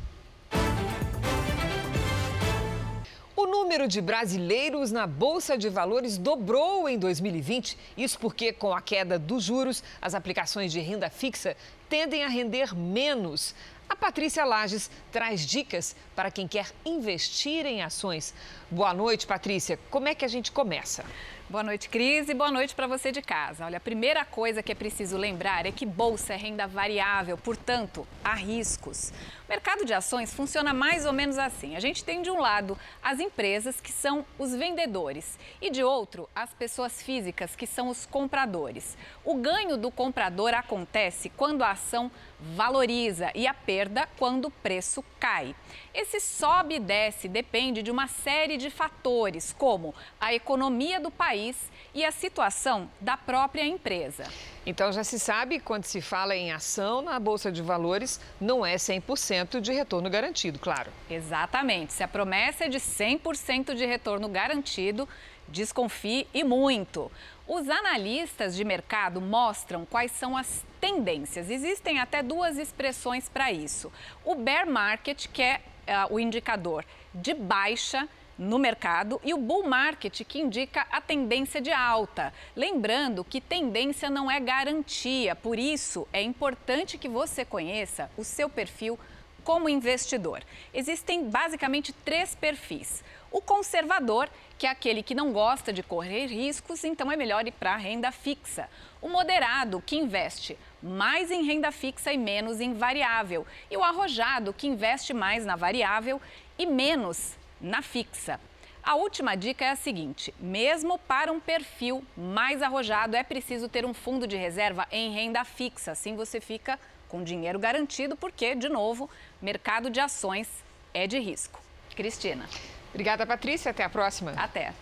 O 3.35 3.47
número 3.47 3.87
de 3.87 3.99
brasileiros 3.99 4.91
na 4.91 5.07
Bolsa 5.07 5.57
de 5.57 5.67
Valores 5.67 6.15
dobrou 6.19 6.87
em 6.87 6.99
2020. 6.99 7.75
Isso 7.97 8.19
porque, 8.19 8.53
com 8.53 8.71
a 8.71 8.81
queda 8.81 9.17
dos 9.17 9.45
juros, 9.45 9.83
as 9.99 10.13
aplicações 10.13 10.71
de 10.71 10.79
renda 10.79 11.09
fixa 11.09 11.57
tendem 11.89 12.23
a 12.23 12.27
render 12.27 12.75
menos. 12.75 13.55
A 13.89 13.95
Patrícia 13.95 14.45
Lages 14.45 14.91
traz 15.11 15.41
dicas 15.41 15.95
para 16.15 16.29
quem 16.29 16.47
quer 16.47 16.67
investir 16.85 17.65
em 17.65 17.81
ações. 17.81 18.35
Boa 18.69 18.93
noite, 18.93 19.25
Patrícia. 19.25 19.79
Como 19.89 20.07
é 20.07 20.13
que 20.13 20.23
a 20.23 20.27
gente 20.27 20.51
começa? 20.51 21.03
Boa 21.49 21.63
noite, 21.63 21.89
Cris, 21.89 22.29
e 22.29 22.35
boa 22.35 22.51
noite 22.51 22.75
para 22.75 22.85
você 22.85 23.11
de 23.11 23.23
casa. 23.23 23.65
Olha, 23.65 23.77
a 23.77 23.81
primeira 23.81 24.23
coisa 24.23 24.61
que 24.61 24.71
é 24.71 24.75
preciso 24.75 25.17
lembrar 25.17 25.65
é 25.65 25.71
que 25.71 25.83
bolsa 25.83 26.35
é 26.35 26.37
renda 26.37 26.67
variável, 26.67 27.35
portanto, 27.39 28.07
há 28.23 28.35
riscos. 28.35 29.11
O 29.47 29.49
mercado 29.49 29.83
de 29.83 29.91
ações 29.91 30.31
funciona 30.31 30.75
mais 30.75 31.07
ou 31.07 31.11
menos 31.11 31.39
assim. 31.39 31.75
A 31.75 31.79
gente 31.79 32.03
tem 32.03 32.21
de 32.21 32.29
um 32.29 32.39
lado 32.39 32.77
as 33.01 33.19
empresas, 33.19 33.81
que 33.81 33.91
são 33.91 34.23
os 34.37 34.53
vendedores, 34.53 35.39
e 35.59 35.71
de 35.71 35.83
outro, 35.83 36.29
as 36.35 36.53
pessoas 36.53 37.01
físicas, 37.01 37.55
que 37.55 37.65
são 37.65 37.89
os 37.89 38.05
compradores. 38.05 38.95
O 39.25 39.33
ganho 39.33 39.75
do 39.75 39.89
comprador 39.89 40.53
acontece 40.53 41.29
quando 41.29 41.63
a 41.63 41.71
ação 41.71 42.11
valoriza 42.39 43.31
e 43.35 43.45
a 43.45 43.53
perda 43.53 44.07
quando 44.17 44.45
o 44.45 44.51
preço 44.51 45.03
cai. 45.19 45.55
Esse 45.93 46.19
sobe 46.19 46.75
e 46.75 46.79
desce 46.79 47.27
depende 47.27 47.83
de 47.83 47.91
uma 47.91 48.07
série 48.07 48.57
de 48.57 48.69
fatores, 48.69 49.53
como 49.57 49.93
a 50.19 50.33
economia 50.33 50.99
do 50.99 51.11
país 51.11 51.69
e 51.93 52.05
a 52.05 52.11
situação 52.11 52.89
da 53.01 53.17
própria 53.17 53.65
empresa. 53.65 54.23
Então 54.65 54.91
já 54.91 55.03
se 55.03 55.19
sabe, 55.19 55.59
quando 55.59 55.83
se 55.85 55.99
fala 55.99 56.35
em 56.35 56.51
ação 56.51 57.01
na 57.01 57.19
Bolsa 57.19 57.51
de 57.51 57.61
Valores, 57.61 58.19
não 58.39 58.65
é 58.65 58.75
100% 58.75 59.59
de 59.59 59.73
retorno 59.73 60.09
garantido, 60.09 60.59
claro. 60.59 60.91
Exatamente. 61.09 61.93
Se 61.93 62.03
a 62.03 62.07
promessa 62.07 62.65
é 62.65 62.69
de 62.69 62.77
100% 62.77 63.73
de 63.73 63.85
retorno 63.85 64.29
garantido, 64.29 65.07
desconfie 65.47 66.27
e 66.33 66.43
muito. 66.43 67.11
Os 67.49 67.67
analistas 67.67 68.55
de 68.55 68.63
mercado 68.63 69.19
mostram 69.19 69.83
quais 69.83 70.11
são 70.11 70.37
as 70.37 70.63
tendências. 70.79 71.49
Existem 71.49 71.99
até 71.99 72.21
duas 72.21 72.59
expressões 72.59 73.27
para 73.27 73.51
isso. 73.51 73.91
O 74.23 74.35
bear 74.35 74.69
market, 74.69 75.25
que 75.29 75.41
é 75.41 75.59
uh, 75.87 76.13
o 76.13 76.19
indicador 76.19 76.85
de 77.11 77.33
baixa 77.33 78.07
no 78.37 78.59
mercado 78.59 79.19
e 79.23 79.33
o 79.33 79.39
bull 79.39 79.67
market, 79.67 80.21
que 80.25 80.39
indica 80.39 80.85
a 80.91 81.01
tendência 81.01 81.59
de 81.59 81.71
alta. 81.71 82.31
Lembrando 82.55 83.23
que 83.23 83.41
tendência 83.41 84.11
não 84.11 84.29
é 84.29 84.39
garantia, 84.39 85.35
por 85.35 85.57
isso 85.57 86.07
é 86.13 86.21
importante 86.21 86.99
que 86.99 87.09
você 87.09 87.43
conheça 87.43 88.11
o 88.15 88.23
seu 88.23 88.47
perfil 88.47 88.97
como 89.39 89.69
investidor. 89.69 90.43
Existem 90.73 91.29
basicamente 91.29 91.91
três 91.91 92.35
perfis. 92.35 93.03
O 93.31 93.41
conservador, 93.41 94.27
que 94.57 94.65
é 94.65 94.69
aquele 94.69 95.03
que 95.03 95.13
não 95.13 95.31
gosta 95.31 95.71
de 95.71 95.83
correr 95.83 96.25
riscos, 96.25 96.83
então 96.83 97.11
é 97.11 97.15
melhor 97.15 97.47
ir 97.47 97.51
para 97.51 97.73
a 97.73 97.77
renda 97.77 98.11
fixa. 98.11 98.69
O 99.01 99.07
moderado, 99.07 99.81
que 99.85 99.95
investe 99.95 100.57
mais 100.81 101.29
em 101.29 101.43
renda 101.43 101.71
fixa 101.71 102.11
e 102.11 102.17
menos 102.17 102.59
em 102.59 102.73
variável. 102.73 103.45
E 103.69 103.77
o 103.77 103.83
arrojado, 103.83 104.53
que 104.53 104.67
investe 104.67 105.13
mais 105.13 105.45
na 105.45 105.55
variável 105.55 106.19
e 106.57 106.65
menos 106.65 107.37
na 107.61 107.81
fixa. 107.81 108.39
A 108.81 108.95
última 108.95 109.35
dica 109.35 109.65
é 109.65 109.69
a 109.69 109.75
seguinte: 109.75 110.33
mesmo 110.39 110.97
para 110.97 111.31
um 111.31 111.39
perfil 111.39 112.03
mais 112.17 112.61
arrojado, 112.61 113.15
é 113.15 113.23
preciso 113.23 113.69
ter 113.69 113.85
um 113.85 113.93
fundo 113.93 114.25
de 114.25 114.35
reserva 114.35 114.87
em 114.91 115.11
renda 115.11 115.43
fixa. 115.43 115.91
Assim 115.91 116.15
você 116.15 116.39
fica 116.39 116.79
com 117.09 117.23
dinheiro 117.23 117.59
garantido, 117.59 118.15
porque, 118.15 118.55
de 118.55 118.69
novo, 118.69 119.09
mercado 119.41 119.89
de 119.89 119.99
ações 119.99 120.47
é 120.93 121.05
de 121.07 121.19
risco. 121.19 121.59
Cristina. 121.95 122.47
Obrigada, 122.91 123.25
Patrícia. 123.25 123.71
Até 123.71 123.83
a 123.83 123.89
próxima. 123.89 124.31
Até. 124.31 124.73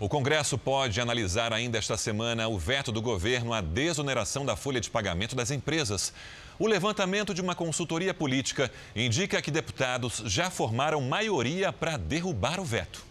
O 0.00 0.08
Congresso 0.08 0.56
pode 0.56 0.98
analisar 0.98 1.52
ainda 1.52 1.76
esta 1.76 1.96
semana 1.96 2.48
o 2.48 2.58
veto 2.58 2.90
do 2.90 3.02
governo 3.02 3.52
à 3.52 3.60
desoneração 3.60 4.46
da 4.46 4.56
folha 4.56 4.80
de 4.80 4.88
pagamento 4.88 5.36
das 5.36 5.50
empresas. 5.50 6.12
O 6.58 6.66
levantamento 6.66 7.34
de 7.34 7.42
uma 7.42 7.54
consultoria 7.54 8.14
política 8.14 8.72
indica 8.96 9.42
que 9.42 9.50
deputados 9.50 10.22
já 10.24 10.50
formaram 10.50 11.02
maioria 11.02 11.70
para 11.70 11.98
derrubar 11.98 12.58
o 12.58 12.64
veto. 12.64 13.09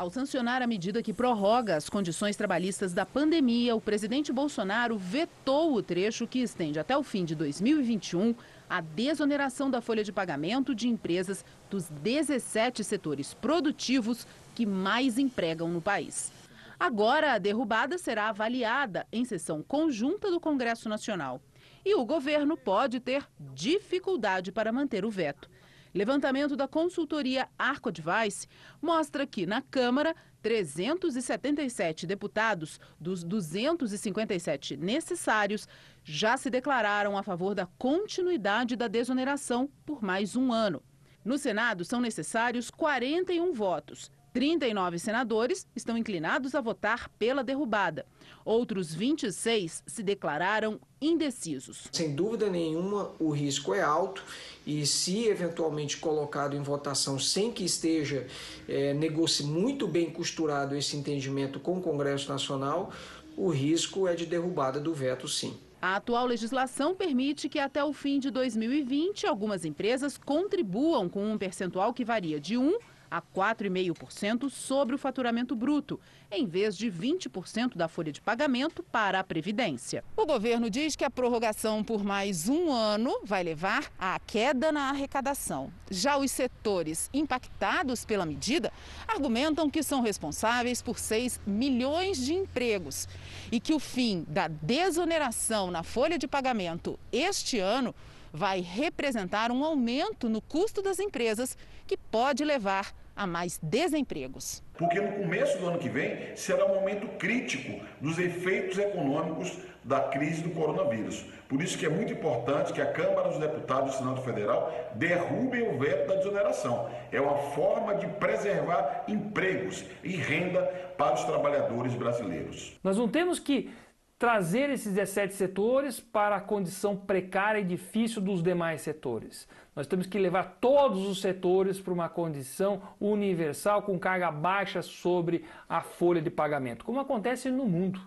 Ao 0.00 0.08
sancionar 0.08 0.62
a 0.62 0.66
medida 0.66 1.02
que 1.02 1.12
prorroga 1.12 1.76
as 1.76 1.90
condições 1.90 2.34
trabalhistas 2.34 2.94
da 2.94 3.04
pandemia, 3.04 3.76
o 3.76 3.82
presidente 3.82 4.32
Bolsonaro 4.32 4.96
vetou 4.96 5.74
o 5.74 5.82
trecho 5.82 6.26
que 6.26 6.38
estende 6.38 6.78
até 6.78 6.96
o 6.96 7.02
fim 7.02 7.22
de 7.22 7.34
2021 7.34 8.34
a 8.66 8.80
desoneração 8.80 9.70
da 9.70 9.82
folha 9.82 10.02
de 10.02 10.10
pagamento 10.10 10.74
de 10.74 10.88
empresas 10.88 11.44
dos 11.68 11.90
17 11.90 12.82
setores 12.82 13.34
produtivos 13.34 14.26
que 14.54 14.64
mais 14.64 15.18
empregam 15.18 15.68
no 15.68 15.82
país. 15.82 16.32
Agora, 16.78 17.34
a 17.34 17.38
derrubada 17.38 17.98
será 17.98 18.30
avaliada 18.30 19.06
em 19.12 19.26
sessão 19.26 19.62
conjunta 19.62 20.30
do 20.30 20.40
Congresso 20.40 20.88
Nacional. 20.88 21.42
E 21.84 21.94
o 21.94 22.06
governo 22.06 22.56
pode 22.56 23.00
ter 23.00 23.28
dificuldade 23.54 24.50
para 24.50 24.72
manter 24.72 25.04
o 25.04 25.10
veto. 25.10 25.50
Levantamento 25.92 26.56
da 26.56 26.68
consultoria 26.68 27.48
Arco 27.58 27.88
Advice 27.88 28.46
mostra 28.80 29.26
que, 29.26 29.44
na 29.44 29.60
Câmara, 29.60 30.14
377 30.40 32.06
deputados 32.06 32.80
dos 32.98 33.24
257 33.24 34.76
necessários 34.76 35.68
já 36.04 36.36
se 36.36 36.48
declararam 36.48 37.18
a 37.18 37.22
favor 37.22 37.54
da 37.54 37.66
continuidade 37.78 38.76
da 38.76 38.88
desoneração 38.88 39.68
por 39.84 40.02
mais 40.02 40.36
um 40.36 40.52
ano. 40.52 40.82
No 41.24 41.36
Senado, 41.36 41.84
são 41.84 42.00
necessários 42.00 42.70
41 42.70 43.52
votos. 43.52 44.10
39 44.32 44.98
senadores 44.98 45.66
estão 45.74 45.96
inclinados 45.96 46.54
a 46.54 46.60
votar 46.60 47.08
pela 47.18 47.42
derrubada. 47.42 48.06
Outros 48.44 48.94
26 48.94 49.82
se 49.86 50.02
declararam 50.02 50.80
indecisos. 51.00 51.88
Sem 51.92 52.14
dúvida 52.14 52.48
nenhuma, 52.48 53.10
o 53.18 53.30
risco 53.30 53.74
é 53.74 53.82
alto 53.82 54.24
e, 54.66 54.86
se 54.86 55.26
eventualmente 55.26 55.96
colocado 55.96 56.56
em 56.56 56.62
votação 56.62 57.18
sem 57.18 57.52
que 57.52 57.64
esteja 57.64 58.26
é, 58.68 58.94
negocie 58.94 59.44
muito 59.44 59.86
bem 59.86 60.10
costurado 60.10 60.76
esse 60.76 60.96
entendimento 60.96 61.58
com 61.58 61.78
o 61.78 61.82
Congresso 61.82 62.30
Nacional, 62.30 62.92
o 63.36 63.48
risco 63.48 64.06
é 64.06 64.14
de 64.14 64.26
derrubada 64.26 64.80
do 64.80 64.94
veto, 64.94 65.26
sim. 65.26 65.56
A 65.82 65.96
atual 65.96 66.26
legislação 66.26 66.94
permite 66.94 67.48
que 67.48 67.58
até 67.58 67.82
o 67.82 67.92
fim 67.92 68.18
de 68.18 68.30
2020 68.30 69.26
algumas 69.26 69.64
empresas 69.64 70.18
contribuam 70.18 71.08
com 71.08 71.32
um 71.32 71.38
percentual 71.38 71.94
que 71.94 72.04
varia 72.04 72.38
de 72.38 72.58
1 72.58 72.78
a 73.10 73.20
4,5% 73.20 74.48
sobre 74.48 74.94
o 74.94 74.98
faturamento 74.98 75.56
bruto, 75.56 75.98
em 76.30 76.46
vez 76.46 76.76
de 76.76 76.90
20% 76.90 77.76
da 77.76 77.88
folha 77.88 78.12
de 78.12 78.20
pagamento 78.20 78.82
para 78.84 79.18
a 79.18 79.24
Previdência. 79.24 80.04
O 80.16 80.24
governo 80.24 80.70
diz 80.70 80.94
que 80.94 81.04
a 81.04 81.10
prorrogação 81.10 81.82
por 81.82 82.04
mais 82.04 82.48
um 82.48 82.72
ano 82.72 83.20
vai 83.24 83.42
levar 83.42 83.90
à 83.98 84.18
queda 84.20 84.70
na 84.70 84.90
arrecadação. 84.90 85.72
Já 85.90 86.16
os 86.16 86.30
setores 86.30 87.10
impactados 87.12 88.04
pela 88.04 88.24
medida 88.24 88.72
argumentam 89.08 89.68
que 89.68 89.82
são 89.82 90.00
responsáveis 90.00 90.80
por 90.80 90.98
6 90.98 91.40
milhões 91.44 92.18
de 92.18 92.32
empregos 92.32 93.08
e 93.50 93.58
que 93.58 93.74
o 93.74 93.80
fim 93.80 94.24
da 94.28 94.46
desoneração 94.46 95.70
na 95.70 95.82
folha 95.82 96.16
de 96.16 96.28
pagamento 96.28 96.98
este 97.12 97.58
ano 97.58 97.94
vai 98.32 98.60
representar 98.60 99.50
um 99.50 99.64
aumento 99.64 100.28
no 100.28 100.40
custo 100.40 100.80
das 100.80 100.98
empresas 101.00 101.56
que 101.86 101.96
pode 101.96 102.44
levar 102.44 102.94
a 103.20 103.26
mais 103.26 103.60
desempregos. 103.62 104.62
Porque 104.78 104.98
no 104.98 105.12
começo 105.12 105.58
do 105.58 105.66
ano 105.68 105.78
que 105.78 105.90
vem 105.90 106.34
será 106.34 106.64
um 106.64 106.76
momento 106.76 107.06
crítico 107.18 107.84
dos 108.00 108.18
efeitos 108.18 108.78
econômicos 108.78 109.58
da 109.84 110.00
crise 110.00 110.40
do 110.40 110.48
coronavírus. 110.48 111.26
Por 111.46 111.62
isso 111.62 111.76
que 111.76 111.84
é 111.84 111.90
muito 111.90 112.14
importante 112.14 112.72
que 112.72 112.80
a 112.80 112.90
Câmara 112.90 113.28
dos 113.28 113.38
Deputados 113.38 113.90
do 113.90 113.98
Senado 113.98 114.22
Federal 114.22 114.72
derrubem 114.94 115.68
o 115.68 115.78
veto 115.78 116.08
da 116.08 116.14
desoneração. 116.14 116.88
É 117.12 117.20
uma 117.20 117.36
forma 117.36 117.94
de 117.94 118.06
preservar 118.06 119.04
empregos 119.06 119.84
e 120.02 120.16
renda 120.16 120.62
para 120.96 121.12
os 121.12 121.24
trabalhadores 121.24 121.94
brasileiros. 121.94 122.78
Nós 122.82 122.96
não 122.96 123.06
temos 123.06 123.38
que 123.38 123.70
trazer 124.18 124.70
esses 124.70 124.92
17 124.94 125.34
setores 125.34 126.00
para 126.00 126.36
a 126.36 126.40
condição 126.40 126.96
precária 126.96 127.60
e 127.60 127.64
difícil 127.64 128.22
dos 128.22 128.42
demais 128.42 128.80
setores. 128.80 129.46
Nós 129.74 129.86
temos 129.86 130.06
que 130.06 130.18
levar 130.18 130.58
todos 130.60 131.06
os 131.06 131.20
setores 131.20 131.80
para 131.80 131.92
uma 131.92 132.08
condição 132.08 132.82
universal 133.00 133.82
com 133.82 133.98
carga 133.98 134.30
baixa 134.30 134.82
sobre 134.82 135.44
a 135.68 135.80
folha 135.80 136.20
de 136.20 136.30
pagamento, 136.30 136.84
como 136.84 137.00
acontece 137.00 137.50
no 137.50 137.66
mundo. 137.66 138.00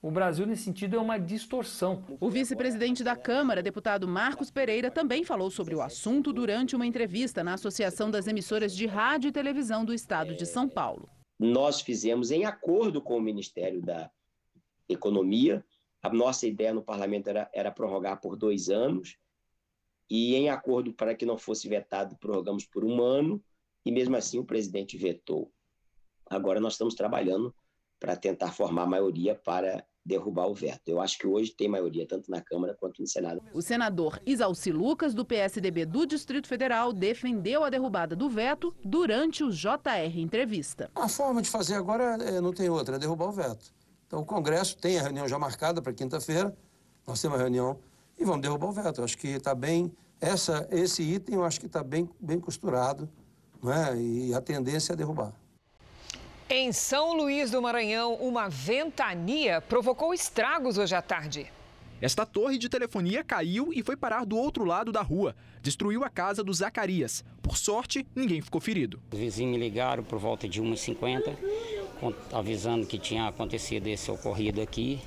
O 0.00 0.10
Brasil, 0.10 0.46
nesse 0.46 0.64
sentido, 0.64 0.96
é 0.96 1.00
uma 1.00 1.18
distorção. 1.18 2.04
O 2.20 2.28
vice-presidente 2.28 3.02
da 3.02 3.16
Câmara, 3.16 3.62
deputado 3.62 4.06
Marcos 4.06 4.50
Pereira, 4.50 4.90
também 4.90 5.24
falou 5.24 5.50
sobre 5.50 5.74
o 5.74 5.80
assunto 5.80 6.30
durante 6.30 6.76
uma 6.76 6.86
entrevista 6.86 7.42
na 7.42 7.54
Associação 7.54 8.10
das 8.10 8.26
Emissoras 8.26 8.76
de 8.76 8.84
Rádio 8.84 9.28
e 9.28 9.32
Televisão 9.32 9.82
do 9.82 9.94
Estado 9.94 10.34
de 10.34 10.44
São 10.44 10.68
Paulo. 10.68 11.08
Nós 11.38 11.80
fizemos 11.80 12.30
em 12.30 12.44
acordo 12.44 13.00
com 13.00 13.16
o 13.16 13.20
Ministério 13.20 13.80
da 13.80 14.10
Economia. 14.88 15.64
A 16.02 16.10
nossa 16.10 16.46
ideia 16.46 16.74
no 16.74 16.82
parlamento 16.82 17.28
era, 17.28 17.48
era 17.54 17.70
prorrogar 17.70 18.20
por 18.20 18.36
dois 18.36 18.68
anos. 18.68 19.16
E, 20.10 20.34
em 20.34 20.48
acordo 20.48 20.92
para 20.92 21.14
que 21.14 21.26
não 21.26 21.38
fosse 21.38 21.68
vetado, 21.68 22.16
prorrogamos 22.16 22.64
por 22.64 22.84
um 22.84 23.02
ano. 23.02 23.42
E, 23.84 23.92
mesmo 23.92 24.16
assim, 24.16 24.38
o 24.38 24.44
presidente 24.44 24.96
vetou. 24.96 25.52
Agora, 26.26 26.60
nós 26.60 26.74
estamos 26.74 26.94
trabalhando 26.94 27.54
para 27.98 28.16
tentar 28.16 28.52
formar 28.52 28.86
maioria 28.86 29.34
para 29.34 29.84
derrubar 30.04 30.46
o 30.46 30.54
veto. 30.54 30.88
Eu 30.88 31.00
acho 31.00 31.18
que 31.18 31.26
hoje 31.26 31.54
tem 31.56 31.68
maioria 31.68 32.06
tanto 32.06 32.30
na 32.30 32.40
Câmara 32.42 32.76
quanto 32.78 33.00
no 33.00 33.08
Senado. 33.08 33.42
O 33.54 33.62
senador 33.62 34.20
Isalci 34.26 34.70
Lucas, 34.70 35.14
do 35.14 35.24
PSDB 35.24 35.86
do 35.86 36.04
Distrito 36.04 36.46
Federal, 36.46 36.92
defendeu 36.92 37.64
a 37.64 37.70
derrubada 37.70 38.14
do 38.14 38.28
veto 38.28 38.74
durante 38.84 39.42
o 39.42 39.50
JR 39.50 40.18
Entrevista. 40.18 40.90
A 40.94 41.08
forma 41.08 41.40
de 41.40 41.48
fazer 41.48 41.74
agora 41.74 42.18
é, 42.22 42.40
não 42.40 42.52
tem 42.52 42.68
outra, 42.68 42.96
é 42.96 42.98
derrubar 42.98 43.28
o 43.28 43.32
veto. 43.32 43.72
Então 44.06 44.20
o 44.20 44.26
Congresso 44.26 44.76
tem 44.76 44.98
a 44.98 45.02
reunião 45.02 45.26
já 45.26 45.38
marcada 45.38 45.80
para 45.80 45.92
quinta-feira, 45.92 46.54
nós 47.06 47.20
temos 47.20 47.38
a 47.38 47.42
reunião 47.42 47.78
e 48.18 48.24
vamos 48.24 48.42
derrubar 48.42 48.68
o 48.68 48.72
veto. 48.72 49.00
Eu 49.00 49.04
acho 49.04 49.18
que 49.18 49.28
está 49.28 49.54
bem, 49.54 49.92
essa, 50.20 50.68
esse 50.70 51.02
item 51.02 51.36
eu 51.36 51.44
acho 51.44 51.60
que 51.60 51.66
está 51.66 51.82
bem, 51.82 52.08
bem 52.20 52.38
costurado 52.40 53.08
não 53.62 53.72
é? 53.72 53.96
e 53.96 54.34
a 54.34 54.40
tendência 54.40 54.92
é 54.92 54.96
derrubar. 54.96 55.32
Em 56.48 56.72
São 56.72 57.14
Luís 57.14 57.50
do 57.50 57.60
Maranhão, 57.62 58.14
uma 58.14 58.48
ventania 58.48 59.60
provocou 59.62 60.12
estragos 60.12 60.76
hoje 60.76 60.94
à 60.94 61.00
tarde. 61.00 61.50
Esta 62.00 62.26
torre 62.26 62.58
de 62.58 62.68
telefonia 62.68 63.24
caiu 63.24 63.72
e 63.72 63.82
foi 63.82 63.96
parar 63.96 64.26
do 64.26 64.36
outro 64.36 64.64
lado 64.64 64.92
da 64.92 65.00
rua. 65.00 65.34
Destruiu 65.62 66.04
a 66.04 66.10
casa 66.10 66.44
do 66.44 66.52
Zacarias. 66.52 67.24
Por 67.40 67.56
sorte, 67.56 68.06
ninguém 68.14 68.42
ficou 68.42 68.60
ferido. 68.60 69.00
Os 69.10 69.18
vizinhos 69.18 69.52
me 69.52 69.58
ligaram 69.58 70.04
por 70.04 70.18
volta 70.18 70.46
de 70.46 70.60
1h50, 70.60 71.34
avisando 72.30 72.86
que 72.86 72.98
tinha 72.98 73.26
acontecido 73.26 73.86
esse 73.86 74.10
ocorrido 74.10 74.60
aqui 74.60 75.00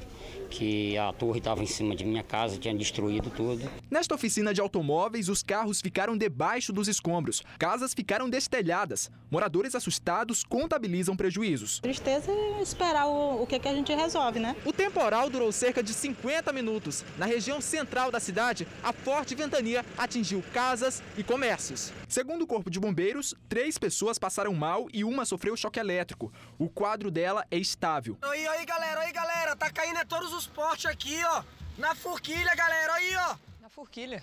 que 0.47 0.97
a 0.97 1.11
torre 1.13 1.39
estava 1.39 1.61
em 1.61 1.67
cima 1.67 1.95
de 1.95 2.05
minha 2.05 2.23
casa, 2.23 2.57
tinha 2.57 2.73
destruído 2.73 3.29
tudo. 3.29 3.69
Nesta 3.91 4.15
oficina 4.15 4.53
de 4.53 4.61
automóveis, 4.61 5.29
os 5.29 5.43
carros 5.43 5.81
ficaram 5.81 6.17
debaixo 6.17 6.71
dos 6.71 6.87
escombros, 6.87 7.43
casas 7.59 7.93
ficaram 7.93 8.29
destelhadas. 8.29 9.11
Moradores 9.29 9.75
assustados 9.75 10.43
contabilizam 10.43 11.15
prejuízos. 11.15 11.79
Tristeza 11.79 12.31
é 12.31 12.61
esperar 12.61 13.07
o, 13.07 13.43
o 13.43 13.47
que, 13.47 13.59
que 13.59 13.67
a 13.67 13.73
gente 13.73 13.93
resolve, 13.93 14.39
né? 14.39 14.55
O 14.65 14.71
temporal 14.71 15.29
durou 15.29 15.51
cerca 15.51 15.83
de 15.83 15.93
50 15.93 16.53
minutos. 16.53 17.03
Na 17.17 17.25
região 17.25 17.59
central 17.59 18.09
da 18.09 18.19
cidade, 18.19 18.65
a 18.81 18.93
forte 18.93 19.35
ventania 19.35 19.85
atingiu 19.97 20.43
casas 20.53 21.03
e 21.17 21.23
comércios. 21.23 21.91
Segundo 22.07 22.43
o 22.43 22.47
Corpo 22.47 22.69
de 22.69 22.79
Bombeiros, 22.79 23.35
três 23.49 23.77
pessoas 23.77 24.17
passaram 24.17 24.53
mal 24.53 24.87
e 24.93 25.03
uma 25.03 25.25
sofreu 25.25 25.57
choque 25.57 25.79
elétrico. 25.79 26.31
O 26.57 26.69
quadro 26.69 27.11
dela 27.11 27.45
é 27.51 27.57
estável. 27.57 28.17
Oi, 28.25 28.47
oi, 28.47 28.65
galera, 28.65 29.01
oi, 29.01 29.11
galera, 29.11 29.55
tá 29.55 29.69
caindo 29.69 29.97
é 29.97 30.05
todos 30.05 30.33
os 30.33 30.36
postes 30.45 30.85
aqui, 30.85 31.19
ó. 31.23 31.43
Na 31.77 31.95
forquilha, 31.95 32.53
galera, 32.53 32.93
aí, 32.93 33.15
ó. 33.15 33.35
Na 33.61 33.69
forquilha. 33.69 34.21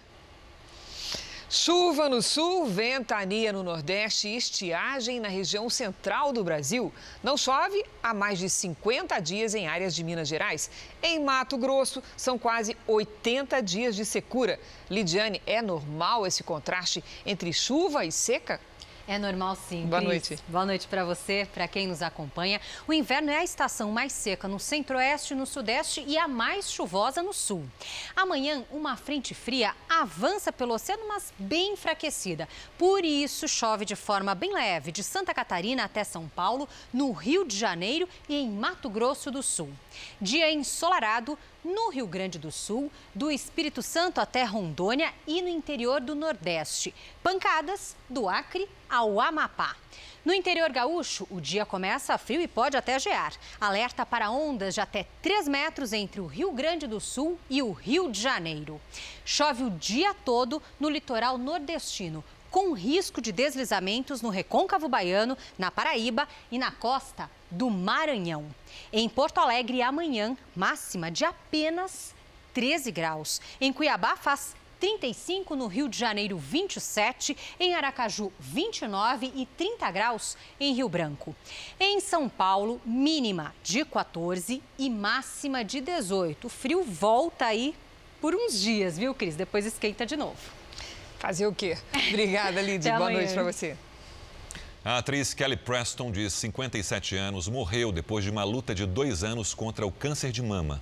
Chuva 1.48 2.08
no 2.08 2.20
sul, 2.20 2.66
ventania 2.66 3.52
no 3.52 3.62
nordeste 3.62 4.26
e 4.26 4.36
estiagem 4.36 5.20
na 5.20 5.28
região 5.28 5.70
central 5.70 6.32
do 6.32 6.42
Brasil. 6.42 6.92
Não 7.22 7.36
chove 7.36 7.84
há 8.02 8.12
mais 8.12 8.40
de 8.40 8.50
50 8.50 9.20
dias 9.20 9.54
em 9.54 9.68
áreas 9.68 9.94
de 9.94 10.02
Minas 10.02 10.26
Gerais. 10.26 10.68
Em 11.00 11.22
Mato 11.22 11.56
Grosso, 11.56 12.02
são 12.16 12.36
quase 12.36 12.76
80 12.88 13.62
dias 13.62 13.94
de 13.94 14.04
secura. 14.04 14.58
Lidiane, 14.90 15.40
é 15.46 15.62
normal 15.62 16.26
esse 16.26 16.42
contraste 16.42 17.04
entre 17.24 17.52
chuva 17.52 18.04
e 18.04 18.10
seca? 18.10 18.60
É 19.06 19.18
normal 19.18 19.54
sim. 19.68 19.86
Boa 19.86 20.00
Cris. 20.00 20.08
noite. 20.08 20.42
Boa 20.48 20.64
noite 20.64 20.88
para 20.88 21.04
você, 21.04 21.46
para 21.52 21.68
quem 21.68 21.86
nos 21.86 22.00
acompanha. 22.00 22.60
O 22.88 22.92
inverno 22.92 23.30
é 23.30 23.38
a 23.38 23.44
estação 23.44 23.90
mais 23.92 24.12
seca 24.12 24.48
no 24.48 24.58
centro-oeste, 24.58 25.34
no 25.34 25.44
sudeste 25.44 26.02
e 26.06 26.16
a 26.16 26.26
mais 26.26 26.70
chuvosa 26.70 27.22
no 27.22 27.32
sul. 27.32 27.64
Amanhã, 28.16 28.64
uma 28.70 28.96
frente 28.96 29.34
fria 29.34 29.74
avança 29.88 30.50
pelo 30.50 30.74
oceano, 30.74 31.06
mas 31.06 31.34
bem 31.38 31.74
enfraquecida. 31.74 32.48
Por 32.78 33.04
isso, 33.04 33.46
chove 33.46 33.84
de 33.84 33.94
forma 33.94 34.34
bem 34.34 34.54
leve 34.54 34.90
de 34.90 35.02
Santa 35.02 35.34
Catarina 35.34 35.84
até 35.84 36.02
São 36.02 36.26
Paulo, 36.28 36.66
no 36.92 37.12
Rio 37.12 37.44
de 37.44 37.58
Janeiro 37.58 38.08
e 38.26 38.36
em 38.36 38.48
Mato 38.48 38.88
Grosso 38.88 39.30
do 39.30 39.42
Sul. 39.42 39.68
Dia 40.20 40.52
ensolarado 40.52 41.38
no 41.64 41.90
Rio 41.90 42.06
Grande 42.06 42.38
do 42.38 42.52
Sul, 42.52 42.90
do 43.14 43.30
Espírito 43.30 43.82
Santo 43.82 44.20
até 44.20 44.44
Rondônia 44.44 45.12
e 45.26 45.40
no 45.40 45.48
interior 45.48 46.00
do 46.00 46.14
Nordeste. 46.14 46.94
Pancadas 47.22 47.96
do 48.08 48.28
Acre 48.28 48.68
ao 48.88 49.20
Amapá. 49.20 49.76
No 50.24 50.32
interior 50.32 50.70
gaúcho, 50.70 51.26
o 51.30 51.38
dia 51.40 51.66
começa 51.66 52.16
frio 52.16 52.40
e 52.40 52.48
pode 52.48 52.76
até 52.76 52.98
gear. 52.98 53.34
Alerta 53.60 54.06
para 54.06 54.30
ondas 54.30 54.74
de 54.74 54.80
até 54.80 55.06
3 55.20 55.48
metros 55.48 55.92
entre 55.92 56.20
o 56.20 56.26
Rio 56.26 56.50
Grande 56.52 56.86
do 56.86 56.98
Sul 56.98 57.38
e 57.50 57.62
o 57.62 57.72
Rio 57.72 58.10
de 58.10 58.20
Janeiro. 58.20 58.80
Chove 59.24 59.64
o 59.64 59.70
dia 59.70 60.14
todo 60.14 60.62
no 60.80 60.88
litoral 60.88 61.36
nordestino, 61.36 62.24
com 62.50 62.72
risco 62.72 63.20
de 63.20 63.32
deslizamentos 63.32 64.22
no 64.22 64.30
Recôncavo 64.30 64.88
Baiano, 64.88 65.36
na 65.58 65.70
Paraíba 65.70 66.26
e 66.50 66.58
na 66.58 66.70
costa 66.70 67.28
do 67.54 67.70
Maranhão. 67.70 68.44
Em 68.92 69.08
Porto 69.08 69.38
Alegre, 69.38 69.82
amanhã, 69.82 70.36
máxima 70.54 71.10
de 71.10 71.24
apenas 71.24 72.14
13 72.52 72.90
graus. 72.90 73.40
Em 73.60 73.72
Cuiabá, 73.72 74.16
faz 74.16 74.54
35 74.78 75.56
no 75.56 75.66
Rio 75.66 75.88
de 75.88 75.98
Janeiro, 75.98 76.36
27, 76.36 77.36
em 77.58 77.74
Aracaju, 77.74 78.30
29 78.38 79.32
e 79.34 79.46
30 79.46 79.90
graus 79.90 80.36
em 80.60 80.74
Rio 80.74 80.88
Branco. 80.88 81.34
Em 81.80 82.00
São 82.00 82.28
Paulo, 82.28 82.80
mínima 82.84 83.54
de 83.62 83.84
14 83.84 84.62
e 84.78 84.90
máxima 84.90 85.64
de 85.64 85.80
18. 85.80 86.46
O 86.46 86.50
frio 86.50 86.82
volta 86.82 87.46
aí 87.46 87.74
por 88.20 88.34
uns 88.34 88.60
dias, 88.60 88.98
viu, 88.98 89.14
Cris? 89.14 89.36
Depois 89.36 89.64
esquenta 89.64 90.04
de 90.04 90.16
novo. 90.16 90.36
Fazer 91.18 91.46
o 91.46 91.54
quê? 91.54 91.78
Obrigada, 92.08 92.60
Lídia. 92.60 92.96
Boa 92.98 93.10
noite 93.10 93.32
para 93.32 93.42
você. 93.42 93.76
A 94.86 94.98
atriz 94.98 95.32
Kelly 95.32 95.56
Preston, 95.56 96.12
de 96.12 96.28
57 96.28 97.16
anos, 97.16 97.48
morreu 97.48 97.90
depois 97.90 98.22
de 98.22 98.30
uma 98.30 98.44
luta 98.44 98.74
de 98.74 98.84
dois 98.84 99.24
anos 99.24 99.54
contra 99.54 99.86
o 99.86 99.90
câncer 99.90 100.30
de 100.30 100.42
mama. 100.42 100.78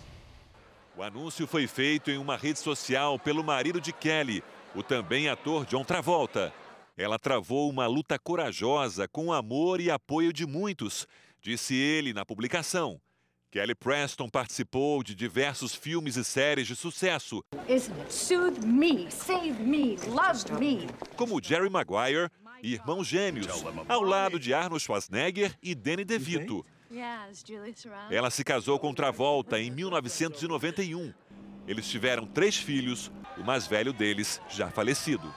O 0.97 1.05
anúncio 1.05 1.47
foi 1.47 1.69
feito 1.69 2.11
em 2.11 2.19
uma 2.19 2.37
rede 2.37 2.59
social 2.59 3.17
pelo 3.17 3.45
marido 3.45 3.81
de 3.81 3.93
Kelly, 3.93 4.43
o 4.75 4.83
também 4.83 5.29
ator 5.29 5.65
John 5.67 5.85
Travolta. 5.85 6.53
Ela 6.97 7.17
travou 7.17 7.71
uma 7.71 7.87
luta 7.87 8.19
corajosa 8.19 9.07
com 9.07 9.27
o 9.27 9.33
amor 9.33 9.81
e 9.81 9.89
apoio 9.89 10.33
de 10.33 10.49
muitos, 10.49 11.07
disse 11.41 11.77
ele 11.77 12.13
na 12.13 12.27
publicação. 12.27 13.01
Kelly 13.53 13.75
Preston 13.75 14.29
participou 14.29 15.03
de 15.05 15.15
diversos 15.15 15.75
filmes 15.75 16.17
e 16.17 16.25
séries 16.25 16.67
de 16.67 16.75
sucesso. 16.75 17.45
Me, 18.65 19.09
me, 19.31 19.97
me. 20.59 20.87
Como 21.15 21.41
Jerry 21.41 21.69
Maguire, 21.69 22.31
irmãos 22.63 23.07
gêmeos, 23.07 23.49
ao 23.89 24.03
lado 24.03 24.39
de 24.39 24.55
Arnold 24.55 24.83
Schwarzenegger 24.83 25.57
e 25.63 25.75
Danny 25.75 26.05
DeVito. 26.05 26.65
Ela 28.11 28.31
se 28.31 28.45
casou 28.45 28.79
com 28.79 28.95
Travolta 28.95 29.59
em 29.59 29.71
1991. 29.71 31.13
Eles 31.67 31.89
tiveram 31.89 32.27
três 32.27 32.57
filhos, 32.57 33.11
o 33.37 33.43
mais 33.43 33.67
velho 33.67 33.93
deles 33.93 34.41
já 34.49 34.71
falecido. 34.71 35.33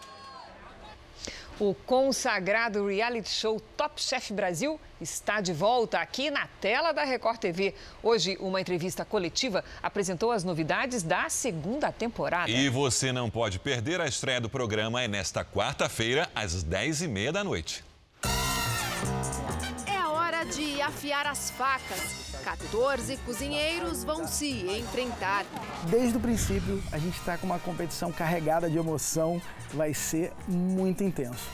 O 1.57 1.73
consagrado 1.73 2.85
reality 2.85 3.29
show 3.29 3.61
Top 3.77 4.01
Chef 4.01 4.33
Brasil 4.33 4.77
está 4.99 5.39
de 5.39 5.53
volta 5.53 5.99
aqui 5.99 6.29
na 6.29 6.47
tela 6.59 6.91
da 6.91 7.05
Record 7.05 7.37
TV. 7.37 7.73
Hoje, 8.03 8.35
uma 8.41 8.59
entrevista 8.59 9.05
coletiva 9.05 9.63
apresentou 9.81 10.33
as 10.33 10.43
novidades 10.43 11.01
da 11.01 11.29
segunda 11.29 11.93
temporada. 11.93 12.51
E 12.51 12.67
você 12.67 13.13
não 13.13 13.29
pode 13.29 13.57
perder 13.59 14.01
a 14.01 14.07
estreia 14.07 14.41
do 14.41 14.49
programa 14.49 15.01
é 15.01 15.07
nesta 15.07 15.45
quarta-feira, 15.45 16.29
às 16.35 16.61
10h30 16.61 17.31
da 17.31 17.43
noite. 17.43 17.83
De 20.53 20.81
afiar 20.81 21.25
as 21.25 21.49
facas. 21.51 22.25
14 22.43 23.17
cozinheiros 23.17 24.03
vão 24.03 24.27
se 24.27 24.65
enfrentar. 24.77 25.45
Desde 25.89 26.17
o 26.17 26.19
princípio, 26.19 26.81
a 26.91 26.97
gente 26.97 27.17
está 27.17 27.37
com 27.37 27.45
uma 27.47 27.59
competição 27.59 28.11
carregada 28.11 28.69
de 28.69 28.77
emoção, 28.77 29.41
vai 29.73 29.93
ser 29.93 30.31
muito 30.47 31.03
intenso. 31.03 31.49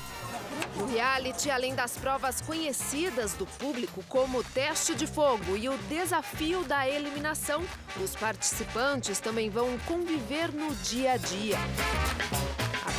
O 0.80 0.86
reality, 0.86 1.50
além 1.50 1.76
das 1.76 1.98
provas 1.98 2.42
conhecidas 2.42 3.34
do 3.34 3.46
público, 3.46 4.04
como 4.08 4.40
o 4.40 4.44
teste 4.44 4.96
de 4.96 5.08
fogo 5.08 5.58
e 5.58 5.70
o 5.70 5.78
desafio 5.90 6.64
da 6.64 6.88
eliminação, 6.88 7.64
os 8.02 8.16
participantes 8.16 9.20
também 9.20 9.50
vão 9.50 9.78
conviver 9.88 10.52
no 10.52 10.74
dia 10.76 11.14
a 11.14 11.18
dia. 11.18 11.58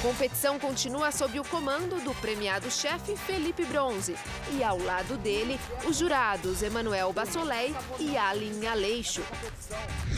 Competição 0.02 0.58
continua 0.58 1.12
sob 1.12 1.38
o 1.38 1.44
comando 1.44 2.02
do 2.02 2.12
premiado 2.16 2.68
chefe 2.68 3.14
Felipe 3.14 3.64
Bronze 3.64 4.16
e 4.50 4.64
ao 4.64 4.76
lado 4.76 5.16
dele 5.16 5.56
os 5.88 5.96
jurados 5.96 6.60
Emanuel 6.60 7.12
Bassolei 7.12 7.72
e 8.00 8.16
Aline 8.16 8.66
Aleixo. 8.66 9.22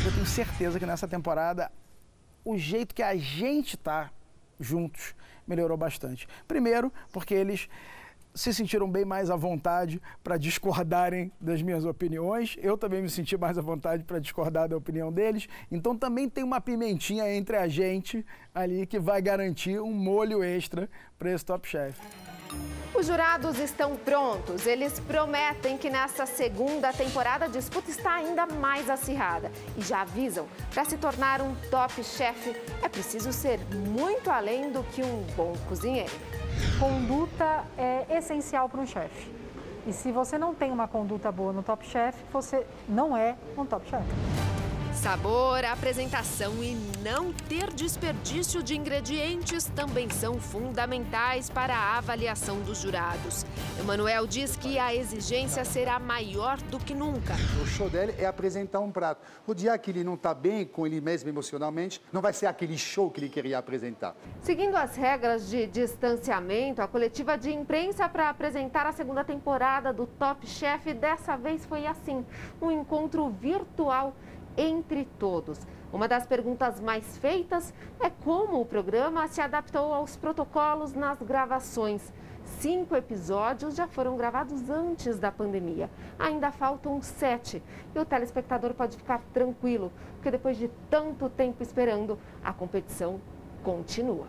Eu 0.03 0.11
tenho 0.11 0.25
certeza 0.25 0.79
que 0.79 0.87
nessa 0.87 1.07
temporada 1.07 1.71
o 2.43 2.57
jeito 2.57 2.95
que 2.95 3.03
a 3.03 3.15
gente 3.15 3.77
tá 3.77 4.11
juntos 4.59 5.15
melhorou 5.47 5.77
bastante. 5.77 6.27
Primeiro, 6.49 6.91
porque 7.13 7.35
eles 7.35 7.69
se 8.35 8.53
sentiram 8.53 8.91
bem 8.91 9.05
mais 9.05 9.31
à 9.31 9.37
vontade 9.37 10.03
para 10.23 10.37
discordarem 10.37 11.31
das 11.41 11.63
minhas 11.63 11.85
opiniões. 11.85 12.57
Eu 12.61 12.77
também 12.77 13.01
me 13.01 13.09
senti 13.09 13.37
mais 13.37 13.57
à 13.57 13.63
vontade 13.63 14.03
para 14.03 14.19
discordar 14.19 14.69
da 14.69 14.77
opinião 14.77 15.13
deles. 15.13 15.47
Então 15.71 15.97
também 15.97 16.29
tem 16.29 16.43
uma 16.43 16.61
pimentinha 16.61 17.33
entre 17.33 17.57
a 17.57 17.69
gente 17.69 18.27
ali 18.53 18.87
que 18.87 18.99
vai 18.99 19.23
garantir 19.23 19.81
um 19.81 19.93
molho 19.93 20.43
extra 20.43 20.91
para 21.17 21.31
esse 21.31 21.45
Top 21.45 21.67
Chef. 21.69 21.97
Os 22.95 23.07
jurados 23.07 23.59
estão 23.59 23.97
prontos. 23.97 24.67
Eles 24.67 25.01
prometem 25.01 25.77
que 25.77 25.91
nessa 25.91 26.27
segunda 26.27 26.93
temporada 26.93 27.47
a 27.47 27.49
disputa 27.49 27.91
está 27.91 28.15
ainda 28.15 28.47
mais 28.47 28.89
acirrada. 28.89 29.51
E 29.77 29.83
já 29.83 30.03
avisam, 30.03 30.47
para 30.73 30.85
se 30.85 30.97
tornar 30.97 31.41
um 31.41 31.55
top 31.71 32.05
chef 32.05 32.55
é 32.83 32.89
preciso 32.89 33.33
ser 33.33 33.59
muito 33.91 34.31
além 34.31 34.71
do 34.71 34.85
que 34.85 35.03
um 35.03 35.23
bom 35.37 35.53
cozinheiro. 35.69 36.13
Conduta 36.79 37.65
é 37.79 38.07
essencial 38.17 38.69
para 38.69 38.81
um 38.81 38.87
chefe. 38.87 39.31
E 39.87 39.93
se 39.93 40.11
você 40.11 40.39
não 40.39 40.55
tem 40.55 40.71
uma 40.71 40.89
conduta 40.89 41.31
boa 41.31 41.53
no 41.53 41.63
Top 41.63 41.87
Chef, 41.87 42.17
você 42.33 42.67
não 42.89 43.17
é 43.17 43.37
um 43.57 43.67
Top 43.67 43.89
Chef. 43.89 44.05
Sabor, 44.95 45.65
apresentação 45.65 46.63
e 46.63 46.75
não 47.03 47.33
ter 47.33 47.71
desperdício 47.75 48.63
de 48.63 48.77
ingredientes 48.77 49.65
também 49.67 50.09
são 50.09 50.41
fundamentais 50.41 51.51
para 51.51 51.75
a 51.75 51.99
avaliação 51.99 52.61
dos 52.61 52.79
jurados. 52.79 53.45
Emanuel 53.79 54.27
diz 54.27 54.57
que 54.57 54.79
a 54.79 54.95
exigência 54.95 55.65
será 55.65 55.99
maior 55.99 56.57
do 56.63 56.79
que 56.79 56.95
nunca. 56.95 57.35
O 57.63 57.67
show 57.67 57.91
dele 57.91 58.15
é 58.17 58.25
apresentar 58.25 58.81
um 58.81 58.91
prato. 58.91 59.21
O 59.47 59.53
dia 59.53 59.77
que 59.77 59.91
ele 59.91 60.05
não 60.05 60.15
está 60.15 60.33
bem 60.33 60.65
com 60.65 60.87
ele 60.87 61.01
mesmo 61.01 61.29
emocionalmente, 61.29 62.01
não 62.13 62.23
vai 62.23 62.33
ser 62.33 62.47
aquele 62.47 62.79
show 62.79 63.11
que 63.11 63.21
ele 63.21 63.29
queria 63.29 63.59
apresentar. 63.59 64.17
Seguindo 64.41 64.77
as 64.77 64.97
regras 64.97 65.51
de 65.51 65.67
distanciamento, 65.67 66.81
a 66.81 66.89
coletiva 66.89 67.37
de 67.37 67.53
imprensa 67.53 68.09
para 68.09 68.31
apresentar 68.31 68.87
a 68.87 68.93
segunda 68.93 69.23
temporada 69.23 69.93
do 69.93 70.07
Top 70.07 70.47
Chef 70.47 70.95
dessa 70.95 71.37
vez 71.37 71.67
foi 71.67 71.87
assim: 71.87 72.25
um 72.63 72.71
encontro 72.71 73.29
virtual 73.29 74.15
entre 74.57 75.05
todos. 75.19 75.59
Uma 75.93 76.09
das 76.09 76.27
perguntas 76.27 76.81
mais 76.81 77.17
feitas 77.19 77.73
é 78.01 78.11
como 78.11 78.61
o 78.61 78.67
programa 78.67 79.29
se 79.29 79.41
adaptou 79.41 79.95
aos 79.95 80.17
protocolos 80.17 80.93
nas 80.93 81.23
gravações. 81.23 82.13
Cinco 82.45 82.95
episódios 82.95 83.75
já 83.75 83.87
foram 83.87 84.17
gravados 84.17 84.69
antes 84.69 85.19
da 85.19 85.31
pandemia. 85.31 85.89
Ainda 86.19 86.51
faltam 86.51 87.01
sete. 87.01 87.63
E 87.95 87.99
o 87.99 88.05
telespectador 88.05 88.75
pode 88.75 88.97
ficar 88.97 89.23
tranquilo, 89.33 89.93
porque 90.15 90.31
depois 90.31 90.57
de 90.57 90.69
tanto 90.91 91.29
tempo 91.29 91.63
esperando, 91.63 92.19
a 92.43 92.53
competição 92.53 93.21
continua. 93.63 94.27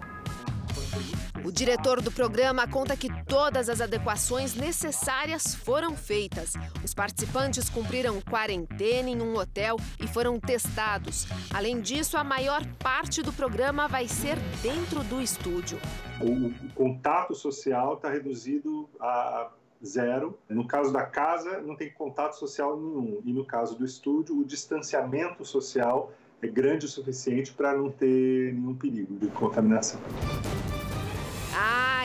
O 1.46 1.52
diretor 1.52 2.02
do 2.02 2.12
programa 2.12 2.68
conta 2.68 2.98
que 2.98 3.08
todas 3.26 3.70
as 3.70 3.80
adequações 3.80 4.56
necessárias 4.56 5.54
foram 5.54 5.96
feitas. 5.96 6.54
Os 6.84 6.92
participantes 6.92 7.70
cumpriram 7.70 8.20
quarentena 8.20 9.12
em 9.12 9.22
um 9.22 9.38
hotel 9.38 9.78
e 10.02 10.08
foram 10.08 10.40
testados. 10.40 11.28
Além 11.54 11.80
disso, 11.82 12.18
a 12.18 12.24
maior 12.24 12.66
parte 12.80 13.22
do 13.22 13.32
programa 13.32 13.88
vai 13.88 14.08
ser 14.08 14.38
dentro 14.64 15.04
do 15.04 15.22
estúdio. 15.22 15.78
O 16.20 16.52
contato 16.74 17.36
social 17.36 17.94
está 17.94 18.10
reduzido 18.10 18.90
a 19.00 19.52
zero. 19.86 20.40
No 20.50 20.68
caso 20.68 20.92
da 20.92 21.04
casa, 21.04 21.62
não 21.62 21.76
tem 21.76 21.92
contato 21.92 22.34
social 22.40 22.76
nenhum. 22.76 23.22
E 23.24 23.32
no 23.32 23.46
caso 23.46 23.78
do 23.78 23.86
estúdio, 23.86 24.36
o 24.36 24.44
distanciamento 24.44 25.46
social 25.46 26.12
é 26.42 26.48
grande 26.48 26.88
o 26.88 26.90
suficiente 26.90 27.54
para 27.54 27.78
não 27.78 27.92
ter 27.92 28.52
nenhum 28.52 28.74
perigo 28.74 29.16
de 29.20 29.28
contaminação. 29.28 30.02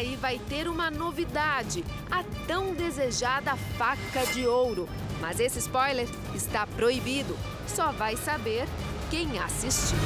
E 0.03 0.17
vai 0.17 0.39
ter 0.39 0.67
uma 0.67 0.91
novidade: 0.91 1.85
a 2.11 2.25
tão 2.47 2.75
desejada 2.75 3.57
faca 3.57 4.25
de 4.33 4.47
ouro. 4.47 4.89
Mas 5.21 5.39
esse 5.39 5.59
spoiler 5.59 6.09
está 6.35 6.67
proibido. 6.67 7.37
Só 7.69 7.93
vai 7.93 8.17
saber 8.17 8.67
quem 9.11 9.39
assistir. 9.39 9.97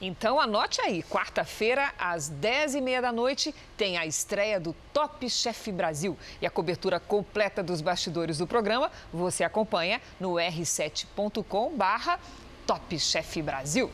Então 0.00 0.38
anote 0.38 0.80
aí, 0.80 1.02
quarta-feira, 1.02 1.92
às 1.98 2.30
10h30 2.30 3.00
da 3.00 3.10
noite, 3.10 3.52
tem 3.76 3.98
a 3.98 4.06
estreia 4.06 4.60
do 4.60 4.72
Top 4.92 5.28
Chef 5.28 5.72
Brasil. 5.72 6.16
E 6.40 6.46
a 6.46 6.50
cobertura 6.50 7.00
completa 7.00 7.64
dos 7.64 7.80
bastidores 7.80 8.38
do 8.38 8.46
programa 8.46 8.92
você 9.12 9.42
acompanha 9.42 10.00
no 10.20 10.34
r7.com 10.34 11.76
barra 11.76 12.20
Top 12.64 12.96
Chef 12.98 13.42
Brasil. 13.42 13.90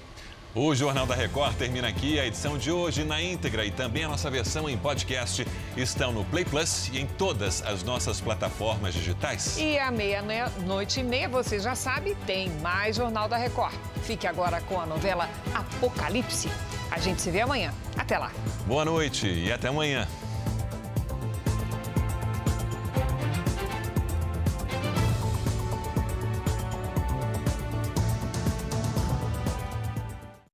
O 0.56 0.72
Jornal 0.72 1.04
da 1.04 1.16
Record 1.16 1.56
termina 1.56 1.88
aqui. 1.88 2.20
A 2.20 2.26
edição 2.26 2.56
de 2.56 2.70
hoje 2.70 3.02
na 3.02 3.20
íntegra 3.20 3.64
e 3.64 3.72
também 3.72 4.04
a 4.04 4.08
nossa 4.08 4.30
versão 4.30 4.70
em 4.70 4.78
podcast 4.78 5.44
estão 5.76 6.12
no 6.12 6.24
Play 6.26 6.44
Plus 6.44 6.88
e 6.92 7.00
em 7.00 7.06
todas 7.06 7.60
as 7.62 7.82
nossas 7.82 8.20
plataformas 8.20 8.94
digitais. 8.94 9.58
E 9.58 9.76
à 9.76 9.90
meia-noite 9.90 11.00
e 11.00 11.02
meia, 11.02 11.28
você 11.28 11.58
já 11.58 11.74
sabe, 11.74 12.16
tem 12.24 12.50
mais 12.60 12.94
Jornal 12.94 13.28
da 13.28 13.36
Record. 13.36 13.74
Fique 14.04 14.28
agora 14.28 14.60
com 14.60 14.80
a 14.80 14.86
novela 14.86 15.28
Apocalipse. 15.52 16.48
A 16.88 17.00
gente 17.00 17.20
se 17.20 17.32
vê 17.32 17.40
amanhã. 17.40 17.74
Até 17.98 18.16
lá. 18.16 18.30
Boa 18.64 18.84
noite 18.84 19.26
e 19.26 19.50
até 19.50 19.66
amanhã. 19.66 20.06